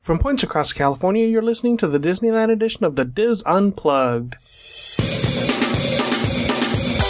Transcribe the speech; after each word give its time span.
From 0.00 0.18
points 0.18 0.42
across 0.42 0.72
California, 0.72 1.26
you're 1.26 1.42
listening 1.42 1.76
to 1.76 1.86
the 1.86 2.00
Disneyland 2.00 2.50
edition 2.50 2.86
of 2.86 2.96
the 2.96 3.04
DIS 3.04 3.42
Unplugged. 3.44 4.32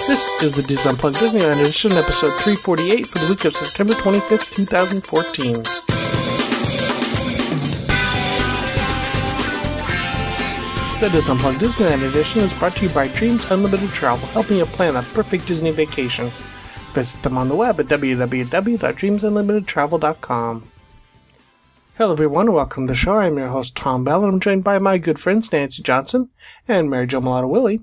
This 0.08 0.28
is 0.42 0.56
the 0.56 0.64
DIS 0.66 0.86
Unplugged 0.86 1.18
Disneyland 1.18 1.60
edition, 1.60 1.92
episode 1.92 2.32
348 2.42 3.06
for 3.06 3.20
the 3.20 3.28
week 3.28 3.44
of 3.44 3.54
September 3.54 3.92
25th, 3.92 4.56
2014. 4.56 5.62
The 11.00 11.08
DIS 11.10 11.28
Unplugged 11.28 11.60
Disneyland 11.60 12.08
edition 12.08 12.40
is 12.40 12.52
brought 12.54 12.74
to 12.74 12.88
you 12.88 12.92
by 12.92 13.06
Dreams 13.06 13.48
Unlimited 13.52 13.90
Travel, 13.90 14.26
helping 14.30 14.56
you 14.56 14.66
plan 14.66 14.96
a 14.96 15.02
perfect 15.02 15.46
Disney 15.46 15.70
vacation. 15.70 16.32
Visit 16.92 17.22
them 17.22 17.38
on 17.38 17.48
the 17.48 17.54
web 17.54 17.78
at 17.78 17.86
www.dreamsunlimitedtravel.com. 17.86 20.70
Hello, 22.00 22.12
everyone, 22.12 22.54
welcome 22.54 22.86
to 22.86 22.92
the 22.94 22.96
show. 22.96 23.16
I'm 23.16 23.36
your 23.36 23.48
host, 23.48 23.76
Tom 23.76 24.04
Bell, 24.04 24.24
and 24.24 24.32
I'm 24.32 24.40
joined 24.40 24.64
by 24.64 24.78
my 24.78 24.96
good 24.96 25.18
friends, 25.18 25.52
Nancy 25.52 25.82
Johnson 25.82 26.30
and 26.66 26.88
Mary 26.88 27.06
Jo 27.06 27.20
Mellado 27.20 27.46
Willey. 27.46 27.82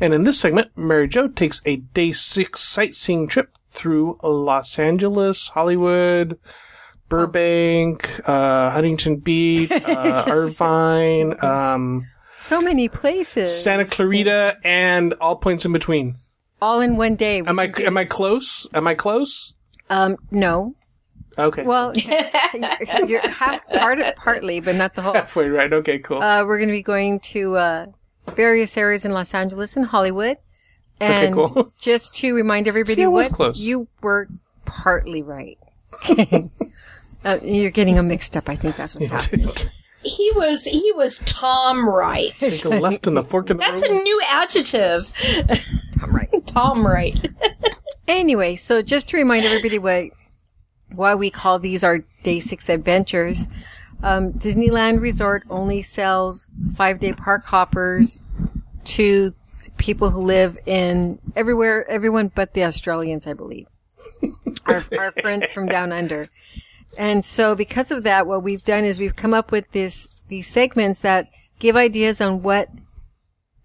And 0.00 0.14
in 0.14 0.24
this 0.24 0.40
segment, 0.40 0.70
Mary 0.78 1.06
Jo 1.06 1.28
takes 1.28 1.60
a 1.66 1.76
day 1.76 2.12
six 2.12 2.60
sightseeing 2.60 3.28
trip 3.28 3.50
through 3.66 4.18
Los 4.22 4.78
Angeles, 4.78 5.48
Hollywood, 5.50 6.38
Burbank, 7.10 8.26
uh, 8.26 8.70
Huntington 8.70 9.16
Beach, 9.18 9.70
uh, 9.84 10.24
Irvine, 10.26 11.34
um, 11.44 12.06
So 12.40 12.62
many 12.62 12.88
places. 12.88 13.62
Santa 13.62 13.84
Clarita, 13.84 14.56
and 14.64 15.12
all 15.20 15.36
points 15.36 15.66
in 15.66 15.72
between. 15.72 16.14
All 16.62 16.80
in 16.80 16.96
one 16.96 17.14
day. 17.14 17.40
Am 17.40 17.58
I 17.58 17.70
am 17.80 17.98
I 17.98 18.06
close? 18.06 18.70
Am 18.72 18.86
I 18.86 18.94
close? 18.94 19.52
Um, 19.90 20.16
no. 20.30 20.76
Okay. 21.40 21.64
Well, 21.64 21.96
you're 23.06 23.26
half, 23.28 23.66
part, 23.68 24.16
partly, 24.16 24.60
but 24.60 24.76
not 24.76 24.94
the 24.94 25.02
whole. 25.02 25.14
halfway 25.14 25.48
right. 25.48 25.72
Okay, 25.72 25.98
cool. 25.98 26.22
Uh, 26.22 26.44
we're 26.44 26.58
going 26.58 26.68
to 26.68 26.74
be 26.74 26.82
going 26.82 27.20
to 27.20 27.56
uh, 27.56 27.86
various 28.34 28.76
areas 28.76 29.04
in 29.04 29.12
Los 29.12 29.34
Angeles 29.34 29.76
and 29.76 29.86
Hollywood. 29.86 30.38
And 31.00 31.34
cool. 31.34 31.72
just 31.80 32.14
to 32.16 32.34
remind 32.34 32.68
everybody 32.68 32.94
See, 32.94 33.06
was 33.06 33.28
what 33.28 33.34
close. 33.34 33.58
you 33.58 33.88
were 34.02 34.28
partly 34.66 35.22
right. 35.22 35.58
uh, 37.24 37.38
you're 37.42 37.70
getting 37.70 37.94
them 37.94 38.08
mixed 38.08 38.36
up. 38.36 38.48
I 38.48 38.56
think 38.56 38.76
that's 38.76 38.94
what's 38.94 39.10
happening. 39.10 39.48
He 40.02 40.30
was 40.34 40.64
he 40.64 40.92
was 40.92 41.18
Tom 41.26 41.86
right. 41.88 42.32
Take 42.38 42.64
a 42.64 42.70
left 42.70 43.06
in 43.06 43.14
the 43.14 43.22
fork 43.22 43.50
in 43.50 43.58
the 43.58 43.64
That's 43.64 43.82
a 43.82 43.88
new 43.88 44.22
adjective. 44.26 45.00
I'm 46.02 46.14
right. 46.14 46.46
Tom 46.46 46.86
right. 46.86 47.18
Anyway, 48.08 48.56
so 48.56 48.80
just 48.80 49.08
to 49.10 49.18
remind 49.18 49.44
everybody 49.44 49.78
what 49.78 50.10
why 50.94 51.14
we 51.14 51.30
call 51.30 51.58
these 51.58 51.84
our 51.84 52.04
day 52.22 52.40
six 52.40 52.68
adventures, 52.68 53.48
um, 54.02 54.32
Disneyland 54.32 55.00
Resort 55.00 55.44
only 55.50 55.82
sells 55.82 56.46
five 56.76 57.00
day 57.00 57.12
park 57.12 57.44
hoppers 57.44 58.18
to 58.84 59.34
people 59.76 60.10
who 60.10 60.20
live 60.20 60.58
in 60.66 61.18
everywhere, 61.36 61.88
everyone 61.88 62.30
but 62.34 62.54
the 62.54 62.64
Australians, 62.64 63.26
I 63.26 63.32
believe. 63.32 63.66
our, 64.66 64.84
our 64.98 65.12
friends 65.12 65.50
from 65.50 65.66
down 65.66 65.92
under. 65.92 66.28
And 66.96 67.24
so 67.24 67.54
because 67.54 67.90
of 67.90 68.02
that, 68.04 68.26
what 68.26 68.42
we've 68.42 68.64
done 68.64 68.84
is 68.84 68.98
we've 68.98 69.16
come 69.16 69.34
up 69.34 69.52
with 69.52 69.70
this, 69.72 70.08
these 70.28 70.46
segments 70.46 71.00
that 71.00 71.30
give 71.58 71.76
ideas 71.76 72.20
on 72.20 72.42
what 72.42 72.68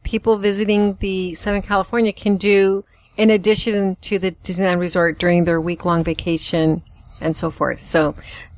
people 0.04 0.38
visiting 0.38 0.96
the 1.00 1.36
Southern 1.36 1.62
California 1.62 2.14
can 2.14 2.38
do 2.38 2.84
in 3.18 3.30
addition 3.30 3.96
to 4.02 4.20
the 4.20 4.32
Disneyland 4.32 4.80
Resort 4.80 5.18
during 5.18 5.46
their 5.46 5.60
week 5.60 5.86
long 5.86 6.04
vacation 6.04 6.84
and 7.26 7.36
so 7.36 7.52
forth. 7.52 7.82
So 7.82 8.16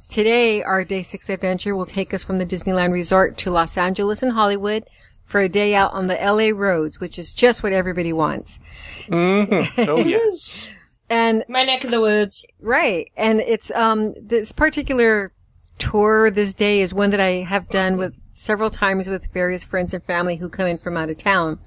today 0.10 0.62
our 0.62 0.84
day 0.84 1.02
six 1.02 1.30
adventure 1.30 1.76
will 1.76 1.86
take 1.86 2.14
us 2.14 2.24
from 2.24 2.38
the 2.38 2.46
Disneyland 2.46 2.92
Resort 2.92 3.38
to 3.40 3.52
Los 3.52 3.78
Angeles 3.78 4.22
and 4.22 4.34
Hollywood 4.34 4.84
for 5.26 5.42
a 5.42 5.50
day 5.50 5.76
out 5.76 5.94
on 5.94 6.08
the 6.08 6.16
LA 6.16 6.58
roads, 6.58 7.00
which 7.00 7.18
is 7.18 7.34
just 7.34 7.64
what 7.64 7.74
everybody 7.74 8.14
wants. 8.14 8.60
Mm-hmm. 9.08 9.90
Oh 9.90 9.98
yes. 10.06 10.70
And 11.10 11.44
My 11.48 11.64
neck 11.64 11.84
of 11.84 11.92
the 11.92 12.02
woods. 12.02 12.46
Right. 12.60 13.12
And 13.16 13.40
it's, 13.40 13.72
um, 13.72 14.14
this 14.22 14.52
particular 14.52 15.32
tour 15.78 16.30
this 16.32 16.54
day 16.54 16.82
is 16.82 16.94
one 16.94 17.12
that 17.12 17.20
I 17.20 17.44
have 17.44 17.70
done 17.70 17.98
with 17.98 18.14
several 18.34 18.70
times 18.70 19.08
with 19.08 19.32
various 19.32 19.64
friends 19.64 19.94
and 19.94 20.04
family 20.04 20.36
who 20.36 20.50
come 20.50 20.68
in 20.68 20.78
from 20.78 20.98
out 20.98 21.10
of 21.10 21.18
town. 21.18 21.60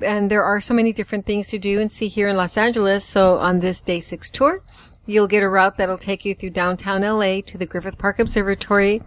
And 0.00 0.30
there 0.30 0.42
are 0.42 0.60
so 0.60 0.74
many 0.74 0.92
different 0.92 1.24
things 1.24 1.46
to 1.48 1.58
do 1.58 1.80
and 1.80 1.92
see 1.92 2.08
here 2.08 2.28
in 2.28 2.36
Los 2.36 2.56
Angeles. 2.56 3.04
So 3.04 3.38
on 3.38 3.60
this 3.60 3.80
day 3.80 4.00
six 4.00 4.30
tour, 4.30 4.60
you'll 5.06 5.26
get 5.28 5.42
a 5.42 5.48
route 5.48 5.76
that'll 5.76 5.98
take 5.98 6.24
you 6.24 6.34
through 6.34 6.50
downtown 6.50 7.02
LA 7.02 7.40
to 7.46 7.58
the 7.58 7.66
Griffith 7.66 7.98
Park 7.98 8.18
Observatory. 8.18 9.02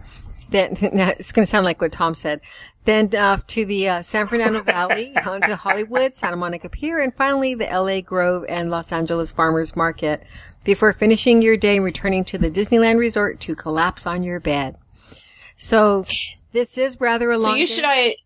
Then, 0.50 0.72
it's 0.80 1.32
going 1.32 1.44
to 1.44 1.50
sound 1.50 1.64
like 1.64 1.80
what 1.80 1.92
Tom 1.92 2.14
said. 2.14 2.40
Then 2.84 3.14
off 3.16 3.44
to 3.48 3.64
the 3.64 3.88
uh, 3.88 4.02
San 4.02 4.28
Fernando 4.28 4.62
Valley, 4.62 5.12
onto 5.26 5.54
Hollywood, 5.54 6.14
Santa 6.14 6.36
Monica 6.36 6.68
Pier, 6.68 7.00
and 7.00 7.12
finally 7.14 7.54
the 7.54 7.64
LA 7.66 8.00
Grove 8.00 8.44
and 8.48 8.70
Los 8.70 8.92
Angeles 8.92 9.32
Farmers 9.32 9.74
Market 9.74 10.22
before 10.62 10.92
finishing 10.92 11.42
your 11.42 11.56
day 11.56 11.76
and 11.76 11.84
returning 11.84 12.24
to 12.26 12.38
the 12.38 12.50
Disneyland 12.50 12.98
Resort 12.98 13.40
to 13.40 13.56
collapse 13.56 14.06
on 14.06 14.22
your 14.22 14.38
bed. 14.38 14.76
So 15.56 16.04
this 16.52 16.78
is 16.78 17.00
rather 17.00 17.30
a 17.32 17.38
So 17.38 17.48
long 17.48 17.58
you 17.58 17.66
day. 17.66 17.72
should 17.72 17.84
I 17.84 18.16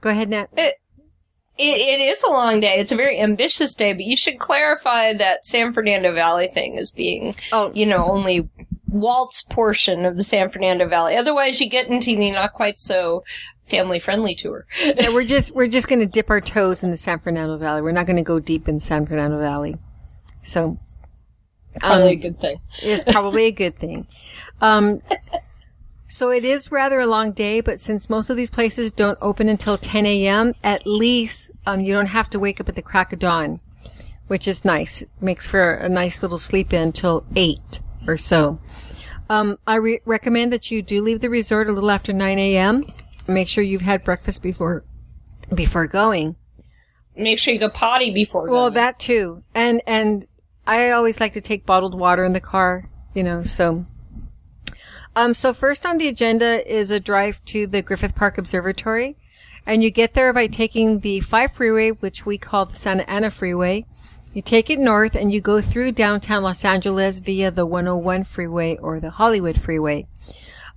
Go 0.00 0.10
ahead, 0.10 0.28
Nat. 0.30 0.48
it, 0.56 0.76
it 1.58 2.00
is 2.00 2.22
a 2.22 2.30
long 2.30 2.60
day. 2.60 2.78
It's 2.78 2.92
a 2.92 2.96
very 2.96 3.20
ambitious 3.20 3.74
day, 3.74 3.92
but 3.92 4.02
you 4.04 4.16
should 4.16 4.38
clarify 4.38 5.12
that 5.14 5.44
San 5.44 5.72
Fernando 5.72 6.14
Valley 6.14 6.48
thing 6.48 6.78
as 6.78 6.92
being, 6.92 7.34
Oh. 7.52 7.70
you 7.74 7.86
know, 7.86 8.04
only 8.08 8.48
Walt's 8.88 9.42
portion 9.42 10.04
of 10.06 10.16
the 10.16 10.24
San 10.24 10.48
Fernando 10.48 10.88
Valley. 10.88 11.16
Otherwise, 11.16 11.60
you 11.60 11.68
get 11.68 11.88
into 11.88 12.16
the 12.16 12.30
not 12.30 12.52
quite 12.54 12.78
so 12.78 13.22
family 13.64 13.98
friendly 13.98 14.34
tour. 14.34 14.66
Yeah, 14.82 15.12
we're 15.12 15.24
just 15.24 15.54
we're 15.54 15.68
just 15.68 15.88
going 15.88 16.00
to 16.00 16.06
dip 16.06 16.30
our 16.30 16.40
toes 16.40 16.82
in 16.82 16.90
the 16.90 16.96
San 16.96 17.18
Fernando 17.18 17.58
Valley. 17.58 17.82
We're 17.82 17.92
not 17.92 18.06
going 18.06 18.16
to 18.16 18.22
go 18.22 18.40
deep 18.40 18.66
in 18.68 18.80
San 18.80 19.04
Fernando 19.06 19.38
Valley. 19.38 19.76
So 20.42 20.78
Probably 21.80 22.12
a 22.12 22.16
good 22.16 22.40
thing. 22.40 22.60
it's 22.82 23.04
probably 23.04 23.44
a 23.46 23.52
good 23.52 23.76
thing. 23.76 24.06
Um, 24.60 25.02
so 26.08 26.30
it 26.30 26.44
is 26.44 26.72
rather 26.72 26.98
a 27.00 27.06
long 27.06 27.32
day, 27.32 27.60
but 27.60 27.78
since 27.78 28.08
most 28.08 28.30
of 28.30 28.36
these 28.36 28.50
places 28.50 28.90
don't 28.90 29.18
open 29.20 29.48
until 29.48 29.76
10 29.76 30.06
a.m., 30.06 30.54
at 30.64 30.86
least 30.86 31.50
um, 31.66 31.80
you 31.80 31.92
don't 31.92 32.06
have 32.06 32.30
to 32.30 32.38
wake 32.38 32.60
up 32.60 32.68
at 32.68 32.74
the 32.74 32.82
crack 32.82 33.12
of 33.12 33.18
dawn, 33.18 33.60
which 34.26 34.48
is 34.48 34.64
nice. 34.64 35.04
Makes 35.20 35.46
for 35.46 35.74
a 35.74 35.88
nice 35.88 36.22
little 36.22 36.38
sleep 36.38 36.72
in 36.72 36.92
till 36.92 37.24
8 37.36 37.80
or 38.06 38.16
so. 38.16 38.58
Um, 39.28 39.58
I 39.66 39.74
re- 39.74 40.00
recommend 40.06 40.50
that 40.54 40.70
you 40.70 40.80
do 40.80 41.02
leave 41.02 41.20
the 41.20 41.28
resort 41.28 41.68
a 41.68 41.72
little 41.72 41.90
after 41.90 42.14
9 42.14 42.38
a.m. 42.38 42.86
Make 43.26 43.48
sure 43.48 43.62
you've 43.62 43.82
had 43.82 44.02
breakfast 44.02 44.42
before 44.42 44.84
before 45.54 45.86
going. 45.86 46.36
Make 47.16 47.38
sure 47.38 47.52
you 47.52 47.60
go 47.60 47.68
potty 47.68 48.12
before 48.12 48.48
Well, 48.48 48.70
that 48.70 48.98
too. 48.98 49.42
And, 49.54 49.82
and 49.86 50.26
I 50.66 50.90
always 50.90 51.20
like 51.20 51.32
to 51.34 51.40
take 51.40 51.66
bottled 51.66 51.98
water 51.98 52.24
in 52.24 52.32
the 52.32 52.40
car, 52.40 52.88
you 53.14 53.22
know, 53.22 53.42
so. 53.42 53.86
Um, 55.18 55.34
so 55.34 55.52
first 55.52 55.84
on 55.84 55.98
the 55.98 56.06
agenda 56.06 56.64
is 56.64 56.92
a 56.92 57.00
drive 57.00 57.44
to 57.46 57.66
the 57.66 57.82
Griffith 57.82 58.14
Park 58.14 58.38
Observatory. 58.38 59.16
And 59.66 59.82
you 59.82 59.90
get 59.90 60.14
there 60.14 60.32
by 60.32 60.46
taking 60.46 61.00
the 61.00 61.18
5 61.18 61.54
freeway, 61.54 61.90
which 61.90 62.24
we 62.24 62.38
call 62.38 62.66
the 62.66 62.76
Santa 62.76 63.02
Ana 63.10 63.32
Freeway. 63.32 63.84
You 64.32 64.42
take 64.42 64.70
it 64.70 64.78
north 64.78 65.16
and 65.16 65.32
you 65.32 65.40
go 65.40 65.60
through 65.60 65.92
downtown 65.92 66.44
Los 66.44 66.64
Angeles 66.64 67.18
via 67.18 67.50
the 67.50 67.66
101 67.66 68.22
freeway 68.22 68.76
or 68.76 69.00
the 69.00 69.10
Hollywood 69.10 69.60
freeway. 69.60 70.06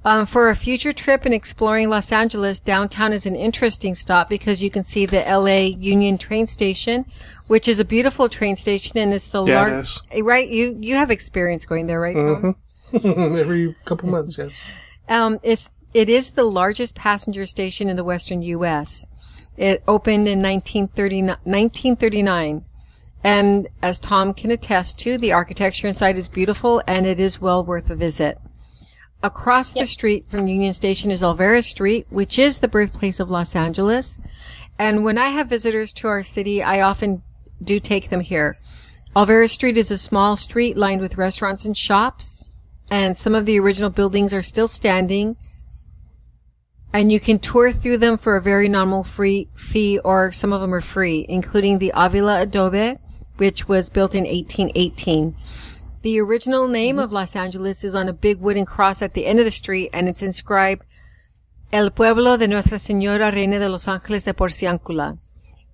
Um, 0.04 0.26
for 0.26 0.50
a 0.50 0.56
future 0.56 0.92
trip 0.92 1.28
in 1.28 1.34
exploring 1.34 1.90
Los 1.90 2.12
Angeles, 2.12 2.60
downtown 2.60 3.14
is 3.14 3.28
an 3.28 3.36
interesting 3.36 3.94
stop 3.94 4.28
because 4.28 4.64
you 4.64 4.72
can 4.72 4.84
see 4.84 5.06
the 5.06 5.22
LA 5.22 5.68
Union 5.78 6.18
train 6.18 6.48
station, 6.48 7.06
which 7.46 7.68
is 7.68 7.80
a 7.80 7.86
beautiful 7.86 8.28
train 8.28 8.56
station 8.56 8.98
and 8.98 9.14
it's 9.14 9.28
the 9.28 9.44
Yeah, 9.44 9.62
largest. 9.68 10.02
is. 10.12 10.24
Right? 10.24 10.50
You 10.50 10.76
you 10.80 10.96
have 10.96 11.12
experience 11.12 11.66
going 11.66 11.86
there, 11.86 12.00
right, 12.00 12.16
Tom? 12.16 12.56
Every 13.04 13.76
couple 13.86 14.10
months, 14.10 14.38
yes. 14.38 14.66
Um, 15.08 15.40
it's 15.44 15.70
it 15.94 16.10
is 16.10 16.32
the 16.32 16.44
largest 16.44 16.96
passenger 16.96 17.46
station 17.46 17.90
in 17.90 17.98
the 17.98 18.04
western 18.04 18.42
U.S. 18.44 19.08
It 19.58 19.84
opened 19.88 20.28
in 20.28 20.42
1939, 20.42 21.28
1939. 21.44 22.66
And 23.24 23.68
as 23.82 24.00
Tom 24.00 24.34
can 24.34 24.52
attest 24.52 25.00
to, 25.02 25.18
the 25.18 25.34
architecture 25.34 25.88
inside 25.88 26.18
is 26.18 26.28
beautiful 26.28 26.82
and 26.88 27.06
it 27.06 27.20
is 27.20 27.42
well 27.42 27.64
worth 27.64 27.90
a 27.90 27.96
visit. 27.96 28.40
Across 29.22 29.74
the 29.74 29.86
street 29.86 30.26
from 30.26 30.48
Union 30.48 30.74
Station 30.74 31.12
is 31.12 31.22
Olvera 31.22 31.64
Street, 31.64 32.08
which 32.10 32.40
is 32.40 32.60
the 32.60 32.68
birthplace 32.68 33.20
of 33.20 33.30
Los 33.30 33.56
Angeles. 33.56 34.18
And 34.80 35.04
when 35.04 35.20
I 35.20 35.30
have 35.30 35.48
visitors 35.48 35.94
to 35.94 36.08
our 36.08 36.24
city, 36.24 36.64
I 36.64 36.82
often 36.82 37.22
do 37.64 37.80
take 37.80 38.10
them 38.10 38.22
here. 38.22 38.58
Olvera 39.16 39.48
Street 39.48 39.78
is 39.78 39.92
a 39.92 39.98
small 39.98 40.36
street 40.36 40.76
lined 40.76 41.02
with 41.02 41.18
restaurants 41.18 41.66
and 41.66 41.78
shops, 41.78 42.50
and 42.92 43.18
some 43.18 43.34
of 43.34 43.46
the 43.46 43.58
original 43.58 43.90
buildings 43.90 44.34
are 44.34 44.44
still 44.44 44.68
standing. 44.68 45.38
And 46.94 47.10
you 47.10 47.22
can 47.22 47.40
tour 47.40 47.72
through 47.72 48.00
them 48.00 48.18
for 48.18 48.36
a 48.36 48.42
very 48.42 48.68
nominal 48.68 49.06
free 49.06 49.48
fee, 49.56 49.98
or 50.00 50.34
some 50.34 50.52
of 50.52 50.60
them 50.60 50.74
are 50.74 50.82
free, 50.82 51.26
including 51.30 51.80
the 51.80 51.94
Avila 51.96 52.42
Adobe, 52.42 52.98
which 53.38 53.70
was 53.70 53.90
built 53.90 54.14
in 54.14 54.26
1818. 54.26 55.34
The 56.02 56.20
original 56.20 56.68
name 56.68 57.00
of 57.00 57.14
Los 57.14 57.34
Angeles 57.34 57.86
is 57.86 57.96
on 57.96 58.10
a 58.10 58.14
big 58.14 58.40
wooden 58.42 58.66
cross 58.66 59.02
at 59.02 59.14
the 59.14 59.26
end 59.26 59.40
of 59.40 59.46
the 59.46 59.52
street, 59.52 59.90
and 59.94 60.10
it's 60.10 60.22
inscribed 60.22 60.86
El 61.72 61.92
Pueblo 61.92 62.36
de 62.36 62.48
Nuestra 62.50 62.78
Señora 62.78 63.32
Reina 63.32 63.58
de 63.58 63.70
los 63.70 63.86
Ángeles 63.86 64.26
de 64.26 64.34
Porciúncula, 64.34 65.18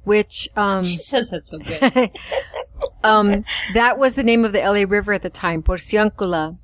which 0.04 0.48
um, 0.56 0.84
She 0.84 0.98
says 0.98 1.32
that 1.32 1.48
so 1.48 1.58
good. 1.58 2.12
um, 3.04 3.44
that 3.74 3.98
was 3.98 4.14
the 4.14 4.22
name 4.24 4.46
of 4.46 4.52
the 4.52 4.60
LA 4.60 4.86
River 4.88 5.14
at 5.14 5.24
the 5.24 5.32
time, 5.32 5.64
Porciúncula. 5.64 6.58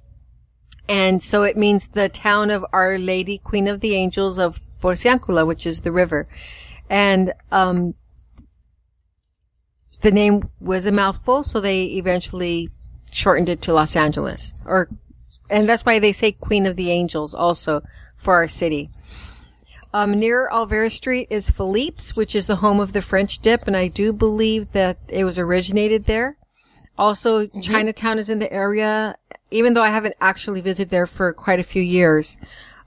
And 0.87 1.23
so 1.23 1.43
it 1.43 1.57
means 1.57 1.87
the 1.87 2.09
town 2.09 2.49
of 2.49 2.65
Our 2.73 2.97
Lady, 2.97 3.37
Queen 3.37 3.67
of 3.67 3.79
the 3.79 3.95
Angels 3.95 4.37
of 4.37 4.61
Porciúncula, 4.81 5.47
which 5.47 5.65
is 5.65 5.81
the 5.81 5.91
river. 5.91 6.27
And, 6.89 7.33
um, 7.51 7.95
the 10.01 10.11
name 10.11 10.49
was 10.59 10.85
a 10.85 10.91
mouthful, 10.91 11.43
so 11.43 11.61
they 11.61 11.85
eventually 11.85 12.69
shortened 13.09 13.47
it 13.47 13.61
to 13.61 13.73
Los 13.73 13.95
Angeles. 13.95 14.53
Or, 14.65 14.89
and 15.49 15.67
that's 15.67 15.85
why 15.85 15.99
they 15.99 16.11
say 16.11 16.33
Queen 16.33 16.65
of 16.65 16.75
the 16.75 16.91
Angels 16.91 17.33
also 17.33 17.81
for 18.17 18.35
our 18.35 18.47
city. 18.47 18.89
Um, 19.93 20.19
near 20.19 20.49
Olvera 20.51 20.91
Street 20.91 21.27
is 21.29 21.51
Philippe's, 21.51 22.15
which 22.15 22.35
is 22.35 22.47
the 22.47 22.57
home 22.57 22.79
of 22.79 22.93
the 22.93 23.01
French 23.01 23.39
dip, 23.39 23.67
and 23.67 23.77
I 23.77 23.87
do 23.87 24.11
believe 24.11 24.71
that 24.73 24.97
it 25.07 25.23
was 25.23 25.39
originated 25.39 26.05
there. 26.05 26.37
Also, 26.97 27.47
Chinatown 27.61 28.19
is 28.19 28.29
in 28.29 28.39
the 28.39 28.51
area, 28.51 29.15
even 29.53 29.73
though 29.75 29.83
I 29.83 29.89
haven't 29.89 30.15
actually 30.19 30.61
visited 30.61 30.89
there 30.89 31.05
for 31.05 31.31
quite 31.31 31.59
a 31.59 31.63
few 31.63 31.81
years. 31.81 32.37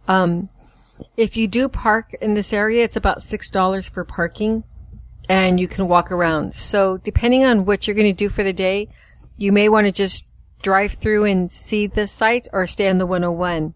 Um, 0.09 0.49
if 1.17 1.37
you 1.37 1.47
do 1.47 1.69
park 1.69 2.15
in 2.21 2.35
this 2.35 2.53
area, 2.53 2.83
it's 2.85 2.97
about 2.97 3.19
$6 3.19 3.91
for 3.91 4.05
parking 4.05 4.65
and 5.29 5.61
you 5.61 5.69
can 5.69 5.89
walk 5.89 6.11
around. 6.11 6.55
So 6.55 6.99
depending 6.99 7.45
on 7.45 7.65
what 7.65 7.87
you're 7.87 7.97
going 7.97 8.11
to 8.11 8.13
do 8.13 8.29
for 8.29 8.43
the 8.43 8.53
day, 8.53 8.89
you 9.37 9.53
may 9.53 9.69
want 9.69 9.87
to 9.87 9.93
just 9.93 10.25
drive 10.63 10.95
through 10.95 11.25
and 11.25 11.51
see 11.51 11.87
the 11.87 12.07
sights 12.07 12.49
or 12.53 12.67
stay 12.67 12.89
on 12.89 12.99
the 12.99 13.07
101. 13.07 13.75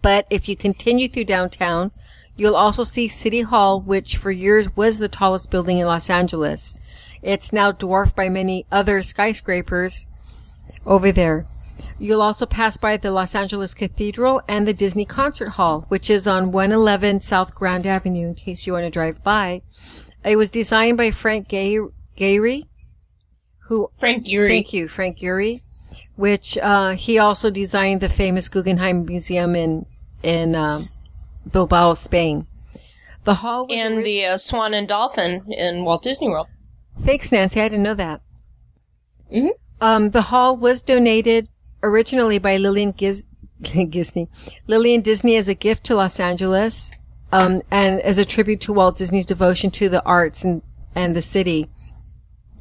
But 0.00 0.26
if 0.30 0.48
you 0.48 0.56
continue 0.56 1.08
through 1.08 1.24
downtown, 1.24 1.90
you'll 2.36 2.56
also 2.56 2.84
see 2.84 3.08
City 3.08 3.42
Hall, 3.42 3.80
which 3.80 4.16
for 4.16 4.30
years 4.30 4.74
was 4.74 4.98
the 4.98 5.08
tallest 5.08 5.50
building 5.50 5.78
in 5.78 5.86
Los 5.86 6.08
Angeles. 6.08 6.74
It's 7.22 7.52
now 7.52 7.72
dwarfed 7.72 8.16
by 8.16 8.28
many 8.30 8.64
other 8.72 9.02
skyscrapers 9.02 10.06
over 10.86 11.12
there. 11.12 11.46
You'll 11.98 12.22
also 12.22 12.46
pass 12.46 12.76
by 12.76 12.96
the 12.96 13.10
Los 13.10 13.34
Angeles 13.34 13.74
Cathedral 13.74 14.42
and 14.48 14.66
the 14.66 14.72
Disney 14.74 15.04
Concert 15.04 15.50
Hall, 15.50 15.84
which 15.88 16.08
is 16.10 16.26
on 16.26 16.52
111 16.52 17.20
South 17.20 17.54
Grand 17.54 17.86
Avenue 17.86 18.28
in 18.28 18.34
case 18.34 18.66
you 18.66 18.72
want 18.72 18.84
to 18.84 18.90
drive 18.90 19.22
by. 19.24 19.62
It 20.24 20.36
was 20.36 20.50
designed 20.50 20.96
by 20.96 21.10
Frank 21.10 21.48
Gay- 21.48 21.78
Gehry, 22.16 22.66
who 23.68 23.90
Frank 23.98 24.26
Gehry. 24.26 24.48
Thank 24.48 24.72
you, 24.72 24.88
Frank 24.88 25.18
Gehry, 25.18 25.62
which 26.16 26.58
uh, 26.58 26.90
he 26.92 27.18
also 27.18 27.50
designed 27.50 28.00
the 28.00 28.08
famous 28.08 28.48
Guggenheim 28.48 29.04
Museum 29.06 29.54
in 29.56 29.86
in 30.22 30.54
um, 30.54 30.86
Bilbao, 31.50 31.94
Spain. 31.94 32.46
The 33.24 33.34
hall 33.36 33.66
was 33.66 33.76
And 33.78 34.04
the 34.04 34.24
uh, 34.26 34.36
Swan 34.36 34.74
and 34.74 34.86
Dolphin 34.88 35.50
in 35.52 35.84
Walt 35.84 36.02
Disney 36.02 36.28
World. 36.28 36.48
thanks, 37.00 37.30
Nancy. 37.32 37.60
I 37.60 37.68
didn't 37.68 37.82
know 37.84 37.94
that. 37.94 38.20
Mhm. 39.32 39.50
Um, 39.80 40.10
the 40.10 40.22
hall 40.22 40.56
was 40.56 40.82
donated 40.82 41.48
originally 41.82 42.38
by 42.38 42.56
Lillian 42.56 42.92
Giz- 42.92 43.24
Disney, 43.60 44.28
Lillian 44.68 45.00
Disney 45.00 45.36
as 45.36 45.48
a 45.48 45.54
gift 45.54 45.84
to 45.84 45.94
Los 45.94 46.20
Angeles, 46.20 46.90
um, 47.32 47.62
and 47.70 48.00
as 48.00 48.18
a 48.18 48.24
tribute 48.24 48.60
to 48.62 48.72
Walt 48.72 48.98
Disney's 48.98 49.26
devotion 49.26 49.70
to 49.72 49.88
the 49.88 50.04
arts 50.04 50.44
and 50.44 50.62
and 50.94 51.14
the 51.14 51.22
city. 51.22 51.68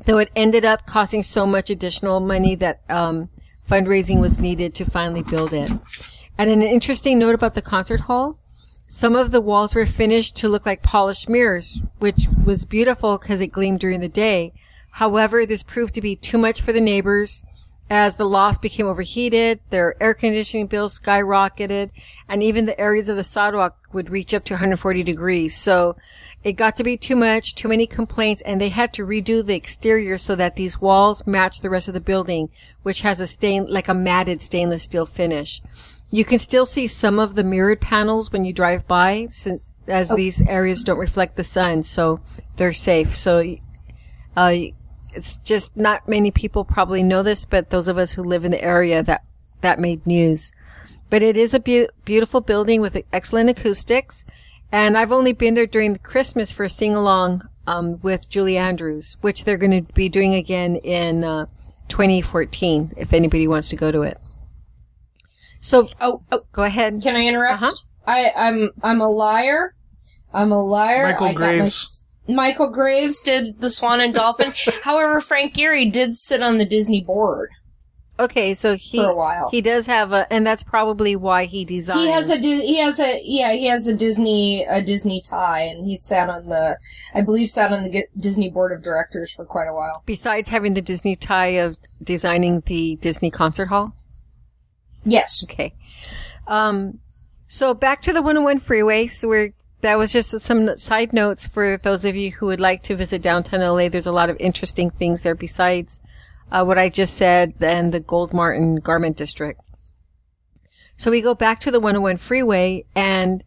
Though 0.06 0.19
it 0.19 0.31
ended 0.36 0.66
up 0.66 0.86
costing 0.86 1.24
so 1.24 1.45
much 1.45 1.69
additional 1.69 2.19
money 2.19 2.56
that 2.56 2.81
um, 2.89 3.30
fundraising 3.69 4.19
was 4.19 4.39
needed 4.39 4.74
to 4.75 4.86
finally 4.86 5.24
build 5.24 5.54
it. 5.54 5.71
And 6.38 6.50
an 6.50 6.62
interesting 6.62 7.19
note 7.19 7.36
about 7.36 7.54
the 7.54 7.62
concert 7.62 8.01
hall, 8.01 8.39
some 8.88 9.16
of 9.16 9.31
the 9.31 9.42
walls 9.42 9.75
were 9.75 9.86
finished 9.86 10.38
to 10.38 10.50
look 10.50 10.66
like 10.66 10.81
polished 10.81 11.30
mirrors, 11.30 11.80
which 12.00 12.27
was 12.45 12.66
beautiful 12.66 13.18
because 13.18 13.42
it 13.42 13.48
gleamed 13.48 13.80
during 13.80 14.00
the 14.00 14.07
day. 14.07 14.54
However, 14.94 15.45
this 15.45 15.63
proved 15.63 15.94
to 15.95 16.01
be 16.01 16.16
too 16.16 16.38
much 16.38 16.62
for 16.62 16.74
the 16.74 16.81
neighbors 16.81 17.44
as 17.89 18.15
the 18.15 18.25
lofts 18.25 18.59
became 18.59 18.86
overheated, 18.86 19.59
their 19.71 19.95
air 20.01 20.13
conditioning 20.13 20.68
bills 20.68 21.00
skyrocketed, 21.00 21.89
and 22.27 22.44
even 22.44 22.65
the 22.65 22.80
areas 22.80 23.09
of 23.09 23.15
the 23.15 23.24
sidewalk 23.24 23.77
would 23.91 24.09
reach 24.12 24.33
up 24.33 24.45
to 24.45 24.53
140 24.53 25.03
degrees. 25.03 25.56
So 25.56 25.95
it 26.44 26.53
got 26.53 26.77
to 26.77 26.83
be 26.83 26.97
too 26.97 27.15
much, 27.15 27.56
too 27.56 27.68
many 27.68 27.88
complaints, 27.88 28.41
and 28.44 28.62
they 28.62 28.69
had 28.69 28.94
to 28.94 29.06
redo 29.06 29.45
the 29.45 29.56
exterior 29.56 30.18
so 30.18 30.36
that 30.36 30.56
these 30.56 30.80
walls 30.80 31.25
match 31.25 31.62
the 31.62 31.69
rest 31.69 31.88
of 31.88 31.95
the 31.95 32.00
building, 32.00 32.50
which 32.83 33.01
has 33.01 33.19
a 33.19 33.27
stain, 33.27 33.65
like 33.68 33.88
a 33.88 33.94
matted 33.94 34.42
stainless 34.42 34.83
steel 34.83 35.06
finish. 35.06 35.62
You 36.12 36.24
can 36.24 36.39
still 36.39 36.65
see 36.65 36.88
some 36.88 37.19
of 37.19 37.35
the 37.35 37.44
mirrored 37.44 37.81
panels 37.81 38.31
when 38.31 38.45
you 38.45 38.53
drive 38.53 38.88
by, 38.88 39.27
as 39.88 40.09
these 40.09 40.42
areas 40.42 40.83
don't 40.83 40.97
reflect 40.97 41.35
the 41.35 41.44
sun, 41.44 41.83
so 41.83 42.19
they're 42.56 42.74
safe. 42.74 43.18
So, 43.18 43.56
uh, 44.38 44.56
it's 45.13 45.38
just 45.38 45.75
not 45.75 46.07
many 46.07 46.31
people 46.31 46.63
probably 46.63 47.03
know 47.03 47.23
this, 47.23 47.45
but 47.45 47.69
those 47.69 47.88
of 47.88 47.97
us 47.97 48.13
who 48.13 48.23
live 48.23 48.45
in 48.45 48.51
the 48.51 48.63
area 48.63 49.01
that 49.03 49.23
that 49.61 49.79
made 49.79 50.06
news. 50.06 50.51
But 51.09 51.23
it 51.23 51.35
is 51.38 51.53
a 51.53 51.59
beau- 51.59 51.88
beautiful 52.06 52.39
building 52.41 52.81
with 52.81 52.95
excellent 53.11 53.50
acoustics, 53.50 54.25
and 54.71 54.97
I've 54.97 55.11
only 55.11 55.33
been 55.33 55.56
there 55.56 55.65
during 55.67 55.97
Christmas 55.97 56.51
for 56.51 56.63
a 56.65 56.69
sing 56.69 56.95
along 56.95 57.41
um, 57.65 58.00
with 58.01 58.29
Julie 58.29 58.57
Andrews, 58.57 59.17
which 59.21 59.44
they're 59.44 59.57
going 59.57 59.85
to 59.85 59.94
be 59.94 60.07
doing 60.09 60.35
again 60.35 60.75
in 60.77 61.23
uh, 61.23 61.45
2014. 61.88 62.94
If 62.97 63.11
anybody 63.13 63.47
wants 63.47 63.69
to 63.69 63.75
go 63.75 63.91
to 63.91 64.03
it, 64.03 64.19
so 65.61 65.89
Oh, 66.00 66.21
oh 66.31 66.41
go 66.51 66.63
ahead. 66.63 67.01
can 67.01 67.15
I 67.15 67.25
interrupt? 67.25 67.63
Uh-huh. 67.63 67.75
I, 68.07 68.31
I'm 68.35 68.71
I'm 68.83 69.01
a 69.01 69.09
liar. 69.09 69.73
I'm 70.33 70.51
a 70.51 70.63
liar. 70.63 71.03
Michael 71.03 71.27
I 71.27 71.33
got 71.33 71.39
my- 71.41 71.47
Graves. 71.57 71.99
Michael 72.36 72.70
Graves 72.70 73.22
did 73.22 73.60
the 73.60 73.70
Swan 73.70 74.00
and 74.02 74.14
Dolphin. 74.14 74.54
However, 74.84 75.20
Frank 75.22 75.54
Gehry 75.56 75.92
did 75.92 76.16
sit 76.16 76.42
on 76.44 76.58
the 76.58 76.66
Disney 76.66 77.02
board. 77.02 77.50
Okay, 78.20 78.54
so 78.54 78.76
he 78.76 78.98
For 78.98 79.12
a 79.12 79.16
while. 79.16 79.48
he 79.50 79.62
does 79.62 79.86
have 79.86 80.12
a, 80.12 80.31
and 80.31 80.46
that's 80.46 80.62
probably 80.62 81.16
why 81.16 81.46
he 81.46 81.64
designed. 81.64 82.02
He 82.02 82.08
has 82.12 82.30
a 82.30 82.36
he 82.38 82.78
has 82.78 83.00
a 83.00 83.22
yeah 83.24 83.54
he 83.54 83.68
has 83.68 83.88
a 83.88 83.94
Disney 83.94 84.66
a 84.66 84.81
Disney 84.81 85.22
tie 85.22 85.62
and 85.62 85.86
he 85.86 85.96
sat 85.96 86.30
on 86.30 86.50
the 86.50 86.78
I 87.16 87.22
believe 87.22 87.50
sat 87.50 87.72
on 87.72 87.84
the 87.84 88.04
Disney 88.20 88.50
board 88.50 88.74
of 88.74 88.84
directors 88.84 89.31
for 89.31 89.46
quite 89.46 89.68
a 89.70 89.74
while. 89.74 90.04
besides 90.06 90.50
having 90.50 90.74
the 90.74 90.81
Disney 90.81 91.16
tie 91.16 91.48
of 91.60 91.78
designing 92.04 92.62
the 92.66 92.98
Disney 92.98 93.31
concert 93.31 93.68
hall. 93.68 93.94
Yes. 95.06 95.46
Okay. 95.50 95.74
Um, 96.46 97.00
so 97.48 97.74
back 97.74 98.02
to 98.02 98.12
the 98.12 98.22
101 98.22 98.60
freeway. 98.60 99.08
So 99.08 99.30
we're, 99.30 99.54
that 99.81 99.98
was 99.98 100.12
just 100.12 100.40
some 100.40 100.78
side 100.78 101.14
notes 101.14 101.48
for 101.48 101.78
those 101.78 102.06
of 102.06 102.16
you 102.16 102.31
who 102.31 102.48
would 102.48 102.59
like 102.59 102.83
to 102.83 102.95
visit 102.95 103.21
downtown 103.21 103.62
LA. 103.62 103.90
There's 103.90 104.07
a 104.07 104.12
lot 104.12 104.30
of 104.30 104.38
interesting 104.40 104.90
things 104.90 105.24
there 105.24 105.36
besides, 105.36 106.02
uh, 106.52 106.64
what 106.64 106.78
I 106.78 106.90
just 106.90 107.16
said 107.16 107.56
and 107.62 107.94
the 107.94 108.00
Gold 108.00 108.33
Martin 108.33 108.78
Garment 108.78 109.16
District. 109.16 109.62
So 110.98 111.12
we 111.12 111.21
go 111.21 111.33
back 111.33 111.62
to 111.62 111.71
the 111.71 111.80
101 111.80 112.18
freeway 112.18 112.86
and 112.94 113.44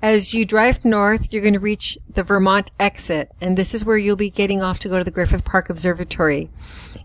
as 0.00 0.34
you 0.34 0.44
drive 0.44 0.84
north, 0.84 1.32
you're 1.32 1.42
going 1.42 1.54
to 1.54 1.60
reach 1.60 1.96
the 2.12 2.24
Vermont 2.24 2.72
exit. 2.78 3.30
And 3.40 3.56
this 3.56 3.72
is 3.72 3.84
where 3.84 3.96
you'll 3.96 4.16
be 4.16 4.30
getting 4.30 4.60
off 4.60 4.80
to 4.80 4.88
go 4.88 4.98
to 4.98 5.04
the 5.04 5.12
Griffith 5.12 5.44
Park 5.44 5.70
Observatory. 5.70 6.50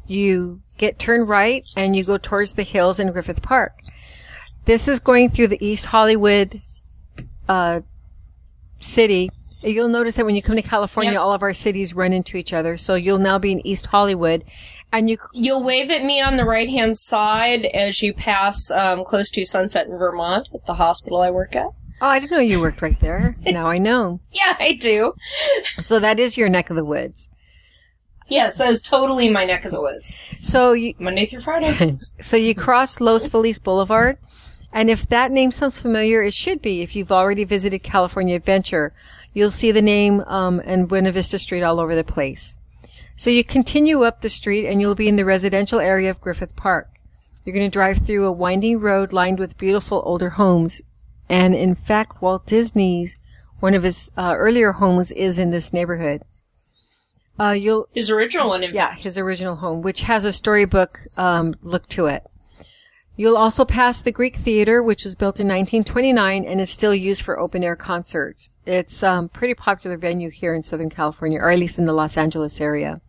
You 0.07 0.61
get 0.79 0.97
turned 0.97 1.29
right 1.29 1.63
and 1.75 1.95
you 1.95 2.03
go 2.03 2.17
towards 2.17 2.53
the 2.53 2.63
hills 2.63 2.99
in 2.99 3.11
Griffith 3.11 3.43
Park. 3.43 3.79
This 4.65 4.87
is 4.87 4.99
going 4.99 5.29
through 5.29 5.47
the 5.47 5.65
East 5.65 5.85
Hollywood 5.85 6.61
uh, 7.47 7.81
city. 8.79 9.29
You'll 9.63 9.89
notice 9.89 10.15
that 10.17 10.25
when 10.25 10.35
you 10.35 10.41
come 10.41 10.55
to 10.55 10.61
California, 10.61 11.13
Yep. 11.13 11.19
all 11.21 11.33
of 11.33 11.41
our 11.41 11.53
cities 11.53 11.93
run 11.95 12.13
into 12.13 12.37
each 12.37 12.53
other. 12.53 12.77
So 12.77 12.95
you'll 12.95 13.17
now 13.17 13.39
be 13.39 13.51
in 13.51 13.65
East 13.65 13.87
Hollywood, 13.87 14.43
and 14.93 15.09
you 15.09 15.17
You'll 15.33 15.63
wave 15.63 15.89
at 15.89 16.03
me 16.03 16.21
on 16.21 16.37
the 16.37 16.45
right 16.45 16.69
hand 16.69 16.97
side 16.97 17.65
as 17.65 18.01
you 18.03 18.13
pass 18.13 18.69
um, 18.71 19.03
close 19.03 19.31
to 19.31 19.43
Sunset 19.45 19.87
in 19.87 19.97
Vermont 19.97 20.47
at 20.53 20.65
the 20.65 20.75
hospital 20.75 21.21
I 21.21 21.31
work 21.31 21.55
at. 21.55 21.65
oh, 22.01 22.07
I 22.07 22.19
didn't 22.19 22.31
know 22.31 22.39
you 22.39 22.61
worked 22.61 22.81
right 22.83 22.99
there. 22.99 23.35
now 23.45 23.65
I 23.67 23.79
know. 23.79 24.19
Yeah, 24.31 24.55
I 24.59 24.73
do. 24.73 25.13
So 25.79 25.99
that 25.99 26.19
is 26.19 26.37
your 26.37 26.49
neck 26.49 26.69
of 26.69 26.75
the 26.75 26.85
woods. 26.85 27.29
Yes, 28.29 28.57
that 28.57 28.69
is 28.69 28.81
totally 28.81 29.29
my 29.29 29.45
neck 29.45 29.63
of 29.65 29.71
the 29.71 29.81
woods. 29.81 30.17
So 30.33 30.73
you 30.73 30.93
Monday 30.99 31.25
through 31.25 31.41
Friday. 31.41 31.97
so 32.21 32.35
you 32.37 32.53
cross 32.53 32.99
Los 32.99 33.27
Feliz 33.27 33.57
Boulevard, 33.57 34.17
and 34.71 34.89
if 34.89 35.07
that 35.07 35.31
name 35.31 35.51
sounds 35.51 35.81
familiar, 35.81 36.21
it 36.21 36.33
should 36.33 36.61
be. 36.61 36.81
If 36.81 36.95
you've 36.95 37.11
already 37.11 37.43
visited 37.43 37.79
California 37.79 38.35
Adventure, 38.35 38.93
you'll 39.33 39.51
see 39.51 39.71
the 39.71 39.81
name 39.81 40.21
um, 40.21 40.61
and 40.65 40.87
Buena 40.87 41.11
Vista 41.11 41.39
Street 41.39 41.63
all 41.63 41.79
over 41.79 41.95
the 41.95 42.03
place. 42.03 42.57
So 43.15 43.29
you 43.29 43.43
continue 43.43 44.03
up 44.03 44.21
the 44.21 44.29
street, 44.29 44.67
and 44.67 44.79
you'll 44.79 44.93
be 44.93 45.07
in 45.07 45.15
the 45.15 45.25
residential 45.25 45.79
area 45.79 46.09
of 46.09 46.21
Griffith 46.21 46.55
Park. 46.55 46.89
You're 47.43 47.55
going 47.55 47.65
to 47.65 47.73
drive 47.73 48.05
through 48.05 48.25
a 48.25 48.31
winding 48.31 48.79
road 48.79 49.13
lined 49.13 49.39
with 49.39 49.57
beautiful 49.57 50.03
older 50.05 50.31
homes, 50.31 50.81
and 51.29 51.55
in 51.55 51.73
fact, 51.75 52.21
Walt 52.21 52.45
Disney's 52.45 53.15
one 53.59 53.73
of 53.73 53.83
his 53.83 54.11
uh, 54.17 54.35
earlier 54.37 54.73
homes 54.73 55.11
is 55.11 55.39
in 55.39 55.49
this 55.49 55.73
neighborhood. 55.73 56.21
Uh, 57.39 57.51
you'll 57.51 57.87
His 57.93 58.09
original 58.09 58.49
one, 58.49 58.63
yeah, 58.73 58.95
his 58.95 59.17
original 59.17 59.57
home, 59.57 59.81
which 59.81 60.01
has 60.01 60.25
a 60.25 60.33
storybook 60.33 60.99
um, 61.17 61.55
look 61.61 61.87
to 61.89 62.07
it. 62.07 62.23
You'll 63.19 63.35
also 63.35 63.65
pass 63.65 63.99
the 63.99 64.11
Greek 64.11 64.35
Theater, 64.35 64.83
which 64.83 65.03
was 65.03 65.15
built 65.15 65.39
in 65.39 65.47
1929 65.47 66.45
and 66.45 66.61
is 66.61 66.69
still 66.69 66.93
used 66.93 67.23
for 67.23 67.39
open 67.39 67.63
air 67.63 67.75
concerts. 67.75 68.51
It's 68.63 69.01
a 69.01 69.11
um, 69.11 69.29
pretty 69.29 69.55
popular 69.55 69.97
venue 69.97 70.29
here 70.29 70.53
in 70.53 70.61
Southern 70.61 70.91
California, 70.91 71.39
or 71.39 71.49
at 71.49 71.57
least 71.57 71.79
in 71.79 71.87
the 71.87 71.93
Los 71.93 72.15
Angeles 72.15 72.61
area. 72.61 73.01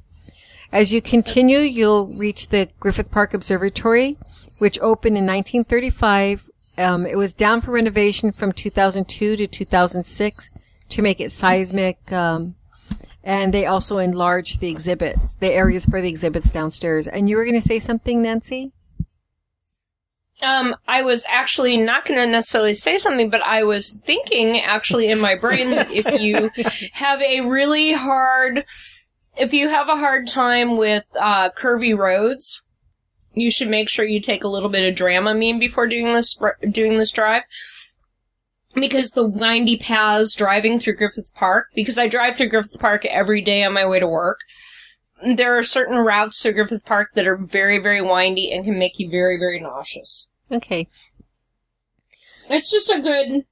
As 0.73 0.95
you 0.95 1.03
continue, 1.03 1.59
you'll 1.59 2.07
reach 2.07 2.49
the 2.49 2.71
Griffith 2.81 3.11
Park 3.11 3.35
Observatory, 3.35 4.17
which 4.57 4.81
opened 4.81 5.19
in 5.19 5.27
1935. 5.27 6.49
Um, 6.79 7.05
it 7.05 7.19
was 7.19 7.35
down 7.35 7.61
for 7.61 7.73
renovation 7.73 8.33
from 8.33 8.53
2002 8.53 9.37
to 9.37 9.47
2006 9.47 10.51
to 10.89 11.03
make 11.03 11.21
it 11.21 11.31
seismic. 11.31 12.11
Um, 12.11 12.55
and 13.23 13.53
they 13.53 13.67
also 13.67 13.99
enlarged 13.99 14.61
the 14.61 14.71
exhibits, 14.71 15.35
the 15.35 15.53
areas 15.53 15.85
for 15.85 16.01
the 16.01 16.09
exhibits 16.09 16.51
downstairs. 16.51 17.07
And 17.07 17.29
you 17.29 17.37
were 17.37 17.45
going 17.45 17.61
to 17.61 17.67
say 17.67 17.79
something, 17.79 18.23
Nancy? 18.23 18.73
Um, 20.41 20.77
I 20.87 21.03
was 21.03 21.27
actually 21.29 21.77
not 21.77 22.05
going 22.05 22.21
to 22.21 22.27
necessarily 22.27 22.75
say 22.75 22.99
something, 22.99 23.29
but 23.29 23.43
I 23.43 23.65
was 23.65 24.01
thinking 24.05 24.61
actually 24.61 25.09
in 25.09 25.19
my 25.19 25.35
brain 25.35 25.71
that 25.71 25.91
if 25.91 26.21
you 26.21 26.51
have 26.93 27.21
a 27.21 27.41
really 27.41 27.93
hard, 27.93 28.65
if 29.37 29.53
you 29.53 29.69
have 29.69 29.89
a 29.89 29.97
hard 29.97 30.29
time 30.29 30.77
with 30.77 31.05
uh, 31.19 31.51
curvy 31.51 31.97
roads, 31.97 32.63
you 33.33 33.51
should 33.51 33.69
make 33.69 33.89
sure 33.89 34.05
you 34.05 34.21
take 34.21 34.45
a 34.45 34.49
little 34.49 34.69
bit 34.69 34.89
of 34.89 34.97
Dramamine 34.97 35.59
before 35.59 35.87
doing 35.87 36.15
this 36.15 36.37
doing 36.71 36.99
this 36.99 37.11
drive. 37.11 37.43
Because 38.75 39.11
the 39.11 39.27
windy 39.27 39.77
paths 39.77 40.37
driving 40.37 40.79
through 40.79 40.97
Griffith 40.97 41.33
Park, 41.35 41.67
because 41.75 41.99
I 41.99 42.07
drive 42.07 42.37
through 42.37 42.51
Griffith 42.51 42.79
Park 42.79 43.05
every 43.07 43.41
day 43.41 43.65
on 43.65 43.73
my 43.73 43.85
way 43.87 43.99
to 43.99 44.07
work, 44.07 44.41
there 45.25 45.57
are 45.57 45.63
certain 45.63 45.97
routes 45.97 46.43
to 46.43 46.53
Griffith 46.53 46.85
Park 46.85 47.11
that 47.15 47.27
are 47.27 47.37
very, 47.37 47.79
very 47.79 48.01
windy 48.01 48.53
and 48.53 48.65
can 48.65 48.79
make 48.79 48.99
you 48.99 49.11
very, 49.11 49.37
very 49.37 49.59
nauseous. 49.59 50.28
Okay. 50.51 50.87
It's 52.51 52.71
just 52.71 52.91
a 52.91 53.01
good. 53.01 53.45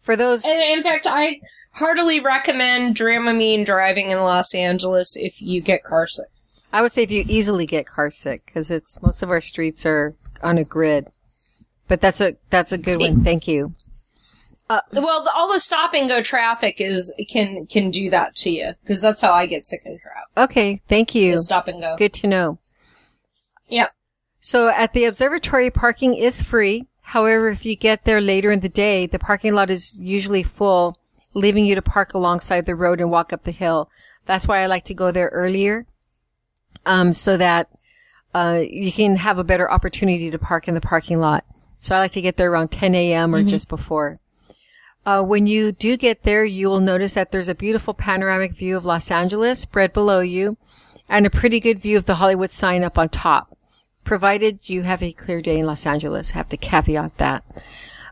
For 0.00 0.16
those. 0.16 0.44
In 0.44 0.82
fact, 0.82 1.06
I 1.08 1.40
heartily 1.72 2.20
recommend 2.20 2.96
Dramamine 2.96 3.64
driving 3.64 4.10
in 4.10 4.18
Los 4.18 4.54
Angeles 4.54 5.16
if 5.16 5.40
you 5.40 5.60
get 5.60 5.84
carsick. 5.84 6.30
I 6.72 6.82
would 6.82 6.92
say 6.92 7.02
if 7.02 7.10
you 7.10 7.24
easily 7.26 7.66
get 7.66 7.86
carsick, 7.86 8.40
because 8.46 8.70
it's 8.70 9.00
most 9.00 9.22
of 9.22 9.30
our 9.30 9.40
streets 9.40 9.86
are 9.86 10.14
on 10.42 10.58
a 10.58 10.64
grid. 10.64 11.08
But 11.86 12.00
that's 12.00 12.20
a 12.20 12.36
that's 12.50 12.72
a 12.72 12.78
good 12.78 12.98
one. 12.98 13.22
Thank 13.22 13.46
you. 13.46 13.74
Uh, 14.68 14.80
well, 14.94 15.22
the, 15.22 15.30
all 15.32 15.52
the 15.52 15.60
stop 15.60 15.92
and 15.92 16.08
go 16.08 16.22
traffic 16.22 16.80
is 16.80 17.14
can 17.28 17.66
can 17.66 17.90
do 17.90 18.08
that 18.10 18.34
to 18.36 18.50
you 18.50 18.72
because 18.82 19.02
that's 19.02 19.20
how 19.20 19.32
I 19.32 19.46
get 19.46 19.66
sick 19.66 19.82
in 19.84 19.98
traffic. 19.98 20.50
Okay, 20.50 20.82
thank 20.88 21.14
you. 21.14 21.32
Just 21.32 21.44
stop 21.44 21.68
and 21.68 21.80
go. 21.80 21.96
Good 21.96 22.14
to 22.14 22.26
know. 22.26 22.58
Yep. 23.68 23.93
So 24.46 24.68
at 24.68 24.92
the 24.92 25.06
observatory, 25.06 25.70
parking 25.70 26.12
is 26.14 26.42
free. 26.42 26.84
However, 27.00 27.48
if 27.48 27.64
you 27.64 27.76
get 27.76 28.04
there 28.04 28.20
later 28.20 28.52
in 28.52 28.60
the 28.60 28.68
day, 28.68 29.06
the 29.06 29.18
parking 29.18 29.54
lot 29.54 29.70
is 29.70 29.98
usually 29.98 30.42
full, 30.42 30.98
leaving 31.32 31.64
you 31.64 31.74
to 31.74 31.80
park 31.80 32.12
alongside 32.12 32.66
the 32.66 32.74
road 32.74 33.00
and 33.00 33.10
walk 33.10 33.32
up 33.32 33.44
the 33.44 33.52
hill. 33.52 33.88
That's 34.26 34.46
why 34.46 34.62
I 34.62 34.66
like 34.66 34.84
to 34.84 34.92
go 34.92 35.10
there 35.10 35.30
earlier, 35.32 35.86
um, 36.84 37.14
so 37.14 37.38
that 37.38 37.70
uh, 38.34 38.60
you 38.68 38.92
can 38.92 39.16
have 39.16 39.38
a 39.38 39.44
better 39.44 39.70
opportunity 39.70 40.30
to 40.30 40.38
park 40.38 40.68
in 40.68 40.74
the 40.74 40.80
parking 40.82 41.20
lot. 41.20 41.46
So 41.78 41.96
I 41.96 42.00
like 42.00 42.12
to 42.12 42.20
get 42.20 42.36
there 42.36 42.52
around 42.52 42.68
10 42.68 42.94
a.m. 42.94 43.34
or 43.34 43.38
mm-hmm. 43.38 43.48
just 43.48 43.70
before. 43.70 44.18
Uh, 45.06 45.22
when 45.22 45.46
you 45.46 45.72
do 45.72 45.96
get 45.96 46.22
there, 46.24 46.44
you 46.44 46.68
will 46.68 46.80
notice 46.80 47.14
that 47.14 47.32
there's 47.32 47.48
a 47.48 47.54
beautiful 47.54 47.94
panoramic 47.94 48.52
view 48.52 48.76
of 48.76 48.84
Los 48.84 49.10
Angeles 49.10 49.60
spread 49.60 49.94
below 49.94 50.20
you 50.20 50.58
and 51.08 51.24
a 51.24 51.30
pretty 51.30 51.60
good 51.60 51.78
view 51.78 51.96
of 51.96 52.04
the 52.04 52.16
Hollywood 52.16 52.50
sign 52.50 52.84
up 52.84 52.98
on 52.98 53.08
top 53.08 53.53
provided 54.04 54.60
you 54.64 54.82
have 54.82 55.02
a 55.02 55.12
clear 55.12 55.40
day 55.42 55.58
in 55.58 55.66
Los 55.66 55.86
Angeles. 55.86 56.32
Have 56.32 56.48
to 56.50 56.56
caveat 56.56 57.16
that. 57.18 57.44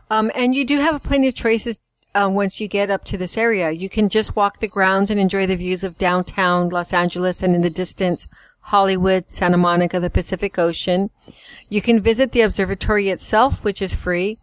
Um, 0.09 0.31
and 0.35 0.53
you 0.53 0.65
do 0.65 0.79
have 0.79 1.03
plenty 1.03 1.29
of 1.29 1.35
choices 1.35 1.79
uh, 2.13 2.29
once 2.31 2.59
you 2.59 2.67
get 2.67 2.91
up 2.91 3.03
to 3.05 3.17
this 3.17 3.37
area. 3.37 3.71
You 3.71 3.89
can 3.89 4.09
just 4.09 4.35
walk 4.35 4.59
the 4.59 4.67
grounds 4.67 5.09
and 5.09 5.19
enjoy 5.19 5.47
the 5.47 5.55
views 5.55 5.83
of 5.83 5.97
downtown 5.97 6.69
Los 6.69 6.93
Angeles 6.93 7.41
and 7.41 7.55
in 7.55 7.61
the 7.61 7.69
distance, 7.69 8.27
Hollywood, 8.67 9.29
Santa 9.29 9.57
Monica, 9.57 9.99
the 9.99 10.09
Pacific 10.09 10.57
Ocean. 10.57 11.09
You 11.69 11.81
can 11.81 12.01
visit 12.01 12.31
the 12.31 12.41
observatory 12.41 13.09
itself, 13.09 13.63
which 13.63 13.81
is 13.81 13.95
free, 13.95 14.37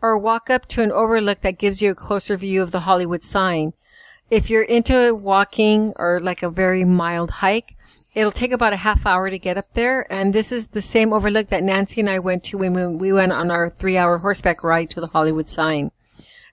or 0.00 0.16
walk 0.16 0.50
up 0.50 0.66
to 0.68 0.82
an 0.82 0.92
overlook 0.92 1.40
that 1.42 1.58
gives 1.58 1.82
you 1.82 1.90
a 1.90 1.94
closer 1.94 2.36
view 2.36 2.62
of 2.62 2.70
the 2.70 2.80
Hollywood 2.80 3.22
sign. 3.22 3.72
If 4.30 4.50
you're 4.50 4.62
into 4.62 5.14
walking 5.14 5.92
or 5.96 6.20
like 6.20 6.42
a 6.42 6.50
very 6.50 6.84
mild 6.84 7.30
hike, 7.30 7.75
It'll 8.16 8.32
take 8.32 8.50
about 8.50 8.72
a 8.72 8.76
half 8.76 9.04
hour 9.04 9.28
to 9.28 9.38
get 9.38 9.58
up 9.58 9.74
there, 9.74 10.10
and 10.10 10.32
this 10.32 10.50
is 10.50 10.68
the 10.68 10.80
same 10.80 11.12
overlook 11.12 11.50
that 11.50 11.62
Nancy 11.62 12.00
and 12.00 12.08
I 12.08 12.18
went 12.18 12.44
to 12.44 12.56
when 12.56 12.96
we 12.96 13.12
went 13.12 13.30
on 13.30 13.50
our 13.50 13.68
three-hour 13.68 14.18
horseback 14.18 14.64
ride 14.64 14.88
to 14.90 15.02
the 15.02 15.08
Hollywood 15.08 15.50
sign. 15.50 15.90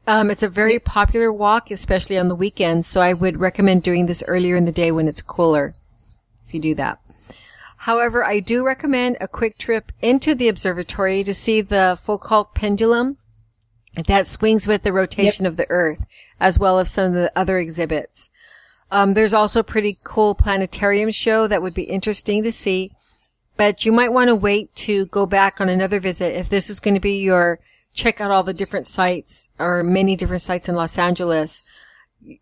Um, 0.05 0.29
it's 0.29 0.43
a 0.43 0.50
very 0.50 0.77
popular 0.77 1.32
walk, 1.32 1.72
especially 1.72 2.17
on 2.17 2.27
the 2.27 2.36
weekends, 2.36 2.89
so 2.89 3.00
I 3.00 3.13
would 3.13 3.39
recommend 3.39 3.82
doing 3.82 4.08
this 4.08 4.22
earlier 4.27 4.58
in 4.58 4.65
the 4.65 4.74
day 4.74 4.91
when 4.91 5.08
it's 5.08 5.22
cooler, 5.22 5.74
if 6.46 6.53
you 6.53 6.60
do 6.60 6.75
that. 6.75 7.00
However, 7.77 8.25
I 8.25 8.41
do 8.41 8.65
recommend 8.65 9.15
a 9.22 9.29
quick 9.29 9.58
trip 9.58 9.93
into 10.01 10.36
the 10.36 10.50
observatory 10.50 11.24
to 11.24 11.34
see 11.34 11.62
the 11.62 11.98
Foucault 11.98 12.50
pendulum 12.53 13.15
that 14.05 14.27
swings 14.27 14.67
with 14.67 14.84
the 14.84 14.91
rotation 14.91 15.46
yep. 15.46 15.51
of 15.51 15.55
the 15.55 15.70
Earth, 15.70 16.05
as 16.41 16.60
well 16.60 16.79
as 16.79 16.91
some 16.91 17.05
of 17.05 17.13
the 17.13 17.32
other 17.38 17.58
exhibits. 17.58 18.29
Um, 18.94 19.16
there's 19.16 19.34
also 19.34 19.62
a 19.62 19.64
pretty 19.64 19.98
cool 20.04 20.36
planetarium 20.36 21.10
show 21.10 21.48
that 21.48 21.64
would 21.64 21.74
be 21.74 21.82
interesting 21.82 22.44
to 22.44 22.52
see, 22.52 22.92
but 23.58 23.86
you 23.86 23.92
might 23.92 24.14
want 24.14 24.28
to 24.28 24.36
wait 24.36 24.74
to 24.76 25.08
go 25.08 25.26
back 25.26 25.60
on 25.60 25.68
another 25.68 26.00
visit 26.00 26.36
if 26.36 26.48
this 26.48 26.70
is 26.70 26.80
going 26.80 26.94
to 26.94 27.00
be 27.00 27.18
your 27.18 27.58
check 27.96 28.22
out 28.22 28.30
all 28.30 28.44
the 28.44 28.54
different 28.54 28.86
sites 28.86 29.50
or 29.58 29.82
many 29.82 30.16
different 30.16 30.44
sites 30.44 30.70
in 30.70 30.76
Los 30.76 31.00
Angeles. 31.00 31.64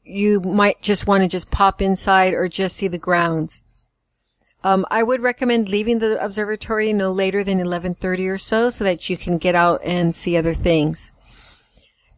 You 0.04 0.42
might 0.42 0.82
just 0.82 1.08
want 1.08 1.24
to 1.24 1.30
just 1.30 1.52
pop 1.52 1.82
inside 1.82 2.34
or 2.34 2.50
just 2.50 2.76
see 2.76 2.90
the 2.90 2.98
grounds. 2.98 3.64
Um, 4.62 4.86
I 4.92 5.04
would 5.04 5.22
recommend 5.22 5.70
leaving 5.70 6.00
the 6.00 6.22
observatory 6.22 6.92
no 6.92 7.14
later 7.14 7.46
than 7.46 7.60
11:30 7.60 8.28
or 8.28 8.38
so, 8.38 8.70
so 8.70 8.84
that 8.84 9.10
you 9.10 9.16
can 9.16 9.38
get 9.38 9.56
out 9.56 9.82
and 9.86 10.14
see 10.14 10.36
other 10.36 10.54
things. 10.54 11.14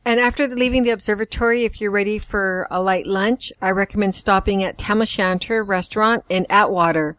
And 0.06 0.20
after 0.20 0.48
leaving 0.48 0.84
the 0.84 0.90
observatory, 0.90 1.64
if 1.64 1.80
you're 1.80 1.92
ready 1.92 2.20
for 2.20 2.68
a 2.70 2.82
light 2.82 3.08
lunch, 3.08 3.54
I 3.62 3.72
recommend 3.72 4.16
stopping 4.16 4.62
at 4.64 4.78
Tam 4.78 5.02
O'Shanter 5.02 5.64
restaurant 5.64 6.26
in 6.28 6.46
Atwater. 6.50 7.16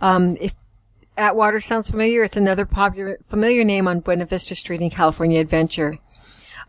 Um, 0.00 0.36
if 0.40 0.54
Atwater 1.16 1.60
sounds 1.60 1.90
familiar, 1.90 2.22
it's 2.22 2.36
another 2.36 2.64
popular, 2.64 3.18
familiar 3.24 3.64
name 3.64 3.88
on 3.88 4.00
Buena 4.00 4.26
Vista 4.26 4.54
Street 4.54 4.80
in 4.80 4.90
California 4.90 5.40
Adventure. 5.40 5.98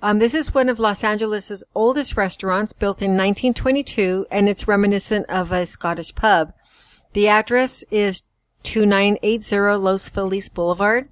Um, 0.01 0.17
this 0.17 0.33
is 0.33 0.53
one 0.53 0.67
of 0.67 0.79
Los 0.79 1.03
Angeles' 1.03 1.63
oldest 1.75 2.17
restaurants, 2.17 2.73
built 2.73 3.03
in 3.03 3.11
1922, 3.11 4.25
and 4.31 4.49
it's 4.49 4.67
reminiscent 4.67 5.29
of 5.29 5.51
a 5.51 5.67
Scottish 5.67 6.15
pub. 6.15 6.53
The 7.13 7.27
address 7.27 7.83
is 7.91 8.23
2980 8.63 9.77
Los 9.77 10.09
Feliz 10.09 10.49
Boulevard. 10.49 11.07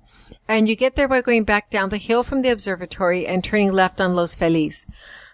And 0.49 0.67
you 0.67 0.75
get 0.75 0.95
there 0.95 1.07
by 1.07 1.21
going 1.21 1.43
back 1.43 1.69
down 1.69 1.89
the 1.89 1.97
hill 1.97 2.23
from 2.23 2.41
the 2.41 2.49
observatory 2.49 3.27
and 3.27 3.43
turning 3.43 3.71
left 3.71 4.01
on 4.01 4.15
Los 4.15 4.35
Feliz. 4.35 4.87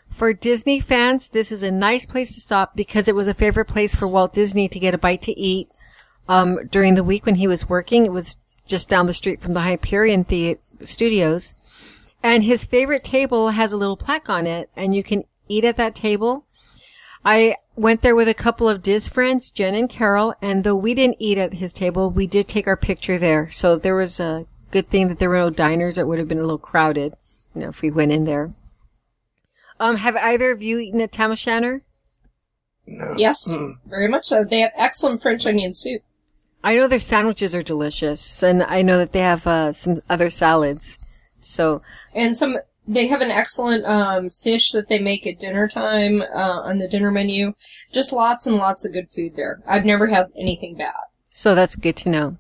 For 0.10 0.34
Disney 0.34 0.82
fans, 0.82 1.30
this 1.30 1.54
is 1.54 1.64
a 1.64 1.72
nice 1.72 2.06
place 2.06 2.36
to 2.36 2.42
stop 2.42 2.76
because 2.76 3.08
it 3.08 3.16
was 3.16 3.30
a 3.30 3.34
favorite 3.34 3.70
place 3.70 3.96
for 3.96 4.10
Walt 4.10 4.34
Disney 4.34 4.68
to 4.68 4.78
get 4.78 4.94
a 4.94 4.98
bite 4.98 5.22
to 5.22 5.40
eat 5.40 5.70
um, 6.28 6.68
during 6.70 6.96
the 6.96 7.04
week 7.04 7.26
when 7.26 7.36
he 7.36 7.48
was 7.48 7.70
working. 7.70 8.06
It 8.06 8.12
was 8.12 8.40
just 8.68 8.90
down 8.90 9.06
the 9.06 9.14
street 9.14 9.42
from 9.42 9.54
the 9.54 9.62
Hyperion 9.62 10.26
the- 10.28 10.58
Studios. 10.84 11.54
And 12.22 12.44
his 12.44 12.66
favorite 12.66 13.06
table 13.06 13.52
has 13.52 13.72
a 13.72 13.78
little 13.78 13.96
plaque 13.96 14.30
on 14.30 14.46
it, 14.46 14.70
and 14.76 14.94
you 14.94 15.02
can 15.02 15.24
eat 15.48 15.64
at 15.64 15.78
that 15.78 15.96
table. 15.96 16.46
I 17.24 17.56
went 17.78 18.02
there 18.02 18.16
with 18.16 18.28
a 18.28 18.34
couple 18.34 18.68
of 18.68 18.82
DIS 18.82 19.08
friends, 19.08 19.50
Jen 19.50 19.76
and 19.76 19.90
Carol, 19.90 20.34
and 20.42 20.66
though 20.66 20.76
we 20.76 20.94
didn't 20.94 21.18
eat 21.20 21.38
at 21.38 21.54
his 21.54 21.72
table, 21.72 22.10
we 22.10 22.28
did 22.28 22.50
take 22.50 22.68
our 22.68 22.76
picture 22.76 23.18
there. 23.18 23.50
So 23.52 23.78
there 23.78 23.96
was 23.96 24.20
a 24.20 24.46
good 24.72 24.90
thing 24.90 25.08
that 25.08 25.20
there 25.20 25.30
were 25.30 25.38
no 25.38 25.50
diners. 25.50 25.98
It 25.98 26.08
would 26.08 26.20
have 26.20 26.28
been 26.28 26.40
a 26.40 26.42
little 26.42 26.58
crowded, 26.58 27.16
you 27.54 27.62
know, 27.62 27.70
if 27.70 27.82
we 27.82 27.92
went 27.92 28.12
in 28.12 28.26
there. 28.26 28.54
Um, 29.80 29.98
have 29.98 30.16
either 30.16 30.52
of 30.52 30.62
you 30.62 30.80
eaten 30.80 31.02
at 31.02 31.12
Tam 31.12 31.32
O'Shanter? 31.32 31.82
No. 32.88 33.16
Yes, 33.18 33.58
mm. 33.58 33.74
very 33.86 34.08
much 34.08 34.26
so. 34.26 34.44
They 34.44 34.60
have 34.60 34.72
excellent 34.76 35.22
French 35.22 35.46
onion 35.46 35.74
soup. 35.74 36.02
I 36.64 36.76
know 36.76 36.88
their 36.88 37.00
sandwiches 37.00 37.54
are 37.54 37.64
delicious, 37.64 38.42
and 38.42 38.64
I 38.64 38.82
know 38.82 38.98
that 38.98 39.12
they 39.12 39.20
have 39.20 39.46
uh, 39.46 39.72
some 39.72 40.00
other 40.10 40.30
salads. 40.30 40.98
So 41.40 41.82
and 42.14 42.36
some 42.36 42.58
they 42.88 43.08
have 43.08 43.22
an 43.22 43.32
excellent 43.32 43.86
um, 43.86 44.30
fish 44.30 44.72
that 44.72 44.88
they 44.88 45.00
make 45.00 45.26
at 45.26 45.40
dinner 45.40 45.68
time 45.68 46.22
uh, 46.22 46.62
on 46.62 46.78
the 46.78 46.88
dinner 46.88 47.12
menu. 47.12 47.54
Just 47.92 48.14
lots 48.14 48.46
and 48.46 48.58
lots 48.58 48.86
of 48.86 48.94
good 48.94 49.10
food 49.10 49.36
there. 49.36 49.62
I've 49.68 49.86
never 49.86 50.08
had 50.08 50.32
anything 50.36 50.76
bad. 50.76 50.94
So 51.30 51.56
that's 51.56 51.76
good 51.76 51.98
to 51.98 52.10
know. 52.10 52.38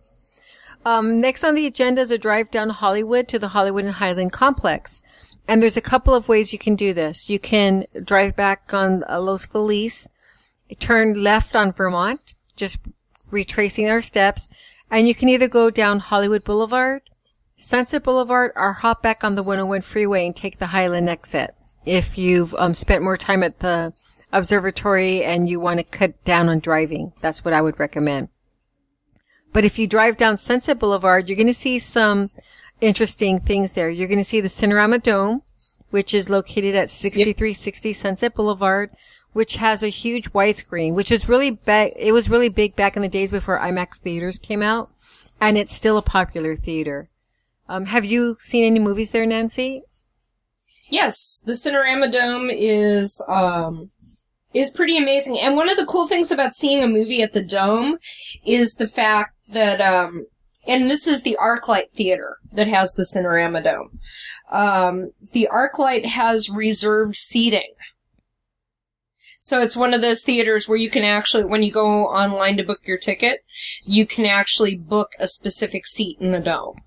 Um, 0.86 1.20
next 1.20 1.44
on 1.44 1.56
the 1.56 1.66
agenda 1.66 2.02
is 2.02 2.12
a 2.12 2.18
drive 2.18 2.52
down 2.52 2.70
Hollywood 2.70 3.28
to 3.30 3.40
the 3.40 3.50
Hollywood 3.50 3.86
and 3.86 3.96
Highland 3.96 4.32
complex. 4.32 5.02
And 5.48 5.62
there's 5.62 5.78
a 5.78 5.82
couple 5.82 6.14
of 6.14 6.30
ways 6.30 6.54
you 6.54 6.60
can 6.60 6.76
do 6.76 6.94
this. 6.94 7.30
You 7.30 7.40
can 7.40 7.86
drive 8.04 8.36
back 8.36 8.74
on 8.74 9.04
uh, 9.10 9.20
Los 9.20 9.46
Feliz, 9.46 10.10
turn 10.80 11.24
left 11.24 11.56
on 11.56 11.72
Vermont, 11.72 12.36
just 12.56 12.80
retracing 13.30 13.90
our 13.90 14.02
steps, 14.02 14.48
and 14.90 15.08
you 15.08 15.16
can 15.16 15.30
either 15.30 15.48
go 15.48 15.70
down 15.70 16.00
Hollywood 16.00 16.44
Boulevard 16.44 17.02
Sunset 17.58 18.04
Boulevard 18.04 18.52
or 18.56 18.74
hop 18.74 19.02
back 19.02 19.24
on 19.24 19.36
the 19.36 19.44
101 19.44 19.82
freeway 19.82 20.26
and 20.26 20.36
take 20.36 20.60
the 20.60 20.68
Highland 20.68 21.10
exit. 21.10 21.56
If 21.86 22.18
you've 22.18 22.54
um, 22.56 22.74
spent 22.74 23.04
more 23.04 23.18
time 23.18 23.44
at 23.44 23.60
the 23.60 23.94
observatory 24.34 25.24
and 25.24 25.48
you 25.48 25.60
want 25.60 25.78
to 25.78 25.84
cut 25.84 26.22
down 26.26 26.50
on 26.50 26.60
driving, 26.60 27.14
that's 27.22 27.46
what 27.46 27.54
I 27.54 27.62
would 27.62 27.80
recommend. 27.80 28.30
But 29.56 29.64
if 29.64 29.80
you 29.80 29.88
drive 29.88 30.18
down 30.18 30.36
Sunset 30.36 30.80
Boulevard, 30.80 31.30
you're 31.30 31.38
going 31.38 31.48
to 31.48 31.54
see 31.54 31.80
some 31.80 32.30
interesting 32.82 33.40
things 33.40 33.72
there. 33.72 33.90
You're 33.90 34.10
going 34.10 34.18
to 34.18 34.24
see 34.26 34.42
the 34.42 34.50
Cinerama 34.50 35.02
Dome, 35.02 35.44
which 35.92 36.14
is 36.14 36.30
located 36.30 36.76
at 36.76 36.90
6360 36.90 37.94
Sunset 37.94 38.36
Boulevard, 38.36 38.90
which 39.32 39.56
has 39.56 39.82
a 39.82 39.88
huge 39.88 40.34
widescreen, 40.34 40.94
which 40.94 41.10
is 41.10 41.30
really 41.30 41.52
big. 41.52 41.94
It 41.96 42.12
was 42.12 42.30
really 42.30 42.50
big 42.50 42.76
back 42.76 42.98
in 42.98 43.02
the 43.02 43.08
days 43.08 43.32
before 43.32 43.58
IMAX 43.58 44.00
theaters 44.00 44.40
came 44.40 44.62
out, 44.62 44.90
and 45.40 45.58
it's 45.58 45.74
still 45.74 45.98
a 45.98 46.02
popular 46.02 46.58
theater. 46.58 47.08
Um, 47.70 47.86
have 47.86 48.04
you 48.04 48.36
seen 48.42 48.66
any 48.66 48.80
movies 48.80 49.12
there, 49.12 49.26
Nancy? 49.26 49.84
Yes, 50.90 51.42
the 51.46 51.54
Cinerama 51.54 52.12
Dome 52.12 52.50
is 52.50 53.24
um 53.30 53.92
is 54.56 54.72
pretty 54.72 54.98
amazing. 54.98 55.40
And 55.40 55.56
one 55.56 55.70
of 55.70 55.78
the 55.78 55.86
cool 55.86 56.08
things 56.08 56.32
about 56.32 56.54
seeing 56.54 56.82
a 56.82 56.88
movie 56.88 57.22
at 57.22 57.34
the 57.34 57.44
Dome 57.44 57.98
is 58.46 58.76
the 58.76 58.88
fact 58.88 59.36
that 59.50 59.82
um 59.82 60.26
and 60.68 60.90
this 60.90 61.06
is 61.08 61.22
the 61.22 61.38
ArcLight 61.40 61.92
Theater 61.92 62.38
that 62.52 62.68
has 62.68 62.94
the 62.94 63.04
Cinerama 63.04 63.64
Dome. 63.64 64.00
Um, 64.52 65.12
the 65.32 65.48
ArcLight 65.52 66.06
has 66.06 66.50
reserved 66.50 67.16
seating. 67.16 67.70
So 69.40 69.62
it's 69.62 69.78
one 69.78 69.94
of 69.94 70.02
those 70.02 70.24
theaters 70.24 70.68
where 70.68 70.78
you 70.78 70.90
can 70.90 71.04
actually, 71.04 71.46
when 71.46 71.62
you 71.62 71.72
go 71.72 72.08
online 72.08 72.58
to 72.58 72.64
book 72.64 72.80
your 72.86 72.98
ticket, 72.98 73.42
you 73.84 74.08
can 74.08 74.26
actually 74.26 74.76
book 74.76 75.12
a 75.20 75.28
specific 75.28 75.86
seat 75.86 76.18
in 76.20 76.32
the 76.32 76.40
dome. 76.40 76.80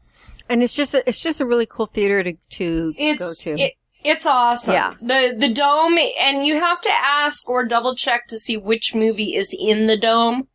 And 0.49 0.63
it's 0.63 0.75
just 0.75 0.93
a, 0.93 1.09
it's 1.09 1.23
just 1.23 1.41
a 1.41 1.47
really 1.47 1.67
cool 1.67 1.87
theater 1.87 2.25
to 2.25 2.33
to 2.33 2.95
It's 2.97 3.45
go 3.45 3.53
to. 3.53 3.63
It, 3.63 3.75
it's 4.09 4.27
awesome. 4.27 4.75
Yeah. 4.75 4.95
The 5.00 5.35
the 5.37 5.53
dome, 5.53 5.99
and 6.21 6.47
you 6.47 6.55
have 6.55 6.81
to 6.81 6.91
ask 6.91 7.49
or 7.49 7.65
double 7.65 7.95
check 7.95 8.27
to 8.29 8.38
see 8.38 8.57
which 8.57 8.95
movie 8.95 9.35
is 9.35 9.55
in 9.59 9.87
the 9.87 9.97
dome 9.97 10.49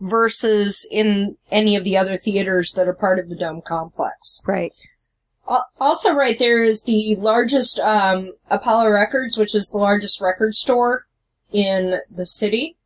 versus 0.00 0.86
in 0.90 1.36
any 1.50 1.76
of 1.76 1.84
the 1.84 1.96
other 1.96 2.16
theaters 2.16 2.72
that 2.72 2.88
are 2.88 2.94
part 2.94 3.18
of 3.18 3.28
the 3.28 3.36
dome 3.36 3.62
complex. 3.62 4.40
right. 4.46 4.72
Also, 5.80 6.14
right 6.14 6.38
there 6.38 6.62
is 6.62 6.84
the 6.84 7.16
largest 7.16 7.80
um, 7.80 8.34
Apollo 8.48 8.88
Records, 8.88 9.36
which 9.36 9.52
is 9.52 9.68
the 9.68 9.78
largest 9.78 10.20
record 10.20 10.54
store 10.54 11.06
in 11.50 11.98
the 12.08 12.24
city. 12.24 12.76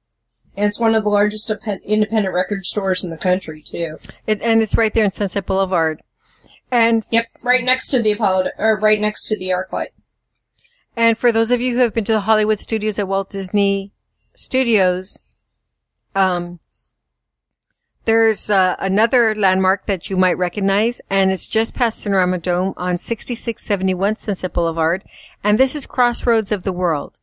And 0.56 0.64
it's 0.64 0.80
one 0.80 0.94
of 0.94 1.04
the 1.04 1.10
largest 1.10 1.52
independent 1.84 2.34
record 2.34 2.64
stores 2.64 3.04
in 3.04 3.10
the 3.10 3.18
country, 3.18 3.60
too. 3.60 3.98
It, 4.26 4.40
and 4.40 4.62
it's 4.62 4.78
right 4.78 4.94
there 4.94 5.04
in 5.04 5.12
Sunset 5.12 5.44
Boulevard. 5.44 6.00
And 6.70 7.04
Yep, 7.10 7.26
right 7.42 7.62
next 7.62 7.88
to 7.88 8.00
the 8.00 8.12
Apollo, 8.12 8.48
or 8.56 8.78
right 8.80 8.98
next 8.98 9.28
to 9.28 9.36
the 9.36 9.50
ArcLight. 9.50 9.88
And 10.96 11.18
for 11.18 11.32
those 11.32 11.50
of 11.50 11.60
you 11.60 11.74
who 11.74 11.80
have 11.80 11.94
been 11.94 12.04
to 12.04 12.12
the 12.12 12.20
Hollywood 12.20 12.60
studios 12.60 12.98
at 12.98 13.08
Walt 13.08 13.30
Disney 13.30 13.92
Studios, 14.34 15.18
um, 16.14 16.60
there's 18.04 18.50
uh, 18.50 18.76
another 18.78 19.34
landmark 19.34 19.86
that 19.86 20.10
you 20.10 20.16
might 20.16 20.36
recognize, 20.36 21.00
and 21.08 21.30
it's 21.30 21.46
just 21.46 21.74
past 21.74 22.04
Cinerama 22.04 22.40
Dome 22.40 22.74
on 22.76 22.98
6671 22.98 24.16
Sunset 24.16 24.52
Boulevard, 24.52 25.04
and 25.42 25.58
this 25.58 25.74
is 25.74 25.86
Crossroads 25.86 26.52
of 26.52 26.64
the 26.64 26.72
World. 26.72 27.18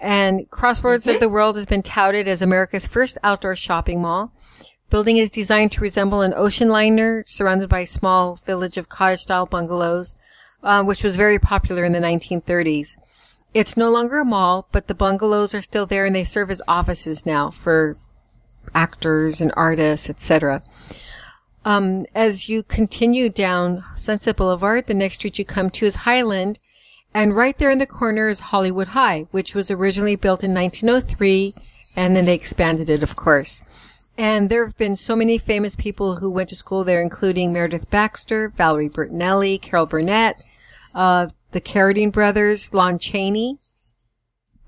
And 0.00 0.50
Crossroads 0.50 1.06
of 1.06 1.20
the 1.20 1.28
World 1.28 1.56
has 1.56 1.66
been 1.66 1.82
touted 1.82 2.26
as 2.26 2.42
America's 2.42 2.86
first 2.86 3.18
outdoor 3.22 3.54
shopping 3.54 4.00
mall. 4.00 4.32
Building 4.88 5.18
is 5.18 5.30
designed 5.30 5.70
to 5.72 5.80
resemble 5.80 6.22
an 6.22 6.34
ocean 6.34 6.68
liner 6.68 7.22
surrounded 7.26 7.68
by 7.68 7.80
a 7.80 7.86
small 7.86 8.34
village 8.34 8.76
of 8.76 8.88
cottage-style 8.88 9.46
bungalows, 9.46 10.16
uh, 10.62 10.82
which 10.82 11.04
was 11.04 11.16
very 11.16 11.38
popular 11.38 11.84
in 11.84 11.92
the 11.92 11.98
1930s. 11.98 12.96
It's 13.52 13.76
no 13.76 13.90
longer 13.90 14.18
a 14.20 14.24
mall, 14.24 14.68
but 14.70 14.86
the 14.86 14.94
bungalows 14.94 15.54
are 15.54 15.60
still 15.60 15.86
there 15.86 16.06
and 16.06 16.14
they 16.14 16.24
serve 16.24 16.50
as 16.50 16.62
offices 16.68 17.26
now 17.26 17.50
for 17.50 17.96
actors 18.74 19.40
and 19.40 19.52
artists, 19.56 20.08
etc. 20.08 20.60
Um, 21.64 22.06
as 22.14 22.48
you 22.48 22.62
continue 22.62 23.28
down 23.28 23.84
Sunset 23.96 24.36
Boulevard, 24.36 24.86
the 24.86 24.94
next 24.94 25.16
street 25.16 25.38
you 25.38 25.44
come 25.44 25.68
to 25.70 25.86
is 25.86 25.96
Highland, 25.96 26.58
and 27.12 27.36
right 27.36 27.58
there 27.58 27.70
in 27.70 27.78
the 27.78 27.86
corner 27.86 28.28
is 28.28 28.40
Hollywood 28.40 28.88
High, 28.88 29.26
which 29.30 29.54
was 29.54 29.70
originally 29.70 30.16
built 30.16 30.44
in 30.44 30.54
1903, 30.54 31.54
and 31.96 32.14
then 32.14 32.24
they 32.24 32.34
expanded 32.34 32.88
it, 32.88 33.02
of 33.02 33.16
course. 33.16 33.62
And 34.16 34.48
there 34.48 34.64
have 34.64 34.76
been 34.76 34.96
so 34.96 35.16
many 35.16 35.38
famous 35.38 35.74
people 35.74 36.16
who 36.16 36.30
went 36.30 36.50
to 36.50 36.56
school 36.56 36.84
there, 36.84 37.02
including 37.02 37.52
Meredith 37.52 37.90
Baxter, 37.90 38.48
Valerie 38.48 38.88
Bertinelli, 38.88 39.60
Carol 39.60 39.86
Burnett, 39.86 40.36
uh, 40.94 41.28
the 41.52 41.60
Carradine 41.60 42.12
brothers, 42.12 42.72
Lon 42.72 42.98
Chaney, 42.98 43.58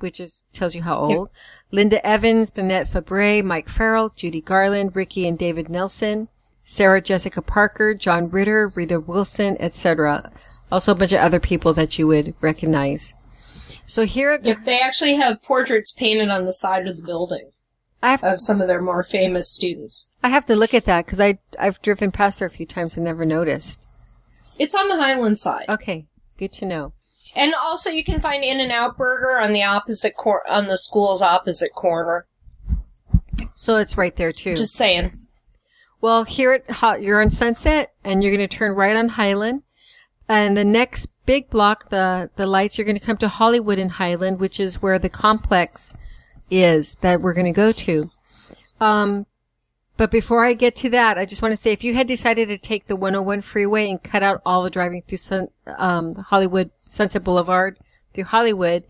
which 0.01 0.21
is 0.21 0.43
tells 0.53 0.75
you 0.75 0.83
how 0.83 0.99
old. 0.99 1.31
Linda 1.71 2.05
Evans, 2.05 2.57
Nanette 2.57 2.89
Fabray, 2.89 3.43
Mike 3.43 3.69
Farrell, 3.69 4.13
Judy 4.15 4.41
Garland, 4.41 4.95
Ricky 4.95 5.27
and 5.27 5.39
David 5.39 5.69
Nelson, 5.69 6.29
Sarah 6.65 7.01
Jessica 7.01 7.41
Parker, 7.41 7.95
John 7.95 8.29
Ritter, 8.29 8.69
Rita 8.69 9.01
Wilson, 9.01 9.57
etc. 9.61 10.31
Also 10.71 10.93
a 10.93 10.95
bunch 10.95 11.13
of 11.13 11.21
other 11.21 11.41
people 11.41 11.73
that 11.75 11.99
you 11.99 12.07
would 12.07 12.35
recognize. 12.41 13.15
So 13.87 14.05
here 14.05 14.39
Yep, 14.43 14.65
they 14.65 14.81
actually 14.81 15.17
have 15.17 15.43
portraits 15.43 15.93
painted 15.93 16.31
on 16.31 16.45
the 16.45 16.53
side 16.53 16.87
of 16.87 16.97
the 16.97 17.03
building 17.03 17.51
I 18.03 18.13
have 18.13 18.25
of 18.25 18.41
some 18.41 18.61
of 18.61 18.69
their 18.69 18.83
more 18.83 19.05
famous 19.05 19.51
students. 19.51 20.09
I 20.23 20.31
have 20.31 20.47
to 20.47 20.57
look 20.57 20.75
at 20.75 20.85
that 20.87 21.07
because 21.07 21.21
I 21.21 21.39
I've 21.59 21.81
driven 21.83 22.11
past 22.11 22.39
there 22.39 22.49
a 22.49 22.51
few 22.51 22.67
times 22.67 22.97
and 22.97 23.05
never 23.05 23.25
noticed. 23.25 23.87
It's 24.59 24.75
on 24.75 24.89
the 24.89 24.97
Highland 24.97 25.39
side. 25.39 25.67
Okay, 25.69 26.07
good 26.43 26.53
to 26.55 26.67
know. 26.67 26.93
And 27.35 27.55
also 27.55 27.89
you 27.89 28.05
can 28.05 28.21
find 28.21 28.43
In 28.45 28.61
and 28.61 28.73
Out 28.73 28.99
Burger 28.99 29.39
on 29.39 29.53
the 29.53 29.63
opposite 29.63 30.15
cor- 30.17 30.49
on 30.49 30.67
the 30.67 30.77
school's 30.77 31.23
opposite 31.23 31.73
corner. 31.73 32.27
So 33.55 33.77
it's 33.77 33.97
right 33.97 34.15
there 34.17 34.33
too. 34.33 34.55
Just 34.55 34.75
saying. 34.75 35.13
Well, 36.01 36.25
here 36.25 36.53
at 36.53 36.69
Ho- 36.69 36.97
you're 36.97 37.23
on 37.23 37.31
Sunset, 37.31 37.93
and 38.03 38.23
you're 38.23 38.35
going 38.35 38.47
to 38.47 38.57
turn 38.57 38.73
right 38.73 38.97
on 38.97 39.11
Highland, 39.11 39.63
and 40.29 40.57
the 40.57 40.65
next 40.65 41.07
big 41.27 41.49
block, 41.49 41.91
the 41.91 42.31
the 42.35 42.47
lights, 42.47 42.77
you're 42.77 42.85
going 42.85 42.99
to 42.99 43.07
come 43.07 43.19
to 43.19 43.29
Hollywood 43.29 43.79
in 43.79 43.91
Highland, 43.91 44.41
which 44.41 44.59
is 44.59 44.83
where 44.83 44.99
the 44.99 45.09
complex 45.09 45.97
is 46.51 46.97
that 47.03 47.21
we're 47.21 47.35
going 47.35 47.47
to 47.47 47.53
go 47.53 47.71
to. 47.71 48.11
Um, 48.81 49.27
but 50.03 50.11
before 50.11 50.45
I 50.45 50.55
get 50.55 50.75
to 50.79 50.91
that, 50.91 51.17
I 51.17 51.25
just 51.25 51.43
want 51.43 51.53
to 51.53 51.57
say, 51.57 51.71
if 51.71 51.85
you 51.85 51.95
had 51.95 52.09
decided 52.09 52.49
to 52.49 52.59
take 52.59 52.89
the 52.89 52.97
101 52.97 53.41
freeway 53.43 53.89
and 53.89 54.03
cut 54.03 54.25
out 54.25 54.43
all 54.45 54.65
the 54.65 54.69
driving 54.69 55.03
through 55.03 55.19
Sun, 55.19 55.47
um, 55.79 56.17
Hollywood 56.17 56.73
Sunset 56.85 57.23
Boulevard 57.23 57.79
through 58.13 58.25
Hollywood, 58.25 58.83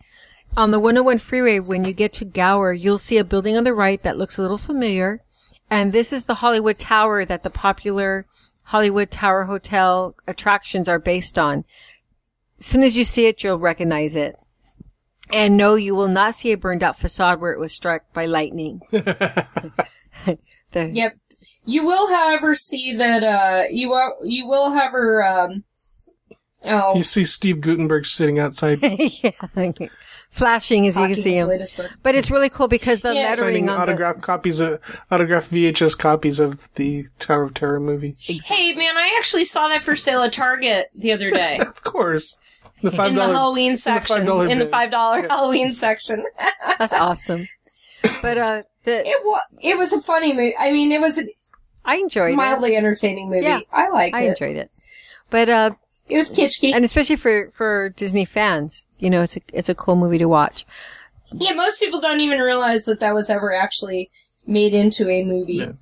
on 0.57 0.70
the 0.70 0.79
101 0.79 1.18
freeway, 1.18 1.59
when 1.59 1.85
you 1.85 1.92
get 1.92 2.14
to 2.14 2.25
Gower, 2.25 2.72
you'll 2.72 2.96
see 2.96 3.18
a 3.18 3.25
building 3.25 3.59
on 3.59 3.64
the 3.64 3.75
right 3.75 4.03
that 4.03 4.16
looks 4.16 4.38
a 4.38 4.40
little 4.40 4.57
familiar. 4.57 5.20
And 5.68 5.92
this 5.92 6.14
is 6.14 6.25
the 6.25 6.37
Hollywood 6.37 6.79
Tower 6.79 7.27
that 7.27 7.42
the 7.42 7.51
popular 7.51 8.25
Hollywood 8.62 9.11
Tower 9.11 9.44
Hotel 9.44 10.14
attractions 10.27 10.88
are 10.88 10.98
based 10.98 11.38
on. 11.38 11.66
As 12.59 12.64
soon 12.64 12.83
as 12.83 12.96
you 12.96 13.05
see 13.05 13.27
it, 13.27 13.44
you'll 13.44 13.59
recognize 13.59 14.16
it. 14.16 14.38
And 15.29 15.59
no, 15.59 15.75
you 15.75 15.94
will 15.94 16.09
not 16.09 16.35
see 16.35 16.53
a 16.53 16.57
burned 16.57 16.83
out 16.83 16.98
facade 16.98 17.38
where 17.38 17.53
it 17.53 17.61
was 17.61 17.75
struck 17.75 18.11
by 18.14 18.25
lightning. 18.25 18.81
the, 20.72 20.87
Yep. 20.92 21.16
You 21.64 21.85
will, 21.85 22.08
however, 22.08 22.54
see 22.56 22.92
that 22.96 23.22
uh, 23.22 23.64
you 23.70 23.88
will 23.90 24.14
you 24.24 24.46
will, 24.48 24.72
however, 24.72 25.22
um, 25.24 25.62
oh, 26.64 26.96
You 26.96 27.02
see 27.04 27.22
Steve 27.24 27.61
Guttenberg 27.61 28.04
sitting 28.04 28.38
outside 28.40 28.80
yeah, 29.22 29.30
flashing 30.30 30.87
as 30.87 30.96
you 30.96 31.06
can 31.06 31.14
see 31.14 31.37
him. 31.37 31.48
But 32.02 32.14
it's 32.16 32.30
really 32.30 32.48
cool 32.48 32.66
because 32.68 33.00
the 33.02 33.14
Yeah. 33.14 33.26
lettering 33.28 33.37
signing 33.54 33.68
on 33.68 33.76
the, 33.76 33.82
autograph 33.82 34.20
copies 34.20 34.58
of 34.61 34.80
autograph 35.11 35.50
VHS 35.50 35.96
copies 35.96 36.40
of 36.40 36.72
the 36.74 37.06
Tower 37.20 37.44
of 37.44 37.54
Terror 37.54 37.78
movie. 37.80 38.16
Hey, 38.18 38.74
man, 38.74 38.96
I 38.96 39.14
actually 39.18 39.44
saw 39.44 39.68
that 39.68 39.82
for 39.85 39.94
sale 39.94 40.22
at 40.22 40.32
Target 40.32 40.87
the 40.94 41.12
other 41.12 41.30
day. 41.30 41.61
Of 41.72 41.82
course, 41.85 42.38
the 42.82 42.90
five 42.90 43.11
in 43.11 43.14
the. 43.14 43.22
Halloween 43.26 43.76
section. 43.76 44.26
$5 44.26 44.50
In 44.50 44.58
the 44.58 44.66
five 44.66 44.90
dollar 44.90 45.20
Yeah. 45.20 45.28
Halloween 45.28 45.72
section. 45.72 46.24
that's 46.78 46.92
awesome. 46.92 47.46
But 48.22 48.38
uh, 48.38 48.62
the, 48.84 49.00
It 49.06 49.22
was 49.24 49.42
it 49.60 49.76
was 49.78 49.92
a 49.92 50.00
funny 50.00 50.32
movie. 50.32 50.54
I 50.58 50.72
mean, 50.72 50.92
it 50.92 51.00
was 51.00 51.18
a 51.18 51.24
I 51.84 51.96
enjoyed 51.96 52.32
it. 52.32 52.36
mildly 52.36 52.76
entertaining 52.76 53.28
movie. 53.30 53.46
Yeah, 53.46 53.60
I 53.72 53.88
liked 53.88 54.14
I 54.16 54.20
it. 54.22 54.26
I 54.26 54.28
enjoyed 54.30 54.56
it. 54.56 54.70
But 55.30 55.48
uh, 55.48 55.70
It 56.08 56.16
was 56.16 56.30
kitschy. 56.30 56.74
and 56.74 56.84
especially 56.84 57.16
for 57.16 57.50
for 57.50 57.88
Disney 57.90 58.24
fans, 58.24 58.86
you 58.98 59.10
know, 59.10 59.22
it's 59.22 59.36
a 59.36 59.40
it's 59.52 59.68
a 59.68 59.74
cool 59.74 59.96
movie 59.96 60.18
to 60.18 60.26
watch. 60.26 60.64
yeah, 61.32 61.52
most 61.54 61.80
people 61.80 62.00
don't 62.00 62.20
even 62.20 62.40
realize 62.40 62.84
that 62.84 63.00
that 63.00 63.14
was 63.14 63.30
ever 63.30 63.52
actually 63.54 64.10
made 64.46 64.74
into 64.74 65.08
a 65.08 65.24
movie, 65.24 65.54
Yeah. 65.54 65.72